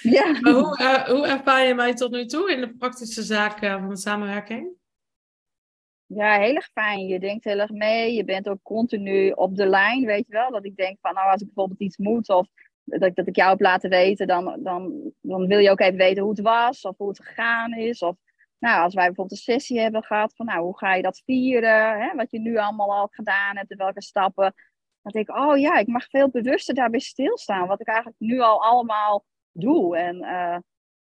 Ja. 0.00 0.32
maar 0.40 0.52
hoe, 0.52 1.04
hoe 1.06 1.26
ervaar 1.26 1.66
je 1.66 1.74
mij 1.74 1.94
tot 1.94 2.10
nu 2.10 2.26
toe 2.26 2.50
in 2.50 2.60
de 2.60 2.74
praktische 2.76 3.22
zaken 3.22 3.78
van 3.78 3.88
de 3.88 3.96
samenwerking? 3.96 4.74
Ja, 6.06 6.38
heel 6.38 6.54
erg 6.54 6.70
fijn. 6.72 7.06
Je 7.06 7.18
denkt 7.18 7.44
heel 7.44 7.58
erg 7.58 7.70
mee. 7.70 8.14
Je 8.14 8.24
bent 8.24 8.48
ook 8.48 8.62
continu 8.62 9.30
op 9.30 9.56
de 9.56 9.66
lijn, 9.66 10.04
weet 10.04 10.26
je 10.26 10.32
wel. 10.32 10.50
Dat 10.50 10.64
ik 10.64 10.76
denk 10.76 10.98
van, 11.00 11.14
nou, 11.14 11.30
als 11.30 11.40
ik 11.40 11.46
bijvoorbeeld 11.46 11.80
iets 11.80 11.96
moet 11.96 12.28
of 12.28 12.46
dat 12.84 13.16
dat 13.16 13.26
ik 13.26 13.36
jou 13.36 13.50
heb 13.50 13.60
laten 13.60 13.90
weten, 13.90 14.26
dan, 14.26 14.58
dan, 14.62 15.12
dan 15.20 15.46
wil 15.46 15.58
je 15.58 15.70
ook 15.70 15.80
even 15.80 15.96
weten 15.96 16.22
hoe 16.22 16.32
het 16.32 16.40
was 16.40 16.82
of 16.82 16.96
hoe 16.96 17.08
het 17.08 17.24
gegaan 17.24 17.74
is. 17.74 18.02
Of 18.02 18.16
nou, 18.58 18.82
als 18.82 18.94
wij 18.94 19.06
bijvoorbeeld 19.06 19.38
een 19.38 19.54
sessie 19.54 19.80
hebben 19.80 20.02
gehad 20.02 20.34
van, 20.36 20.46
nou, 20.46 20.62
hoe 20.62 20.78
ga 20.78 20.94
je 20.94 21.02
dat 21.02 21.22
vieren? 21.24 22.00
Hè? 22.00 22.14
Wat 22.14 22.30
je 22.30 22.38
nu 22.38 22.56
allemaal 22.56 22.94
al 22.94 23.08
gedaan 23.10 23.56
hebt, 23.56 23.70
en 23.70 23.76
welke 23.76 24.02
stappen. 24.02 24.54
Dan 25.02 25.12
denk 25.12 25.28
ik, 25.28 25.36
oh 25.36 25.58
ja, 25.58 25.78
ik 25.78 25.86
mag 25.86 26.06
veel 26.08 26.30
bewuster 26.30 26.74
daarbij 26.74 27.00
stilstaan. 27.00 27.66
Wat 27.66 27.80
ik 27.80 27.86
eigenlijk 27.86 28.18
nu 28.18 28.40
al 28.40 28.62
allemaal 28.62 29.24
doe. 29.52 29.96
En, 29.96 30.16
uh, 30.16 30.56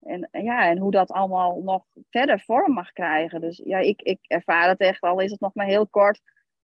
en, 0.06 0.30
ja, 0.32 0.70
en 0.70 0.78
hoe 0.78 0.92
dat 0.92 1.12
allemaal 1.12 1.62
nog 1.62 1.84
verder 2.10 2.40
vorm 2.40 2.74
mag 2.74 2.92
krijgen. 2.92 3.42
Dus 3.42 3.62
ja, 3.64 3.78
ik, 3.78 4.02
ik 4.02 4.20
ervaar 4.22 4.70
het 4.70 4.80
echt, 4.80 5.02
al 5.02 5.20
is 5.20 5.32
het 5.32 5.40
nog 5.40 5.54
maar 5.54 5.66
heel 5.66 5.88
kort, 5.88 6.22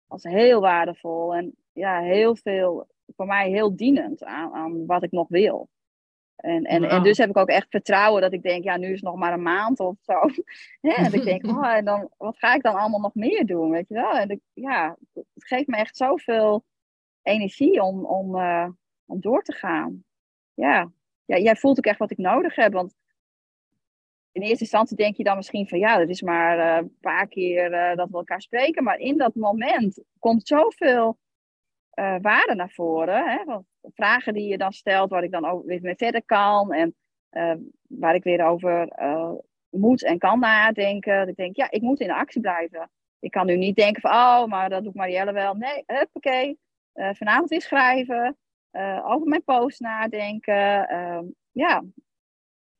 als 0.06 0.22
heel 0.22 0.60
waardevol. 0.60 1.34
En 1.34 1.54
ja, 1.72 2.00
heel 2.00 2.36
veel, 2.36 2.86
voor 3.16 3.26
mij 3.26 3.50
heel 3.50 3.76
dienend 3.76 4.24
aan, 4.24 4.52
aan 4.52 4.86
wat 4.86 5.02
ik 5.02 5.10
nog 5.10 5.28
wil. 5.28 5.68
En, 6.36 6.64
en, 6.64 6.84
en 6.84 7.02
dus 7.02 7.18
heb 7.18 7.28
ik 7.28 7.36
ook 7.36 7.48
echt 7.48 7.66
vertrouwen 7.70 8.22
dat 8.22 8.32
ik 8.32 8.42
denk, 8.42 8.64
ja, 8.64 8.76
nu 8.76 8.86
is 8.86 9.00
het 9.00 9.02
nog 9.02 9.16
maar 9.16 9.32
een 9.32 9.42
maand 9.42 9.80
of 9.80 9.96
zo. 10.00 10.20
en 10.80 11.12
ik 11.12 11.22
denk, 11.22 11.46
oh, 11.56 11.74
en 11.74 11.84
dan, 11.84 12.10
wat 12.16 12.38
ga 12.38 12.54
ik 12.54 12.62
dan 12.62 12.74
allemaal 12.74 13.00
nog 13.00 13.14
meer 13.14 13.46
doen, 13.46 13.70
weet 13.70 13.88
je 13.88 13.94
wel? 13.94 14.12
En 14.12 14.28
ik, 14.28 14.40
ja, 14.52 14.96
het 15.12 15.46
geeft 15.46 15.66
me 15.66 15.76
echt 15.76 15.96
zoveel 15.96 16.64
energie 17.22 17.82
om, 17.82 18.04
om, 18.04 18.36
uh, 18.36 18.68
om 19.06 19.20
door 19.20 19.42
te 19.42 19.52
gaan. 19.52 20.04
Ja. 20.54 20.92
ja, 21.24 21.38
jij 21.38 21.56
voelt 21.56 21.78
ook 21.78 21.84
echt 21.84 21.98
wat 21.98 22.10
ik 22.10 22.18
nodig 22.18 22.54
heb, 22.54 22.72
want 22.72 22.94
in 24.32 24.42
eerste 24.42 24.64
instantie 24.64 24.96
denk 24.96 25.16
je 25.16 25.24
dan 25.24 25.36
misschien 25.36 25.68
van, 25.68 25.78
ja, 25.78 25.98
dat 25.98 26.08
is 26.08 26.22
maar 26.22 26.58
uh, 26.58 26.76
een 26.76 26.96
paar 27.00 27.26
keer 27.26 27.72
uh, 27.72 27.96
dat 27.96 28.08
we 28.10 28.16
elkaar 28.16 28.42
spreken, 28.42 28.84
maar 28.84 28.98
in 28.98 29.16
dat 29.16 29.34
moment 29.34 30.02
komt 30.18 30.46
zoveel 30.46 31.18
uh, 31.94 32.16
waarde 32.20 32.54
naar 32.54 32.70
voren. 32.70 33.24
Hè? 33.24 33.56
vragen 33.94 34.34
die 34.34 34.48
je 34.48 34.58
dan 34.58 34.72
stelt, 34.72 35.10
waar 35.10 35.24
ik 35.24 35.30
dan 35.30 35.44
ook 35.44 35.64
weer 35.64 35.80
mee 35.82 35.96
verder 35.96 36.24
kan. 36.24 36.72
En 36.72 36.94
waar 37.88 38.14
ik 38.14 38.22
weer 38.22 38.46
over 38.46 38.88
moet 39.70 40.04
en 40.04 40.18
kan 40.18 40.38
nadenken. 40.38 41.18
Dat 41.18 41.28
ik 41.28 41.36
denk, 41.36 41.56
ja, 41.56 41.70
ik 41.70 41.82
moet 41.82 42.00
in 42.00 42.10
actie 42.10 42.40
blijven. 42.40 42.90
Ik 43.18 43.30
kan 43.30 43.46
nu 43.46 43.56
niet 43.56 43.76
denken 43.76 44.00
van, 44.00 44.10
oh, 44.10 44.44
maar 44.44 44.68
dat 44.68 44.84
doet 44.84 44.94
Marielle 44.94 45.32
wel. 45.32 45.54
Nee, 45.54 45.84
oké. 46.12 46.54
vanavond 46.92 47.48
weer 47.48 47.62
schrijven. 47.62 48.36
over 49.04 49.28
mijn 49.28 49.44
post 49.44 49.80
nadenken. 49.80 50.88
Ehm, 50.88 51.24
ja, 51.50 51.82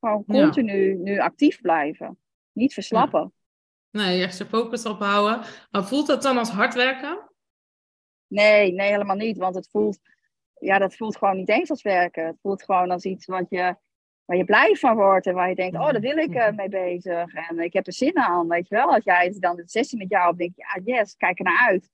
gewoon 0.03 0.25
continu 0.25 0.95
nu 0.95 1.19
actief 1.19 1.61
blijven. 1.61 2.19
Niet 2.53 2.75
verslappen. 2.75 3.33
Nee, 3.91 4.23
echt 4.23 4.39
je 4.39 4.47
focus 4.47 4.87
ophouden. 4.87 5.47
Maar 5.71 5.85
voelt 5.85 6.07
dat 6.07 6.23
dan 6.23 6.39
als 6.39 6.51
hard 6.51 6.75
werken? 6.75 7.31
Nee, 8.27 8.73
nee, 8.73 8.91
helemaal 8.91 9.17
niet. 9.17 9.39
Want 9.39 9.55
het 9.55 9.69
voelt, 9.71 9.99
ja, 10.59 10.79
dat 10.79 10.97
voelt 10.97 11.17
gewoon 11.17 11.37
niet 11.37 11.49
eens 11.49 11.71
als 11.71 11.83
werken. 11.83 12.27
Het 12.27 12.39
voelt 12.41 12.63
gewoon 12.63 12.91
als 12.91 13.05
iets 13.05 13.27
wat 13.27 13.47
je, 13.49 13.77
waar 14.25 14.37
je 14.37 14.45
blij 14.45 14.75
van 14.77 14.97
wordt. 14.97 15.27
En 15.27 15.35
waar 15.35 15.49
je 15.49 15.55
denkt, 15.55 15.77
oh, 15.77 15.91
daar 15.91 16.01
wil 16.01 16.17
ik 16.17 16.35
uh, 16.35 16.51
mee 16.51 16.69
bezig. 16.69 17.35
En 17.35 17.59
ik 17.59 17.73
heb 17.73 17.87
er 17.87 17.93
zin 17.93 18.19
aan, 18.19 18.49
weet 18.49 18.69
je 18.69 18.75
wel. 18.75 18.93
Als 18.93 19.05
jij 19.05 19.37
dan 19.39 19.57
de 19.57 19.69
sessie 19.69 19.99
met 19.99 20.11
jou 20.11 20.31
op 20.31 20.39
denk 20.39 20.53
je, 20.57 20.63
ja, 20.75 20.97
yes, 20.97 21.17
kijk 21.17 21.39
er 21.39 21.45
naar 21.45 21.69
uit. 21.69 21.91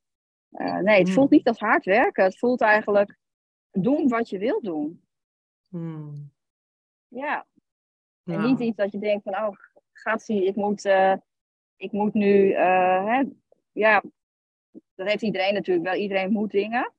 Uh, 0.50 0.78
nee, 0.78 0.98
het 0.98 1.10
voelt 1.10 1.30
niet 1.30 1.48
als 1.48 1.58
hard 1.58 1.84
werken. 1.84 2.24
Het 2.24 2.38
voelt 2.38 2.60
eigenlijk 2.60 3.18
doen 3.70 4.08
wat 4.08 4.28
je 4.28 4.38
wilt 4.38 4.64
doen. 4.64 5.02
Hmm. 5.68 6.32
Ja. 7.08 7.46
En 8.28 8.42
niet 8.42 8.60
iets 8.60 8.76
dat 8.76 8.92
je 8.92 8.98
denkt 8.98 9.22
van, 9.22 9.34
oh, 9.34 9.56
gaat 9.92 10.22
zie, 10.22 10.44
ik 10.44 10.54
moet, 10.54 10.84
uh, 10.84 11.14
ik 11.76 11.92
moet 11.92 12.14
nu, 12.14 12.54
hè, 12.54 13.22
ja, 13.72 14.02
dat 14.98 15.08
heeft 15.08 15.22
iedereen 15.22 15.54
natuurlijk 15.54 15.86
wel. 15.86 15.94
Iedereen 15.94 16.32
moet 16.32 16.50
dingen. 16.50 16.92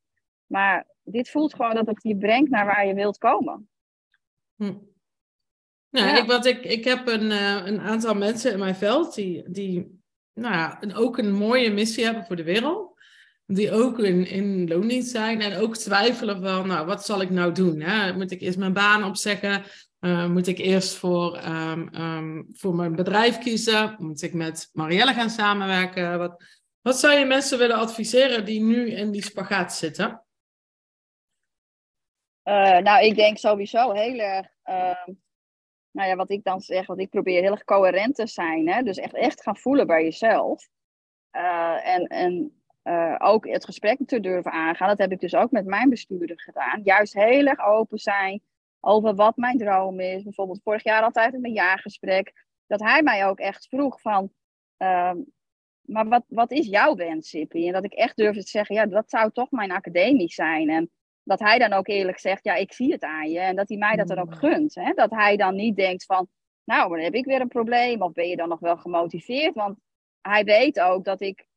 Maar 0.46 0.88
dit 1.04 1.30
voelt 1.30 1.56
gewoon 1.56 1.76
dat 1.76 1.88
het 1.88 2.04
je 2.04 2.18
brengt 2.18 2.50
naar 2.50 2.66
waar 2.66 2.88
je 2.88 2.94
wilt 2.94 3.18
komen. 3.18 3.70
Hm. 4.56 4.74
Nou, 5.90 6.08
ja. 6.08 6.18
ik, 6.18 6.28
wat 6.28 6.46
ik, 6.46 6.64
ik 6.64 6.84
heb 6.84 7.08
een, 7.08 7.32
uh, 7.32 7.66
een 7.66 7.80
aantal 7.80 8.16
mensen 8.16 8.52
in 8.52 8.60
mijn 8.60 8.76
veld 8.76 9.16
die, 9.16 9.50
die 9.50 10.02
nou 10.34 10.54
ja, 10.54 10.78
een, 10.84 10.96
ook 10.96 11.18
een 11.18 11.34
mooie 11.34 11.72
missie 11.72 12.04
hebben 12.04 12.26
voor 12.26 12.36
de 12.36 12.44
wereld. 12.44 12.98
Die 13.46 13.72
ook 13.72 14.00
in, 14.00 14.28
in 14.28 14.68
loondienst 14.68 15.10
zijn 15.10 15.42
en 15.42 15.58
ook 15.58 15.78
twijfelen 15.78 16.42
van, 16.42 16.68
nou, 16.68 16.86
wat 16.86 17.06
zal 17.06 17.22
ik 17.22 17.30
nou 17.30 17.52
doen? 17.52 17.80
Hè? 17.80 18.14
Moet 18.14 18.32
ik 18.32 18.42
eerst 18.42 18.58
mijn 18.58 18.74
baan 18.74 19.04
opzeggen? 19.04 19.64
Uh, 20.00 20.28
moet 20.28 20.48
ik 20.48 20.58
eerst 20.58 20.96
voor, 20.96 21.38
um, 21.46 21.96
um, 21.96 22.48
voor 22.52 22.76
mijn 22.76 22.96
bedrijf 22.96 23.38
kiezen? 23.38 23.96
Moet 23.98 24.22
ik 24.22 24.34
met 24.34 24.70
Marielle 24.74 25.14
gaan 25.14 25.30
samenwerken? 25.30 26.18
Wat, 26.18 26.44
wat 26.82 27.00
zou 27.00 27.20
je 27.20 27.26
mensen 27.26 27.58
willen 27.58 27.78
adviseren 27.78 28.46
die 28.46 28.62
nu 28.62 28.92
in 28.92 29.12
die 29.12 29.24
spagaat 29.24 29.74
zitten? 29.74 30.24
Uh, 32.44 32.78
nou, 32.78 33.06
ik 33.06 33.16
denk 33.16 33.38
sowieso 33.38 33.92
heel 33.92 34.20
erg, 34.20 34.48
uh, 34.66 35.16
nou 35.92 36.10
ja, 36.10 36.16
wat 36.16 36.32
ik 36.32 36.44
dan 36.44 36.62
zeg, 36.62 36.86
wat 36.86 37.00
ik 37.00 37.10
probeer 37.10 37.42
heel 37.42 37.52
erg 37.52 37.64
coherent 37.64 38.16
te 38.16 38.28
zijn. 38.28 38.70
Hè? 38.70 38.84
Dus 38.84 38.98
echt, 38.98 39.14
echt 39.14 39.42
gaan 39.42 39.58
voelen 39.58 39.88
bij 39.88 40.04
jezelf. 40.04 40.70
Uh, 41.32 41.88
en 41.88 42.08
en 42.08 42.54
ook 43.18 43.48
het 43.48 43.66
gesprek 43.66 44.00
te 44.06 44.20
durven 44.20 44.52
aangaan. 44.52 44.88
Dat 44.88 44.98
heb 44.98 45.12
ik 45.12 45.20
dus 45.20 45.36
ook 45.36 45.52
met 45.52 45.66
mijn 45.66 45.90
bestuurder 45.90 46.42
gedaan. 46.42 46.82
Juist 46.84 47.14
heel 47.14 47.46
erg 47.46 47.66
open 47.66 47.98
zijn 47.98 48.42
over 48.80 49.16
wat 49.16 49.38
mijn 49.38 49.58
droom 49.58 50.00
is. 50.00 50.24
Bijvoorbeeld 50.24 50.62
vorig 50.64 50.84
jaar 50.84 51.04
altijd 51.04 51.34
in 51.34 51.42
mijn 51.42 51.54
jaargesprek. 51.54 52.46
Dat 52.68 52.80
hij 52.80 53.04
mij 53.04 53.26
ook 53.26 53.40
echt 53.40 53.68
vroeg 53.68 54.02
van, 54.02 54.32
uh, 54.78 55.14
maar 55.82 56.08
wat, 56.08 56.24
wat 56.28 56.52
is 56.52 56.68
jouw 56.68 56.96
wens, 56.96 57.30
Sippy? 57.30 57.68
En 57.68 57.74
dat 57.74 57.84
ik 57.84 57.94
echt 57.94 58.18
durfde 58.18 58.44
te 58.44 58.50
zeggen, 58.50 58.76
ja, 58.76 58.86
dat 58.86 59.10
zou 59.10 59.32
toch 59.32 59.52
mijn 59.52 59.72
academie 59.72 60.32
zijn. 60.32 60.70
En 60.70 60.90
dat 61.24 61.40
hij 61.40 61.60
dan 61.60 61.74
ook 61.74 61.88
eerlijk 61.88 62.20
zegt, 62.20 62.44
ja, 62.44 62.54
ik 62.54 62.74
zie 62.74 62.92
het 62.92 63.04
aan 63.04 63.30
je. 63.30 63.40
En 63.40 63.56
dat 63.56 63.70
hij 63.70 63.78
mij 63.78 63.96
dat 63.96 64.08
dan 64.08 64.20
ook 64.20 64.30
mm. 64.30 64.36
gunt. 64.36 64.76
Hè? 64.76 64.94
Dat 64.94 65.12
hij 65.12 65.38
dan 65.38 65.56
niet 65.56 65.76
denkt 65.76 66.06
van, 66.06 66.28
nou, 66.64 66.90
dan 66.90 67.04
heb 67.04 67.14
ik 67.14 67.26
weer 67.26 67.42
een 67.42 67.48
probleem. 67.48 68.02
Of 68.02 68.14
ben 68.14 68.28
je 68.28 68.36
dan 68.36 68.50
nog 68.50 68.60
wel 68.60 68.78
gemotiveerd? 68.78 69.56
Want 69.56 69.78
hij 70.22 70.44
weet 70.44 70.80
ook 70.80 71.04
dat 71.06 71.22
ik, 71.22 71.48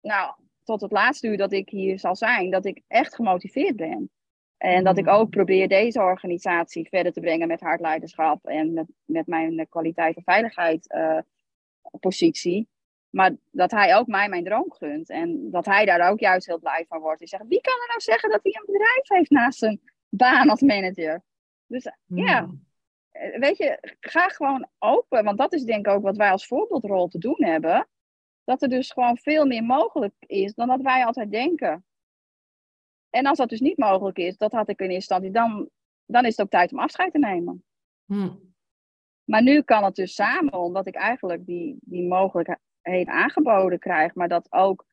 nou, 0.00 0.34
tot 0.64 0.80
het 0.80 0.92
laatste 0.92 1.28
uur 1.28 1.36
dat 1.36 1.52
ik 1.52 1.68
hier 1.68 1.98
zal 1.98 2.16
zijn, 2.16 2.50
dat 2.50 2.64
ik 2.64 2.82
echt 2.86 3.14
gemotiveerd 3.14 3.76
ben. 3.76 4.10
En 4.58 4.84
dat 4.84 4.98
ik 4.98 5.04
mm. 5.04 5.10
ook 5.10 5.30
probeer 5.30 5.68
deze 5.68 6.00
organisatie 6.00 6.88
verder 6.88 7.12
te 7.12 7.20
brengen 7.20 7.48
met 7.48 7.60
hard 7.60 7.80
leiderschap 7.80 8.46
en 8.46 8.72
met, 8.72 8.86
met 9.04 9.26
mijn 9.26 9.68
kwaliteit 9.68 10.16
en 10.16 10.22
veiligheid 10.22 10.94
uh, 10.94 11.18
positie. 12.00 12.68
Maar 13.10 13.36
dat 13.50 13.70
hij 13.70 13.96
ook 13.96 14.06
mij 14.06 14.28
mijn 14.28 14.44
droom 14.44 14.72
gunt. 14.72 15.10
En 15.10 15.50
dat 15.50 15.66
hij 15.66 15.84
daar 15.84 16.10
ook 16.10 16.20
juist 16.20 16.46
heel 16.46 16.58
blij 16.58 16.84
van 16.88 17.00
wordt. 17.00 17.18
Hij 17.18 17.28
zegt, 17.28 17.46
wie 17.48 17.60
kan 17.60 17.72
er 17.72 17.88
nou 17.88 18.00
zeggen 18.00 18.30
dat 18.30 18.40
hij 18.42 18.52
een 18.52 18.72
bedrijf 18.72 19.08
heeft 19.08 19.30
naast 19.30 19.58
zijn 19.58 19.80
baan 20.08 20.48
als 20.50 20.60
manager? 20.60 21.22
Dus 21.66 21.84
ja, 22.06 22.38
hmm. 22.38 22.66
eh, 23.10 23.38
weet 23.38 23.56
je, 23.56 23.96
ga 24.00 24.28
gewoon 24.28 24.68
open. 24.78 25.24
Want 25.24 25.38
dat 25.38 25.52
is 25.52 25.62
denk 25.62 25.86
ik 25.86 25.92
ook 25.92 26.02
wat 26.02 26.16
wij 26.16 26.30
als 26.30 26.46
voorbeeldrol 26.46 27.08
te 27.08 27.18
doen 27.18 27.44
hebben. 27.44 27.88
Dat 28.44 28.62
er 28.62 28.68
dus 28.68 28.90
gewoon 28.90 29.18
veel 29.18 29.46
meer 29.46 29.64
mogelijk 29.64 30.14
is 30.18 30.54
dan 30.54 30.68
dat 30.68 30.82
wij 30.82 31.04
altijd 31.04 31.30
denken. 31.30 31.84
En 33.10 33.26
als 33.26 33.38
dat 33.38 33.48
dus 33.48 33.60
niet 33.60 33.78
mogelijk 33.78 34.18
is, 34.18 34.36
dat 34.36 34.52
had 34.52 34.68
ik 34.68 34.80
in 34.80 34.90
eerste 34.90 35.14
instantie, 35.14 35.30
dan, 35.30 35.70
dan 36.06 36.24
is 36.24 36.36
het 36.36 36.40
ook 36.40 36.50
tijd 36.50 36.72
om 36.72 36.78
afscheid 36.78 37.12
te 37.12 37.18
nemen. 37.18 37.64
Hmm. 38.04 38.54
Maar 39.24 39.42
nu 39.42 39.62
kan 39.62 39.84
het 39.84 39.94
dus 39.94 40.14
samen, 40.14 40.52
omdat 40.52 40.86
ik 40.86 40.94
eigenlijk 40.94 41.46
die, 41.46 41.78
die 41.80 42.08
mogelijkheid 42.08 42.60
heen 42.80 43.08
aangeboden 43.08 43.78
krijg. 43.78 44.14
Maar 44.14 44.28
dat 44.28 44.52
ook, 44.52 44.86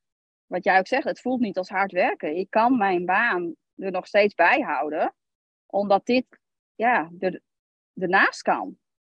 wat 0.45 0.63
jij 0.63 0.79
ook 0.79 0.87
zegt, 0.87 1.03
het 1.03 1.21
voelt 1.21 1.39
niet 1.39 1.57
als 1.57 1.69
hard 1.69 1.91
werken. 1.91 2.37
Ik 2.37 2.49
kan 2.49 2.77
mijn 2.77 3.05
baan 3.05 3.55
er 3.75 3.91
nog 3.91 4.07
steeds 4.07 4.33
bij 4.33 4.59
houden, 4.61 5.13
omdat 5.65 6.05
dit 6.05 6.25
ja, 6.75 7.11
er, 7.19 7.41
ernaast 7.93 8.41
kan. 8.41 8.77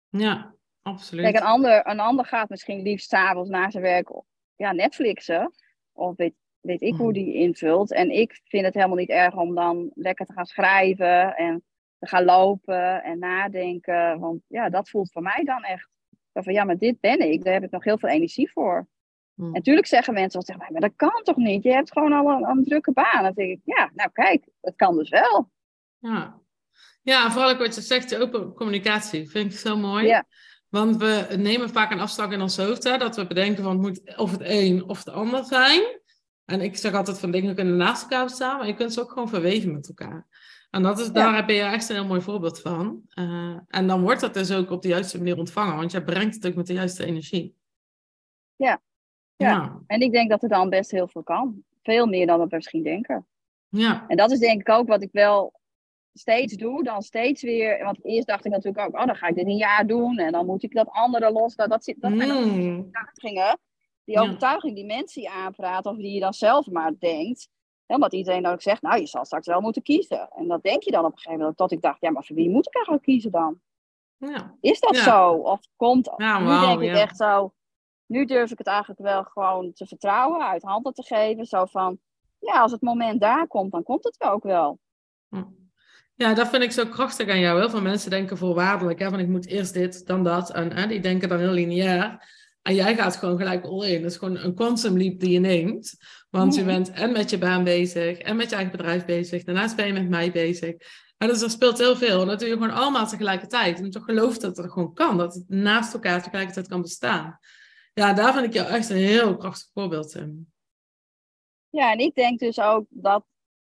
Ja, 0.08 0.54
absoluut. 0.82 1.24
Kijk, 1.24 1.36
een 1.36 1.42
ander, 1.42 1.86
een 1.86 2.00
ander 2.00 2.24
gaat 2.24 2.48
misschien 2.48 2.82
liefst 2.82 3.08
s'avonds 3.08 3.50
na 3.50 3.70
zijn 3.70 3.82
werk 3.82 4.10
ja, 4.56 4.72
Netflixen. 4.72 5.52
Of 5.92 6.16
weet, 6.16 6.34
weet 6.66 6.82
ik 6.82 6.94
hoe 6.94 7.12
mhm. 7.12 7.14
die 7.14 7.34
invult. 7.34 7.92
En 7.92 8.10
ik 8.10 8.40
vind 8.44 8.64
het 8.64 8.74
helemaal 8.74 8.96
niet 8.96 9.08
erg 9.08 9.36
om 9.36 9.54
dan 9.54 9.90
lekker 9.94 10.26
te 10.26 10.32
gaan 10.32 10.46
schrijven 10.46 11.36
en 11.36 11.64
te 11.98 12.06
gaan 12.06 12.24
lopen 12.24 13.02
en 13.02 13.18
nadenken. 13.18 14.18
Want 14.18 14.40
ja, 14.48 14.68
dat 14.68 14.90
voelt 14.90 15.12
voor 15.12 15.22
mij 15.22 15.44
dan 15.44 15.62
echt 15.62 15.88
van 16.32 16.52
ja, 16.52 16.64
maar 16.64 16.78
dit 16.78 17.00
ben 17.00 17.32
ik, 17.32 17.44
daar 17.44 17.52
heb 17.52 17.62
ik 17.62 17.70
nog 17.70 17.84
heel 17.84 17.98
veel 17.98 18.08
energie 18.08 18.50
voor. 18.50 18.86
Hmm. 19.34 19.46
En 19.46 19.52
natuurlijk 19.52 19.86
zeggen 19.86 20.14
mensen, 20.14 20.38
wat 20.38 20.48
zeggen, 20.48 20.72
maar 20.72 20.80
dat 20.80 20.96
kan 20.96 21.22
toch 21.22 21.36
niet? 21.36 21.62
Je 21.62 21.72
hebt 21.72 21.92
gewoon 21.92 22.12
al 22.12 22.28
een, 22.28 22.48
een 22.48 22.64
drukke 22.64 22.92
baan. 22.92 23.22
Dan 23.22 23.32
denk 23.32 23.50
ik, 23.50 23.60
ja, 23.64 23.90
nou 23.94 24.10
kijk, 24.12 24.48
het 24.60 24.76
kan 24.76 24.96
dus 24.96 25.08
wel. 25.08 25.50
Ja, 25.98 26.40
ja 27.02 27.30
vooral 27.30 27.50
ook 27.50 27.58
wat 27.58 27.74
je 27.74 27.80
zegt, 27.80 28.08
de 28.08 28.18
open 28.18 28.52
communicatie, 28.52 29.30
vind 29.30 29.52
ik 29.52 29.58
zo 29.58 29.76
mooi. 29.76 30.06
Ja. 30.06 30.24
Want 30.68 30.96
we 30.96 31.34
nemen 31.36 31.70
vaak 31.70 31.90
een 31.90 32.00
afslag 32.00 32.30
in 32.30 32.40
ons 32.40 32.56
hoofd, 32.56 32.84
hè, 32.84 32.98
dat 32.98 33.16
we 33.16 33.26
bedenken 33.26 33.62
van 33.62 33.72
het 33.72 33.80
moet 33.80 34.16
of 34.16 34.30
het 34.30 34.42
een 34.44 34.88
of 34.88 34.98
het 34.98 35.08
ander 35.08 35.44
zijn. 35.44 35.82
En 36.46 36.60
ik 36.60 36.76
zeg 36.76 36.94
altijd 36.94 37.18
van 37.18 37.30
dingen 37.30 37.54
kunnen 37.54 37.76
naast 37.76 38.02
elkaar 38.02 38.30
staan, 38.30 38.58
maar 38.58 38.66
je 38.66 38.74
kunt 38.74 38.92
ze 38.92 39.00
ook 39.00 39.10
gewoon 39.10 39.28
verweven 39.28 39.72
met 39.72 39.88
elkaar. 39.88 40.26
En 40.70 40.82
dat 40.82 40.98
is, 40.98 41.12
daar 41.12 41.34
heb 41.34 41.48
je 41.48 41.60
echt 41.60 41.88
een 41.88 41.96
heel 41.96 42.06
mooi 42.06 42.20
voorbeeld 42.20 42.60
van. 42.60 43.02
Uh, 43.14 43.58
en 43.68 43.86
dan 43.86 44.02
wordt 44.02 44.20
dat 44.20 44.34
dus 44.34 44.52
ook 44.52 44.70
op 44.70 44.82
de 44.82 44.88
juiste 44.88 45.18
manier 45.18 45.38
ontvangen, 45.38 45.76
want 45.76 45.92
je 45.92 46.02
brengt 46.02 46.34
het 46.34 46.46
ook 46.46 46.54
met 46.54 46.66
de 46.66 46.72
juiste 46.72 47.04
energie. 47.04 47.56
Ja. 48.56 48.80
ja. 49.36 49.50
ja. 49.50 49.80
En 49.86 50.00
ik 50.00 50.12
denk 50.12 50.30
dat 50.30 50.42
er 50.42 50.48
dan 50.48 50.70
best 50.70 50.90
heel 50.90 51.08
veel 51.08 51.22
kan. 51.22 51.64
Veel 51.82 52.06
meer 52.06 52.26
dan 52.26 52.40
we 52.40 52.46
misschien 52.50 52.82
denken. 52.82 53.26
Ja. 53.68 54.04
En 54.08 54.16
dat 54.16 54.30
is 54.30 54.38
denk 54.38 54.60
ik 54.60 54.68
ook 54.68 54.88
wat 54.88 55.02
ik 55.02 55.12
wel 55.12 55.60
steeds 56.12 56.54
doe, 56.54 56.82
dan 56.82 57.02
steeds 57.02 57.42
weer. 57.42 57.84
Want 57.84 58.04
eerst 58.04 58.26
dacht 58.26 58.44
ik 58.44 58.52
natuurlijk 58.52 58.86
ook, 58.86 59.00
oh, 59.00 59.06
dan 59.06 59.16
ga 59.16 59.26
ik 59.26 59.34
dit 59.34 59.46
een 59.46 59.56
jaar 59.56 59.86
doen 59.86 60.18
en 60.18 60.32
dan 60.32 60.46
moet 60.46 60.62
ik 60.62 60.74
dat 60.74 60.88
andere 60.90 61.32
los. 61.32 61.54
Dat, 61.54 61.68
dat, 61.68 61.94
dat 61.96 62.12
zijn 62.16 62.28
mm. 62.28 62.78
overtuigingen. 62.78 63.58
Die 64.06 64.20
overtuiging 64.20 64.74
die 64.74 64.84
mensen 64.84 65.30
aanpraten 65.30 65.90
of 65.90 65.96
die 65.96 66.14
je 66.14 66.20
dan 66.20 66.34
zelf 66.34 66.66
maar 66.66 66.92
denkt. 66.98 67.48
Omdat 67.86 68.12
iedereen 68.12 68.42
dan 68.42 68.52
ook 68.52 68.62
zegt, 68.62 68.82
nou, 68.82 69.00
je 69.00 69.06
zal 69.06 69.24
straks 69.24 69.46
wel 69.46 69.60
moeten 69.60 69.82
kiezen. 69.82 70.28
En 70.28 70.48
dat 70.48 70.62
denk 70.62 70.82
je 70.82 70.90
dan 70.90 71.04
op 71.04 71.12
een 71.12 71.18
gegeven 71.18 71.38
moment. 71.38 71.56
Tot 71.56 71.72
ik 71.72 71.82
dacht, 71.82 72.00
ja, 72.00 72.10
maar 72.10 72.24
voor 72.24 72.36
wie 72.36 72.50
moet 72.50 72.66
ik 72.66 72.74
eigenlijk 72.74 73.04
kiezen 73.04 73.30
dan? 73.30 73.60
Ja. 74.16 74.56
Is 74.60 74.80
dat 74.80 74.96
zo? 74.96 75.32
Of 75.32 75.60
komt, 75.76 76.12
ja, 76.16 76.38
nu 76.38 76.66
denk 76.66 76.80
ik 76.80 76.96
echt 76.96 77.16
zo, 77.16 77.54
nu 78.06 78.24
durf 78.24 78.50
ik 78.50 78.58
het 78.58 78.66
eigenlijk 78.66 79.00
wel 79.00 79.22
gewoon 79.22 79.72
te 79.72 79.86
vertrouwen, 79.86 80.46
uit 80.46 80.62
handen 80.62 80.92
te 80.92 81.02
geven. 81.02 81.46
Zo 81.46 81.64
van, 81.64 81.98
ja, 82.38 82.60
als 82.60 82.72
het 82.72 82.80
moment 82.80 83.20
daar 83.20 83.46
komt, 83.46 83.72
dan 83.72 83.82
komt 83.82 84.04
het 84.04 84.20
ook 84.20 84.42
wel. 84.42 84.78
Hm. 85.28 85.44
Ja, 86.14 86.34
dat 86.34 86.48
vind 86.48 86.62
ik 86.62 86.72
zo 86.72 86.86
krachtig 86.86 87.28
aan 87.28 87.38
jou. 87.38 87.58
Heel 87.58 87.70
veel 87.70 87.82
mensen 87.82 88.10
denken 88.10 88.38
voorwaardelijk, 88.38 88.98
hè, 88.98 89.10
van 89.10 89.18
ik 89.18 89.28
moet 89.28 89.46
eerst 89.46 89.74
dit, 89.74 90.06
dan 90.06 90.24
dat. 90.24 90.50
En 90.50 90.72
hè, 90.72 90.86
die 90.86 91.00
denken 91.00 91.28
dan 91.28 91.38
heel 91.38 91.50
lineair. 91.50 92.34
En 92.66 92.74
jij 92.74 92.96
gaat 92.96 93.16
gewoon 93.16 93.36
gelijk 93.36 93.64
all 93.64 93.88
in. 93.88 94.02
Dat 94.02 94.10
is 94.10 94.16
gewoon 94.16 94.36
een 94.36 94.54
quantum 94.54 94.96
leap 94.96 95.20
die 95.20 95.30
je 95.30 95.38
neemt. 95.38 95.96
Want 96.30 96.54
je 96.54 96.64
bent 96.64 96.90
en 96.90 97.12
met 97.12 97.30
je 97.30 97.38
baan 97.38 97.64
bezig, 97.64 98.18
en 98.18 98.36
met 98.36 98.48
je 98.50 98.54
eigen 98.54 98.76
bedrijf 98.76 99.04
bezig. 99.04 99.44
Daarnaast 99.44 99.76
ben 99.76 99.86
je 99.86 99.92
met 99.92 100.08
mij 100.08 100.32
bezig. 100.32 100.74
En 101.16 101.28
dus 101.28 101.42
er 101.42 101.50
speelt 101.50 101.78
heel 101.78 101.96
veel. 101.96 102.20
En 102.20 102.26
dat 102.26 102.38
doe 102.38 102.48
je 102.48 102.54
gewoon 102.54 102.70
allemaal 102.70 103.06
tegelijkertijd. 103.06 103.78
En 103.78 103.90
toch 103.90 104.04
geloof 104.04 104.38
dat 104.38 104.56
het 104.56 104.72
gewoon 104.72 104.94
kan. 104.94 105.16
Dat 105.16 105.34
het 105.34 105.48
naast 105.48 105.94
elkaar 105.94 106.22
tegelijkertijd 106.22 106.68
kan 106.68 106.82
bestaan. 106.82 107.38
Ja, 107.94 108.12
daar 108.12 108.32
vind 108.32 108.46
ik 108.46 108.52
jou 108.52 108.68
echt 108.68 108.90
een 108.90 108.96
heel 108.96 109.36
krachtig 109.36 109.68
voorbeeld 109.74 110.14
in. 110.14 110.52
Ja, 111.70 111.92
en 111.92 111.98
ik 111.98 112.14
denk 112.14 112.38
dus 112.38 112.60
ook 112.60 112.86
dat, 112.88 113.24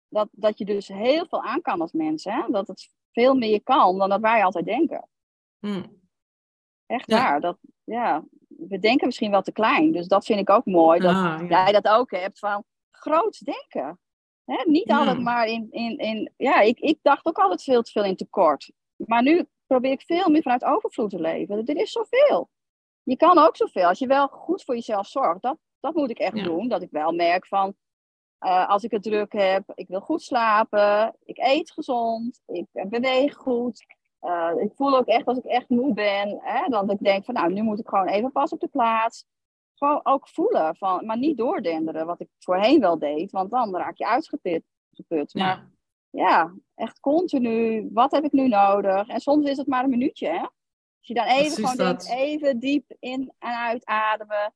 dat, 0.08 0.28
dat 0.32 0.58
je 0.58 0.66
dus 0.66 0.88
heel 0.88 1.26
veel 1.28 1.44
aan 1.44 1.62
kan 1.62 1.82
als 1.82 1.92
mens. 1.92 2.24
Hè? 2.24 2.44
Dat 2.50 2.68
het 2.68 2.90
veel 3.12 3.34
meer 3.36 3.64
kan 3.64 3.98
dan 3.98 4.10
dat 4.10 4.22
wij 4.22 4.44
altijd 4.44 4.66
denken. 4.66 5.08
Hmm. 5.60 6.00
Echt 6.86 7.12
waar. 7.12 7.42
Dat, 7.42 7.58
ja, 7.84 8.24
we 8.68 8.80
denken 8.80 9.06
misschien 9.06 9.32
wel 9.32 9.42
te 9.42 9.52
klein. 9.52 9.92
Dus 9.92 10.08
dat 10.08 10.26
vind 10.26 10.40
ik 10.40 10.50
ook 10.50 10.66
mooi. 10.66 11.00
Dat 11.00 11.16
ah, 11.16 11.42
jij 11.50 11.72
dat 11.72 11.88
ook 11.88 12.12
hebt 12.12 12.40
van 12.40 12.64
groots 12.92 13.40
denken. 13.40 14.00
Hè? 14.46 14.64
Niet 14.66 14.92
altijd 14.92 15.22
maar 15.22 15.48
in. 15.48 15.68
in, 15.72 15.98
in 15.98 16.34
ja, 16.38 16.60
ik, 16.60 16.80
ik 16.80 17.00
dacht 17.02 17.26
ook 17.26 17.38
altijd 17.38 17.64
veel 17.64 17.82
te 17.82 17.92
veel 17.92 18.04
in 18.04 18.16
tekort. 18.16 18.72
Maar 18.96 19.24
nu 19.24 19.46
probeer 19.68 19.92
ik 19.92 20.02
veel 20.02 20.30
meer 20.30 20.42
vanuit 20.42 20.64
overvloed 20.64 21.10
te 21.10 21.20
leven. 21.22 21.66
Er 21.66 21.78
is 21.78 21.92
zoveel. 21.92 22.50
Je 23.04 23.18
kan 23.18 23.38
ook 23.38 23.56
zoveel. 23.56 23.88
Als 23.88 24.00
je 24.00 24.08
wel 24.08 24.28
goed 24.28 24.64
voor 24.64 24.76
jezelf 24.76 25.08
zorgt. 25.08 25.42
Dat, 25.42 25.58
dat 25.80 25.94
moet 25.96 26.10
ik 26.10 26.20
echt 26.20 26.44
doen. 26.44 26.68
Dat 26.68 26.82
ik 26.82 26.92
wel 26.92 27.12
merk 27.12 27.48
van. 27.48 27.76
eh, 28.38 28.70
als 28.70 28.84
ik 28.84 28.92
het 28.92 29.04
druk 29.04 29.34
heb. 29.34 29.72
Ik 29.74 29.88
wil 29.88 30.00
goed 30.02 30.22
slapen. 30.22 31.16
Ik 31.24 31.38
eet 31.38 31.72
gezond. 31.72 32.42
Ik 32.46 32.66
beweeg 32.72 33.36
goed. 33.36 33.86
Uh, 34.22 34.52
ik 34.58 34.72
voel 34.76 34.98
ook 34.98 35.08
echt 35.08 35.26
als 35.26 35.38
ik 35.38 35.46
echt 35.46 35.70
moe 35.70 35.94
ben. 35.94 36.40
Hè, 36.42 36.68
dan 36.70 36.90
ik 36.90 37.00
denk 37.00 37.26
van 37.26 37.34
nou, 37.34 37.54
nu 37.54 37.62
moet 37.62 37.80
ik 37.80 37.88
gewoon 37.88 38.08
even 38.08 38.32
pas 38.32 38.52
op 38.52 38.60
de 38.60 38.68
plaats. 38.68 39.26
Gewoon 39.76 40.00
ook 40.04 40.28
voelen. 40.28 40.76
Van, 40.76 41.06
maar 41.06 41.18
niet 41.18 41.38
doordenderen. 41.38 42.06
Wat 42.06 42.22
ik 42.22 42.28
voorheen 42.40 42.80
wel 42.80 43.00
deed. 43.00 43.32
Want 43.32 43.52
dan 43.52 43.76
raak 43.76 43.98
je 43.98 44.08
uitgeput. 44.08 44.64
Geput. 44.92 45.34
Maar 45.34 45.70
ja. 46.10 46.28
ja, 46.28 46.54
echt 46.76 47.00
continu. 47.00 47.90
Wat 47.94 48.12
heb 48.12 48.24
ik 48.24 48.32
nu 48.32 48.48
nodig? 48.48 49.08
En 49.08 49.20
soms 49.20 49.50
is 49.50 49.58
het 49.58 49.68
maar 49.68 49.84
een 49.84 49.90
minuutje. 49.90 50.28
Hè? 50.28 50.40
Als 50.40 51.08
je 51.08 51.14
dan 51.14 51.26
even 51.26 51.52
gewoon 51.52 51.76
denkt, 51.76 52.10
even 52.10 52.60
diep 52.60 52.96
in 53.00 53.34
en 53.40 53.54
uitademen. 53.54 54.54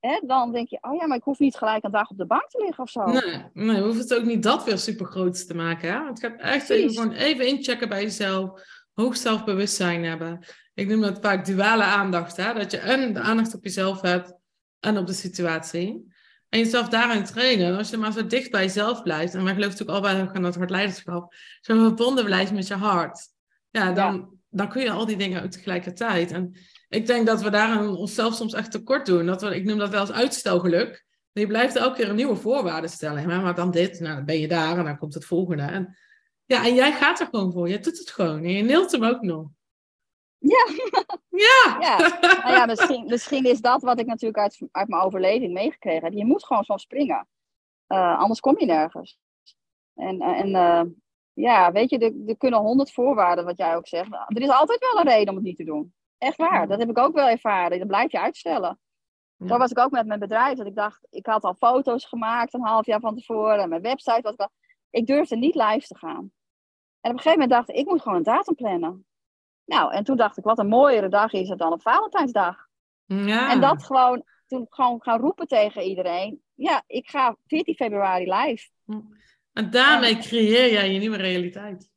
Hè, 0.00 0.20
dan 0.26 0.52
denk 0.52 0.68
je, 0.68 0.78
oh 0.80 0.94
ja, 0.94 1.06
maar 1.06 1.16
ik 1.16 1.22
hoef 1.22 1.38
niet 1.38 1.56
gelijk 1.56 1.84
een 1.84 1.90
dag 1.90 2.10
op 2.10 2.18
de 2.18 2.26
bank 2.26 2.48
te 2.48 2.62
liggen 2.64 2.84
of 2.84 2.90
zo. 2.90 3.04
Nee, 3.04 3.44
nee 3.52 3.76
we 3.76 3.82
hoeven 3.82 4.00
het 4.00 4.14
ook 4.14 4.24
niet 4.24 4.42
dat 4.42 4.64
weer 4.64 4.78
super 4.78 5.06
groot 5.06 5.46
te 5.46 5.54
maken. 5.54 5.92
Hè? 5.92 6.06
Het 6.06 6.20
gaat 6.20 6.40
echt 6.40 6.70
even, 6.70 6.94
gewoon 6.94 7.12
even 7.12 7.46
inchecken 7.46 7.88
bij 7.88 8.02
jezelf. 8.02 8.62
Hoog 8.98 9.16
zelfbewustzijn 9.16 10.04
hebben. 10.04 10.44
Ik 10.74 10.88
noem 10.88 11.00
dat 11.00 11.18
vaak 11.20 11.44
duale 11.44 11.82
aandacht. 11.82 12.36
Hè? 12.36 12.54
Dat 12.54 12.70
je 12.70 12.78
en 12.78 13.14
de 13.14 13.20
aandacht 13.20 13.54
op 13.54 13.64
jezelf 13.64 14.00
hebt 14.00 14.34
en 14.80 14.98
op 14.98 15.06
de 15.06 15.12
situatie. 15.12 16.12
En 16.48 16.58
jezelf 16.58 16.88
daarin 16.88 17.24
trainen. 17.24 17.76
Als 17.76 17.90
je 17.90 17.96
maar 17.96 18.12
zo 18.12 18.26
dicht 18.26 18.50
bij 18.50 18.62
jezelf 18.62 19.02
blijft. 19.02 19.34
En 19.34 19.44
wij 19.44 19.54
geloven 19.54 19.78
natuurlijk 19.78 19.98
allebei 19.98 20.30
aan 20.34 20.42
dat 20.42 20.54
hart 20.54 20.70
leiderschap. 20.70 21.34
Zo 21.60 21.84
verbonden 21.84 22.24
blijft 22.24 22.52
met 22.52 22.66
je 22.66 22.74
hart. 22.74 23.20
Ja, 23.70 23.92
dan, 23.92 24.38
dan 24.48 24.68
kun 24.68 24.82
je 24.82 24.90
al 24.90 25.06
die 25.06 25.16
dingen 25.16 25.42
ook 25.42 25.50
tegelijkertijd. 25.50 26.32
En 26.32 26.56
ik 26.88 27.06
denk 27.06 27.26
dat 27.26 27.42
we 27.42 27.50
daar 27.50 27.88
onszelf 27.88 28.34
soms 28.34 28.54
echt 28.54 28.70
tekort 28.70 29.06
doen. 29.06 29.26
Dat 29.26 29.42
we, 29.42 29.56
ik 29.56 29.64
noem 29.64 29.78
dat 29.78 29.90
wel 29.90 30.00
als 30.00 30.12
uitstelgeluk. 30.12 31.04
Je 31.32 31.46
blijft 31.46 31.76
elke 31.76 31.96
keer 31.96 32.08
een 32.08 32.16
nieuwe 32.16 32.36
voorwaarde 32.36 32.88
stellen. 32.88 33.26
Maar 33.26 33.54
dan 33.54 33.70
dit, 33.70 34.00
nou, 34.00 34.14
dan 34.14 34.24
ben 34.24 34.40
je 34.40 34.48
daar 34.48 34.78
en 34.78 34.84
dan 34.84 34.98
komt 34.98 35.14
het 35.14 35.24
volgende. 35.24 35.62
En, 35.62 35.96
ja, 36.48 36.64
en 36.64 36.74
jij 36.74 36.92
gaat 36.92 37.20
er 37.20 37.26
gewoon 37.26 37.52
voor. 37.52 37.68
Je 37.68 37.78
doet 37.78 37.98
het 37.98 38.10
gewoon. 38.10 38.38
En 38.38 38.52
je 38.52 38.62
neelt 38.62 38.92
hem 38.92 39.04
ook 39.04 39.22
nog. 39.22 39.46
Ja. 40.38 40.66
Ja. 41.28 41.76
ja. 41.80 42.18
Nou 42.20 42.54
ja, 42.54 42.66
misschien, 42.66 43.06
misschien 43.06 43.44
is 43.44 43.60
dat 43.60 43.82
wat 43.82 44.00
ik 44.00 44.06
natuurlijk 44.06 44.38
uit, 44.38 44.60
uit 44.70 44.88
mijn 44.88 45.02
overleving 45.02 45.52
meegekregen 45.52 46.04
heb. 46.04 46.12
Je 46.12 46.24
moet 46.24 46.44
gewoon 46.44 46.64
zo 46.64 46.76
springen. 46.76 47.28
Uh, 47.88 48.18
anders 48.18 48.40
kom 48.40 48.58
je 48.58 48.66
nergens. 48.66 49.18
En, 49.94 50.20
en 50.20 50.48
uh, 50.48 50.82
ja, 51.32 51.72
weet 51.72 51.90
je, 51.90 51.98
er, 51.98 52.12
er 52.26 52.36
kunnen 52.36 52.60
honderd 52.60 52.92
voorwaarden, 52.92 53.44
wat 53.44 53.58
jij 53.58 53.76
ook 53.76 53.86
zegt. 53.86 54.12
Er 54.12 54.42
is 54.42 54.48
altijd 54.48 54.80
wel 54.80 55.00
een 55.00 55.08
reden 55.08 55.28
om 55.28 55.34
het 55.34 55.44
niet 55.44 55.56
te 55.56 55.64
doen. 55.64 55.94
Echt 56.18 56.36
waar, 56.36 56.68
dat 56.68 56.78
heb 56.78 56.90
ik 56.90 56.98
ook 56.98 57.14
wel 57.14 57.28
ervaren. 57.28 57.78
Dat 57.78 57.88
blijf 57.88 58.12
je 58.12 58.20
uitstellen. 58.20 58.80
Ja. 59.36 59.46
Zo 59.46 59.58
was 59.58 59.70
ik 59.70 59.78
ook 59.78 59.90
met 59.90 60.06
mijn 60.06 60.20
bedrijf. 60.20 60.56
Dat 60.56 60.66
ik 60.66 60.74
dacht, 60.74 61.06
ik 61.10 61.26
had 61.26 61.44
al 61.44 61.54
foto's 61.54 62.04
gemaakt 62.04 62.54
een 62.54 62.66
half 62.66 62.86
jaar 62.86 63.00
van 63.00 63.16
tevoren. 63.16 63.58
En 63.58 63.68
mijn 63.68 63.82
website 63.82 64.22
was 64.22 64.36
al... 64.36 64.50
Ik 64.90 65.06
durfde 65.06 65.36
niet 65.36 65.54
live 65.54 65.86
te 65.86 65.98
gaan. 65.98 66.32
En 67.00 67.10
op 67.10 67.16
een 67.16 67.22
gegeven 67.22 67.38
moment 67.38 67.50
dacht 67.50 67.68
ik, 67.68 67.76
ik 67.76 67.86
moet 67.86 68.02
gewoon 68.02 68.18
een 68.18 68.24
datum 68.24 68.54
plannen. 68.54 69.06
Nou, 69.64 69.92
en 69.92 70.04
toen 70.04 70.16
dacht 70.16 70.36
ik, 70.36 70.44
wat 70.44 70.58
een 70.58 70.68
mooiere 70.68 71.08
dag 71.08 71.32
is 71.32 71.48
het 71.48 71.58
dan 71.58 71.72
op 71.72 71.82
Valentijnsdag. 71.82 72.66
Ja. 73.04 73.50
En 73.50 73.60
dat 73.60 73.84
gewoon, 73.84 74.24
toen 74.46 74.66
gewoon 74.70 75.02
gaan 75.02 75.20
roepen 75.20 75.46
tegen 75.46 75.82
iedereen. 75.82 76.42
Ja, 76.54 76.82
ik 76.86 77.08
ga 77.08 77.36
14 77.46 77.74
februari 77.74 78.32
live. 78.32 78.68
En 79.52 79.70
daarmee 79.70 80.16
creëer 80.16 80.72
jij 80.72 80.92
je 80.92 80.98
nieuwe 80.98 81.16
realiteit. 81.16 81.90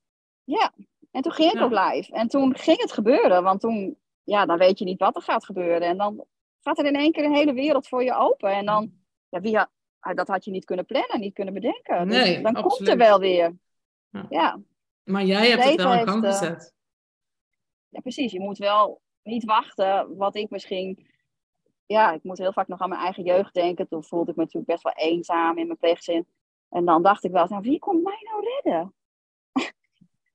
Ja, 0.44 0.74
en 1.12 1.22
toen 1.22 1.32
ging 1.32 1.52
ik 1.52 1.62
ook 1.62 1.72
live. 1.72 2.14
En 2.14 2.28
toen 2.28 2.58
ging 2.58 2.82
het 2.82 2.92
gebeuren, 2.92 3.44
want 3.44 3.60
toen, 3.60 3.98
ja, 4.24 4.46
dan 4.46 4.58
weet 4.58 4.80
je 4.80 4.86
niet 4.86 5.00
wat 5.00 5.16
er 5.16 5.22
gaat 5.22 5.46
gebeuren. 5.46 5.82
En 5.82 5.98
dan 5.98 6.26
gaat 6.62 6.80
er 6.80 6.86
in 6.86 6.96
één 6.96 7.12
keer 7.12 7.24
een 7.24 7.36
hele 7.36 7.54
wereld 7.54 7.88
voor 7.88 8.04
je 8.04 8.16
open. 8.16 8.52
En 8.52 8.66
dan, 8.66 8.92
ja, 9.30 9.40
wie 9.40 9.58
had, 9.58 9.70
ah, 10.00 10.16
dat 10.16 10.28
had 10.28 10.46
je 10.46 10.52
niet 10.52 10.66
kunnen 10.66 10.86
plannen, 10.86 11.20
niet 11.20 11.34
kunnen 11.34 11.54
bedenken. 11.54 12.08
Dus 12.08 12.18
nee, 12.18 12.42
dan 12.42 12.54
komt 12.54 12.88
er 12.88 12.98
wel 12.98 13.20
weer. 13.20 13.56
Ja. 14.10 14.26
ja. 14.30 14.60
Maar 15.12 15.26
jij 15.26 15.50
hebt 15.50 15.64
het 15.64 15.76
wel 15.76 15.94
in 15.94 16.08
gang 16.08 16.24
eh, 16.24 16.32
gezet. 16.32 16.74
ja, 17.90 18.00
precies. 18.00 18.32
Je 18.32 18.40
moet 18.40 18.58
wel 18.58 19.02
niet 19.24 19.46
wachten 19.46 20.18
wat 20.18 20.36
ik 20.36 20.50
misschien... 20.50 21.10
Ja, 21.86 22.12
ik 22.12 22.24
moet 22.24 22.38
heel 22.38 22.54
vaak 22.54 22.68
nog 22.68 22.80
aan 22.80 22.90
mijn 22.90 23.02
eigen 23.02 23.24
jeugd 23.24 23.54
denken. 23.54 23.88
Toen 23.88 24.04
voelde 24.04 24.32
ik 24.32 24.38
me 24.38 24.44
natuurlijk 24.44 24.72
best 24.72 24.84
wel 24.84 24.94
eenzaam 24.94 25.58
in 25.58 25.66
mijn 25.66 25.78
pleegzin. 25.78 26.28
En 26.70 26.86
dan 26.86 27.04
dacht 27.04 27.24
ik 27.24 27.32
wel, 27.32 27.46
nou, 27.48 27.62
wie 27.62 27.80
komt 27.80 28.04
mij 28.04 28.20
nou 28.22 28.44
redden? 28.44 28.94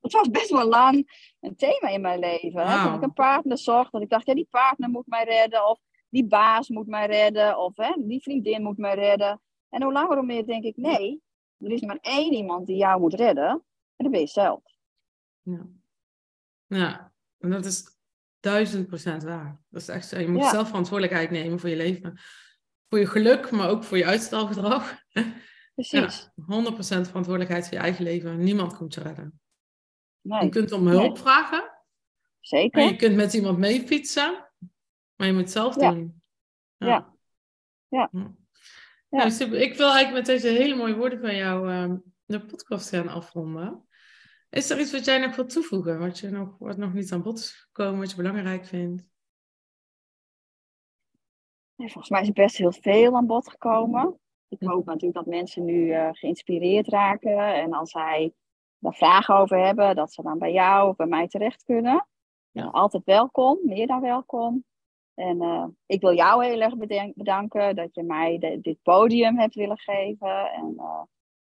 het 0.01 0.13
was 0.13 0.31
best 0.31 0.51
wel 0.51 0.69
lang 0.69 1.11
een 1.41 1.57
thema 1.57 1.89
in 1.89 2.01
mijn 2.01 2.19
leven. 2.19 2.67
Hè? 2.67 2.85
Toen 2.85 2.95
ik 2.95 3.03
een 3.03 3.13
partner 3.13 3.59
zocht, 3.59 3.93
dat 3.93 4.03
ik 4.03 4.09
dacht, 4.09 4.27
ja, 4.27 4.35
die 4.35 4.49
partner 4.51 4.89
moet 4.89 5.07
mij 5.07 5.25
redden. 5.25 5.69
Of 5.69 5.81
die 6.09 6.27
baas 6.27 6.69
moet 6.69 6.87
mij 6.87 7.07
redden. 7.07 7.59
Of 7.59 7.77
hè, 7.77 7.93
die 7.97 8.23
vriendin 8.23 8.63
moet 8.63 8.79
mij 8.79 8.95
redden. 8.95 9.41
En 9.69 9.83
hoe 9.83 9.93
langer 9.93 10.17
hoe 10.17 10.27
meer 10.27 10.47
denk 10.47 10.65
ik, 10.65 10.77
nee, 10.77 11.23
er 11.59 11.71
is 11.71 11.81
maar 11.81 11.99
één 12.01 12.33
iemand 12.33 12.67
die 12.67 12.77
jou 12.77 13.01
moet 13.01 13.15
redden. 13.15 13.65
En 13.97 14.05
dat 14.05 14.11
ben 14.11 14.21
je 14.21 14.27
zelf. 14.27 14.63
Ja, 15.43 15.67
ja. 16.67 17.13
en 17.39 17.51
dat 17.51 17.65
is 17.65 17.97
duizend 18.41 18.87
procent 18.87 19.23
waar. 19.23 19.61
Dat 19.69 19.83
is 19.83 19.89
echt 19.89 20.09
zo. 20.09 20.19
Je 20.19 20.29
moet 20.29 20.45
zelf 20.45 20.67
verantwoordelijkheid 20.67 21.31
nemen 21.31 21.61
voor 21.61 21.69
je 21.69 21.77
leven. 21.77 22.19
Voor 22.89 22.99
je 22.99 23.07
geluk, 23.07 23.51
maar 23.51 23.69
ook 23.69 23.85
voor 23.85 23.97
je 23.97 24.07
uitstelgedrag. 24.07 25.03
Precies. 25.75 26.31
Ja, 26.47 26.73
100% 26.73 26.77
verantwoordelijkheid 26.79 27.65
voor 27.65 27.77
je 27.77 27.83
eigen 27.83 28.05
leven. 28.05 28.39
Niemand 28.39 28.77
komt 28.77 28.95
je 28.95 29.01
redden. 29.01 29.41
Nee. 30.21 30.43
Je 30.43 30.49
kunt 30.49 30.73
om 30.73 30.87
hulp 30.87 31.19
vragen. 31.19 31.71
Zeker. 32.41 32.83
En 32.83 32.89
je 32.89 32.97
kunt 32.97 33.17
met 33.17 33.33
iemand 33.33 33.59
mee 33.59 33.87
fietsen. 33.87 34.49
Maar 35.17 35.27
je 35.27 35.33
moet 35.33 35.43
het 35.43 35.51
zelf 35.51 35.75
doen. 35.75 36.23
Ja. 36.77 36.87
Ja. 36.87 37.15
ja. 37.89 38.09
Nou. 39.11 39.57
Ik 39.57 39.77
wil 39.77 39.93
eigenlijk 39.93 40.13
met 40.13 40.27
deze 40.27 40.49
hele 40.49 40.75
mooie 40.75 40.97
woorden 40.97 41.21
van 41.21 41.37
jou 41.37 41.71
uh, 41.71 41.95
de 42.25 42.41
podcast 42.41 42.89
gaan 42.89 43.09
afronden. 43.09 43.86
Is 44.57 44.71
er 44.71 44.81
iets 44.81 44.93
wat 44.93 45.05
jij 45.05 45.19
nog 45.19 45.37
wilt 45.37 45.51
toevoegen? 45.51 45.99
Wat, 45.99 46.19
je 46.19 46.31
nog, 46.31 46.59
wat 46.59 46.77
nog 46.77 46.93
niet 46.93 47.13
aan 47.13 47.23
bod 47.23 47.39
is 47.39 47.51
gekomen, 47.51 48.01
wat 48.01 48.11
je 48.11 48.17
belangrijk 48.17 48.65
vindt? 48.65 49.05
volgens 51.77 52.09
mij 52.09 52.23
is 52.23 52.33
best 52.33 52.57
heel 52.57 52.73
veel 52.73 53.17
aan 53.17 53.27
bod 53.27 53.51
gekomen. 53.51 54.19
Ik 54.49 54.61
hoop 54.61 54.85
natuurlijk 54.85 55.15
dat 55.15 55.27
mensen 55.27 55.65
nu 55.65 55.87
uh, 55.87 56.09
geïnspireerd 56.13 56.89
raken. 56.89 57.55
En 57.55 57.73
als 57.73 57.91
zij 57.91 58.33
daar 58.79 58.95
vragen 58.95 59.35
over 59.37 59.65
hebben, 59.65 59.97
dat 59.97 60.13
ze 60.13 60.23
dan 60.23 60.39
bij 60.39 60.53
jou 60.53 60.89
of 60.89 60.97
bij 60.97 61.07
mij 61.07 61.29
terecht 61.29 61.63
kunnen. 61.65 62.07
Ja. 62.51 62.65
altijd 62.65 63.05
welkom, 63.05 63.59
meer 63.63 63.87
dan 63.87 64.01
welkom. 64.01 64.65
En 65.15 65.43
uh, 65.43 65.67
ik 65.87 66.01
wil 66.01 66.15
jou 66.15 66.45
heel 66.45 66.61
erg 66.61 66.77
bedanken 67.15 67.77
dat 67.77 67.95
je 67.95 68.03
mij 68.03 68.39
de, 68.39 68.61
dit 68.61 68.83
podium 68.83 69.39
hebt 69.39 69.55
willen 69.55 69.79
geven. 69.79 70.53
En 70.53 70.75
uh, 70.77 71.03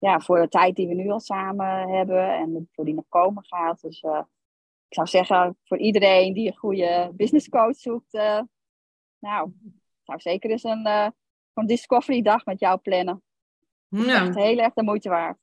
ja, 0.03 0.21
voor 0.21 0.41
de 0.41 0.49
tijd 0.49 0.77
die 0.77 0.89
we 0.89 0.95
nu 0.95 1.11
al 1.11 1.21
samen 1.21 1.89
hebben 1.89 2.35
en 2.35 2.69
voor 2.73 2.85
die 2.85 2.95
nog 2.95 3.09
komen 3.09 3.45
gaat. 3.45 3.81
Dus 3.81 4.03
ik 4.89 4.95
zou 4.95 5.07
zeggen, 5.07 5.57
voor 5.65 5.79
iedereen 5.79 6.33
die 6.33 6.47
een 6.47 6.57
goede 6.57 7.11
business 7.15 7.49
coach 7.49 7.77
zoekt, 7.77 8.13
nou, 9.19 9.53
zou 10.03 10.21
zeker 10.21 10.51
eens 10.51 10.65
een 10.65 11.13
een 11.55 11.67
discovery 11.67 12.23
dag 12.23 12.45
met 12.45 12.61
jou 12.61 12.79
plannen. 12.79 13.23
Ja. 13.89 14.27
Echt 14.27 14.35
heel 14.35 14.59
erg 14.59 14.73
de 14.73 14.83
moeite 14.83 15.09
waard. 15.09 15.39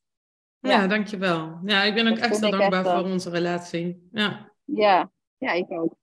Ja, 0.60 0.88
dankjewel. 0.88 1.60
Ja, 1.66 1.84
ik 1.84 1.94
ben 1.94 2.08
ook 2.08 2.18
extra 2.18 2.50
dankbaar 2.50 2.84
voor 2.84 3.06
eh, 3.06 3.12
onze 3.12 3.30
relatie. 3.30 4.08
Ja. 4.12 4.52
ja, 4.66 5.12
ja, 5.38 5.52
ik 5.52 5.72
ook. 5.72 5.96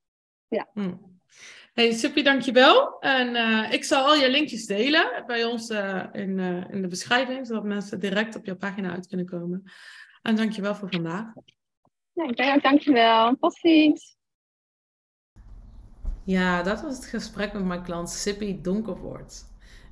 Ja. 0.48 0.68
Hm. 0.72 0.94
Hey, 1.76 1.92
super, 1.92 2.24
dankjewel. 2.24 2.98
En 3.00 3.34
uh, 3.34 3.72
ik 3.72 3.84
zal 3.84 4.04
al 4.06 4.14
je 4.14 4.30
linkjes 4.30 4.66
delen 4.66 5.24
bij 5.26 5.44
ons 5.44 5.70
uh, 5.70 6.04
in, 6.12 6.38
uh, 6.38 6.70
in 6.70 6.82
de 6.82 6.88
beschrijving, 6.88 7.46
zodat 7.46 7.64
mensen 7.64 8.00
direct 8.00 8.36
op 8.36 8.44
jouw 8.44 8.56
pagina 8.56 8.90
uit 8.90 9.06
kunnen 9.06 9.26
komen. 9.26 9.62
En 10.22 10.36
dankjewel 10.36 10.74
voor 10.74 10.90
vandaag. 10.90 11.26
Ja, 12.12 12.58
dankjewel. 12.58 13.36
Tot 13.40 13.54
ziens. 13.54 14.16
Ja, 16.24 16.62
dat 16.62 16.82
was 16.82 16.96
het 16.96 17.06
gesprek 17.06 17.52
met 17.52 17.64
mijn 17.64 17.82
klant 17.82 18.10
Sippy 18.10 18.60
Donkervoort. 18.60 19.44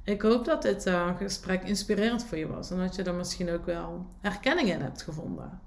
Ik 0.05 0.23
hoop 0.23 0.45
dat 0.45 0.63
dit 0.63 0.87
uh, 0.87 1.17
gesprek 1.17 1.63
inspirerend 1.63 2.25
voor 2.25 2.39
je 2.39 2.47
was 2.47 2.71
en 2.71 2.79
dat 2.79 2.95
je 2.95 3.03
er 3.03 3.15
misschien 3.15 3.51
ook 3.51 3.67
wel 3.67 4.07
herkenning 4.21 4.69
in 4.69 4.81
hebt 4.81 5.03
gevonden. 5.03 5.61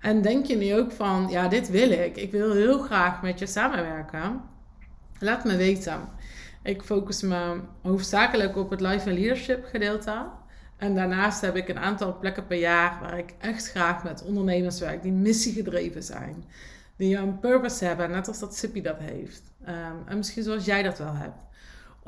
En 0.00 0.22
denk 0.22 0.46
je 0.46 0.56
nu 0.56 0.74
ook 0.74 0.92
van, 0.92 1.28
ja, 1.28 1.48
dit 1.48 1.70
wil 1.70 1.90
ik, 1.90 2.16
ik 2.16 2.30
wil 2.30 2.52
heel 2.52 2.78
graag 2.78 3.22
met 3.22 3.38
je 3.38 3.46
samenwerken? 3.46 4.56
Laat 5.20 5.44
me 5.44 5.56
weten. 5.56 6.00
Ik 6.62 6.82
focus 6.82 7.22
me 7.22 7.60
hoofdzakelijk 7.82 8.56
op 8.56 8.70
het 8.70 8.80
life 8.80 9.08
en 9.08 9.18
leadership 9.18 9.64
gedeelte. 9.64 10.26
En 10.76 10.94
daarnaast 10.94 11.40
heb 11.40 11.56
ik 11.56 11.68
een 11.68 11.78
aantal 11.78 12.18
plekken 12.18 12.46
per 12.46 12.58
jaar 12.58 12.98
waar 13.00 13.18
ik 13.18 13.34
echt 13.38 13.70
graag 13.70 14.04
met 14.04 14.24
ondernemers 14.24 14.80
werk 14.80 15.02
die 15.02 15.12
missiegedreven 15.12 16.02
zijn. 16.02 16.44
Die 16.96 17.16
een 17.16 17.38
purpose 17.38 17.84
hebben, 17.84 18.10
net 18.10 18.28
als 18.28 18.38
dat 18.38 18.56
Sippy 18.56 18.80
dat 18.80 18.98
heeft. 18.98 19.42
Um, 19.68 20.02
en 20.06 20.16
misschien 20.16 20.42
zoals 20.42 20.64
jij 20.64 20.82
dat 20.82 20.98
wel 20.98 21.14
hebt 21.14 21.46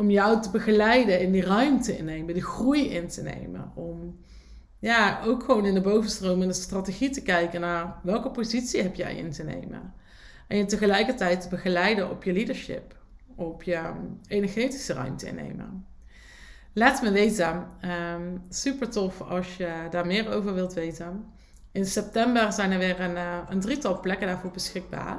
om 0.00 0.10
jou 0.10 0.42
te 0.42 0.50
begeleiden 0.50 1.20
in 1.20 1.32
die 1.32 1.44
ruimte 1.44 1.96
in 1.96 2.04
nemen, 2.04 2.34
die 2.34 2.42
groei 2.42 2.88
in 2.88 3.08
te 3.08 3.22
nemen. 3.22 3.72
Om 3.74 4.18
ja, 4.78 5.20
ook 5.24 5.44
gewoon 5.44 5.66
in 5.66 5.74
de 5.74 5.80
bovenstroom 5.80 6.42
en 6.42 6.48
de 6.48 6.54
strategie 6.54 7.10
te 7.10 7.22
kijken 7.22 7.60
naar 7.60 8.00
welke 8.02 8.30
positie 8.30 8.82
heb 8.82 8.94
jij 8.94 9.16
in 9.16 9.30
te 9.30 9.42
nemen. 9.42 9.94
En 10.48 10.56
je 10.56 10.64
tegelijkertijd 10.64 11.40
te 11.40 11.48
begeleiden 11.48 12.10
op 12.10 12.24
je 12.24 12.32
leadership, 12.32 12.99
op 13.40 13.62
je 13.62 13.80
energetische 14.26 14.92
ruimte 14.92 15.26
innemen. 15.26 15.86
Laat 16.72 17.02
me 17.02 17.10
weten. 17.10 17.66
Ehm, 17.80 18.36
super 18.48 18.90
tof 18.90 19.20
als 19.20 19.56
je 19.56 19.86
daar 19.90 20.06
meer 20.06 20.32
over 20.34 20.54
wilt 20.54 20.72
weten. 20.72 21.24
In 21.72 21.86
september 21.86 22.52
zijn 22.52 22.72
er 22.72 22.78
weer 22.78 23.00
een, 23.00 23.14
uh, 23.14 23.38
een 23.48 23.60
drietal 23.60 24.00
plekken 24.00 24.26
daarvoor 24.26 24.50
beschikbaar. 24.50 25.18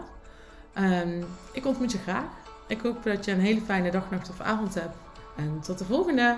Um, 0.78 1.26
ik 1.54 1.66
ontmoet 1.66 1.92
je 1.92 1.98
graag. 1.98 2.26
Ik 2.68 2.82
hoop 2.82 3.04
dat 3.04 3.26
je 3.26 3.32
een 3.32 3.40
hele 3.40 3.62
fijne 3.62 3.92
dag, 3.92 4.12
nacht 4.12 4.30
of 4.30 4.42
avond 4.42 4.74
hebt. 4.74 4.96
En 5.38 5.60
tot 5.62 5.78
de 5.78 5.86
volgende! 5.86 6.38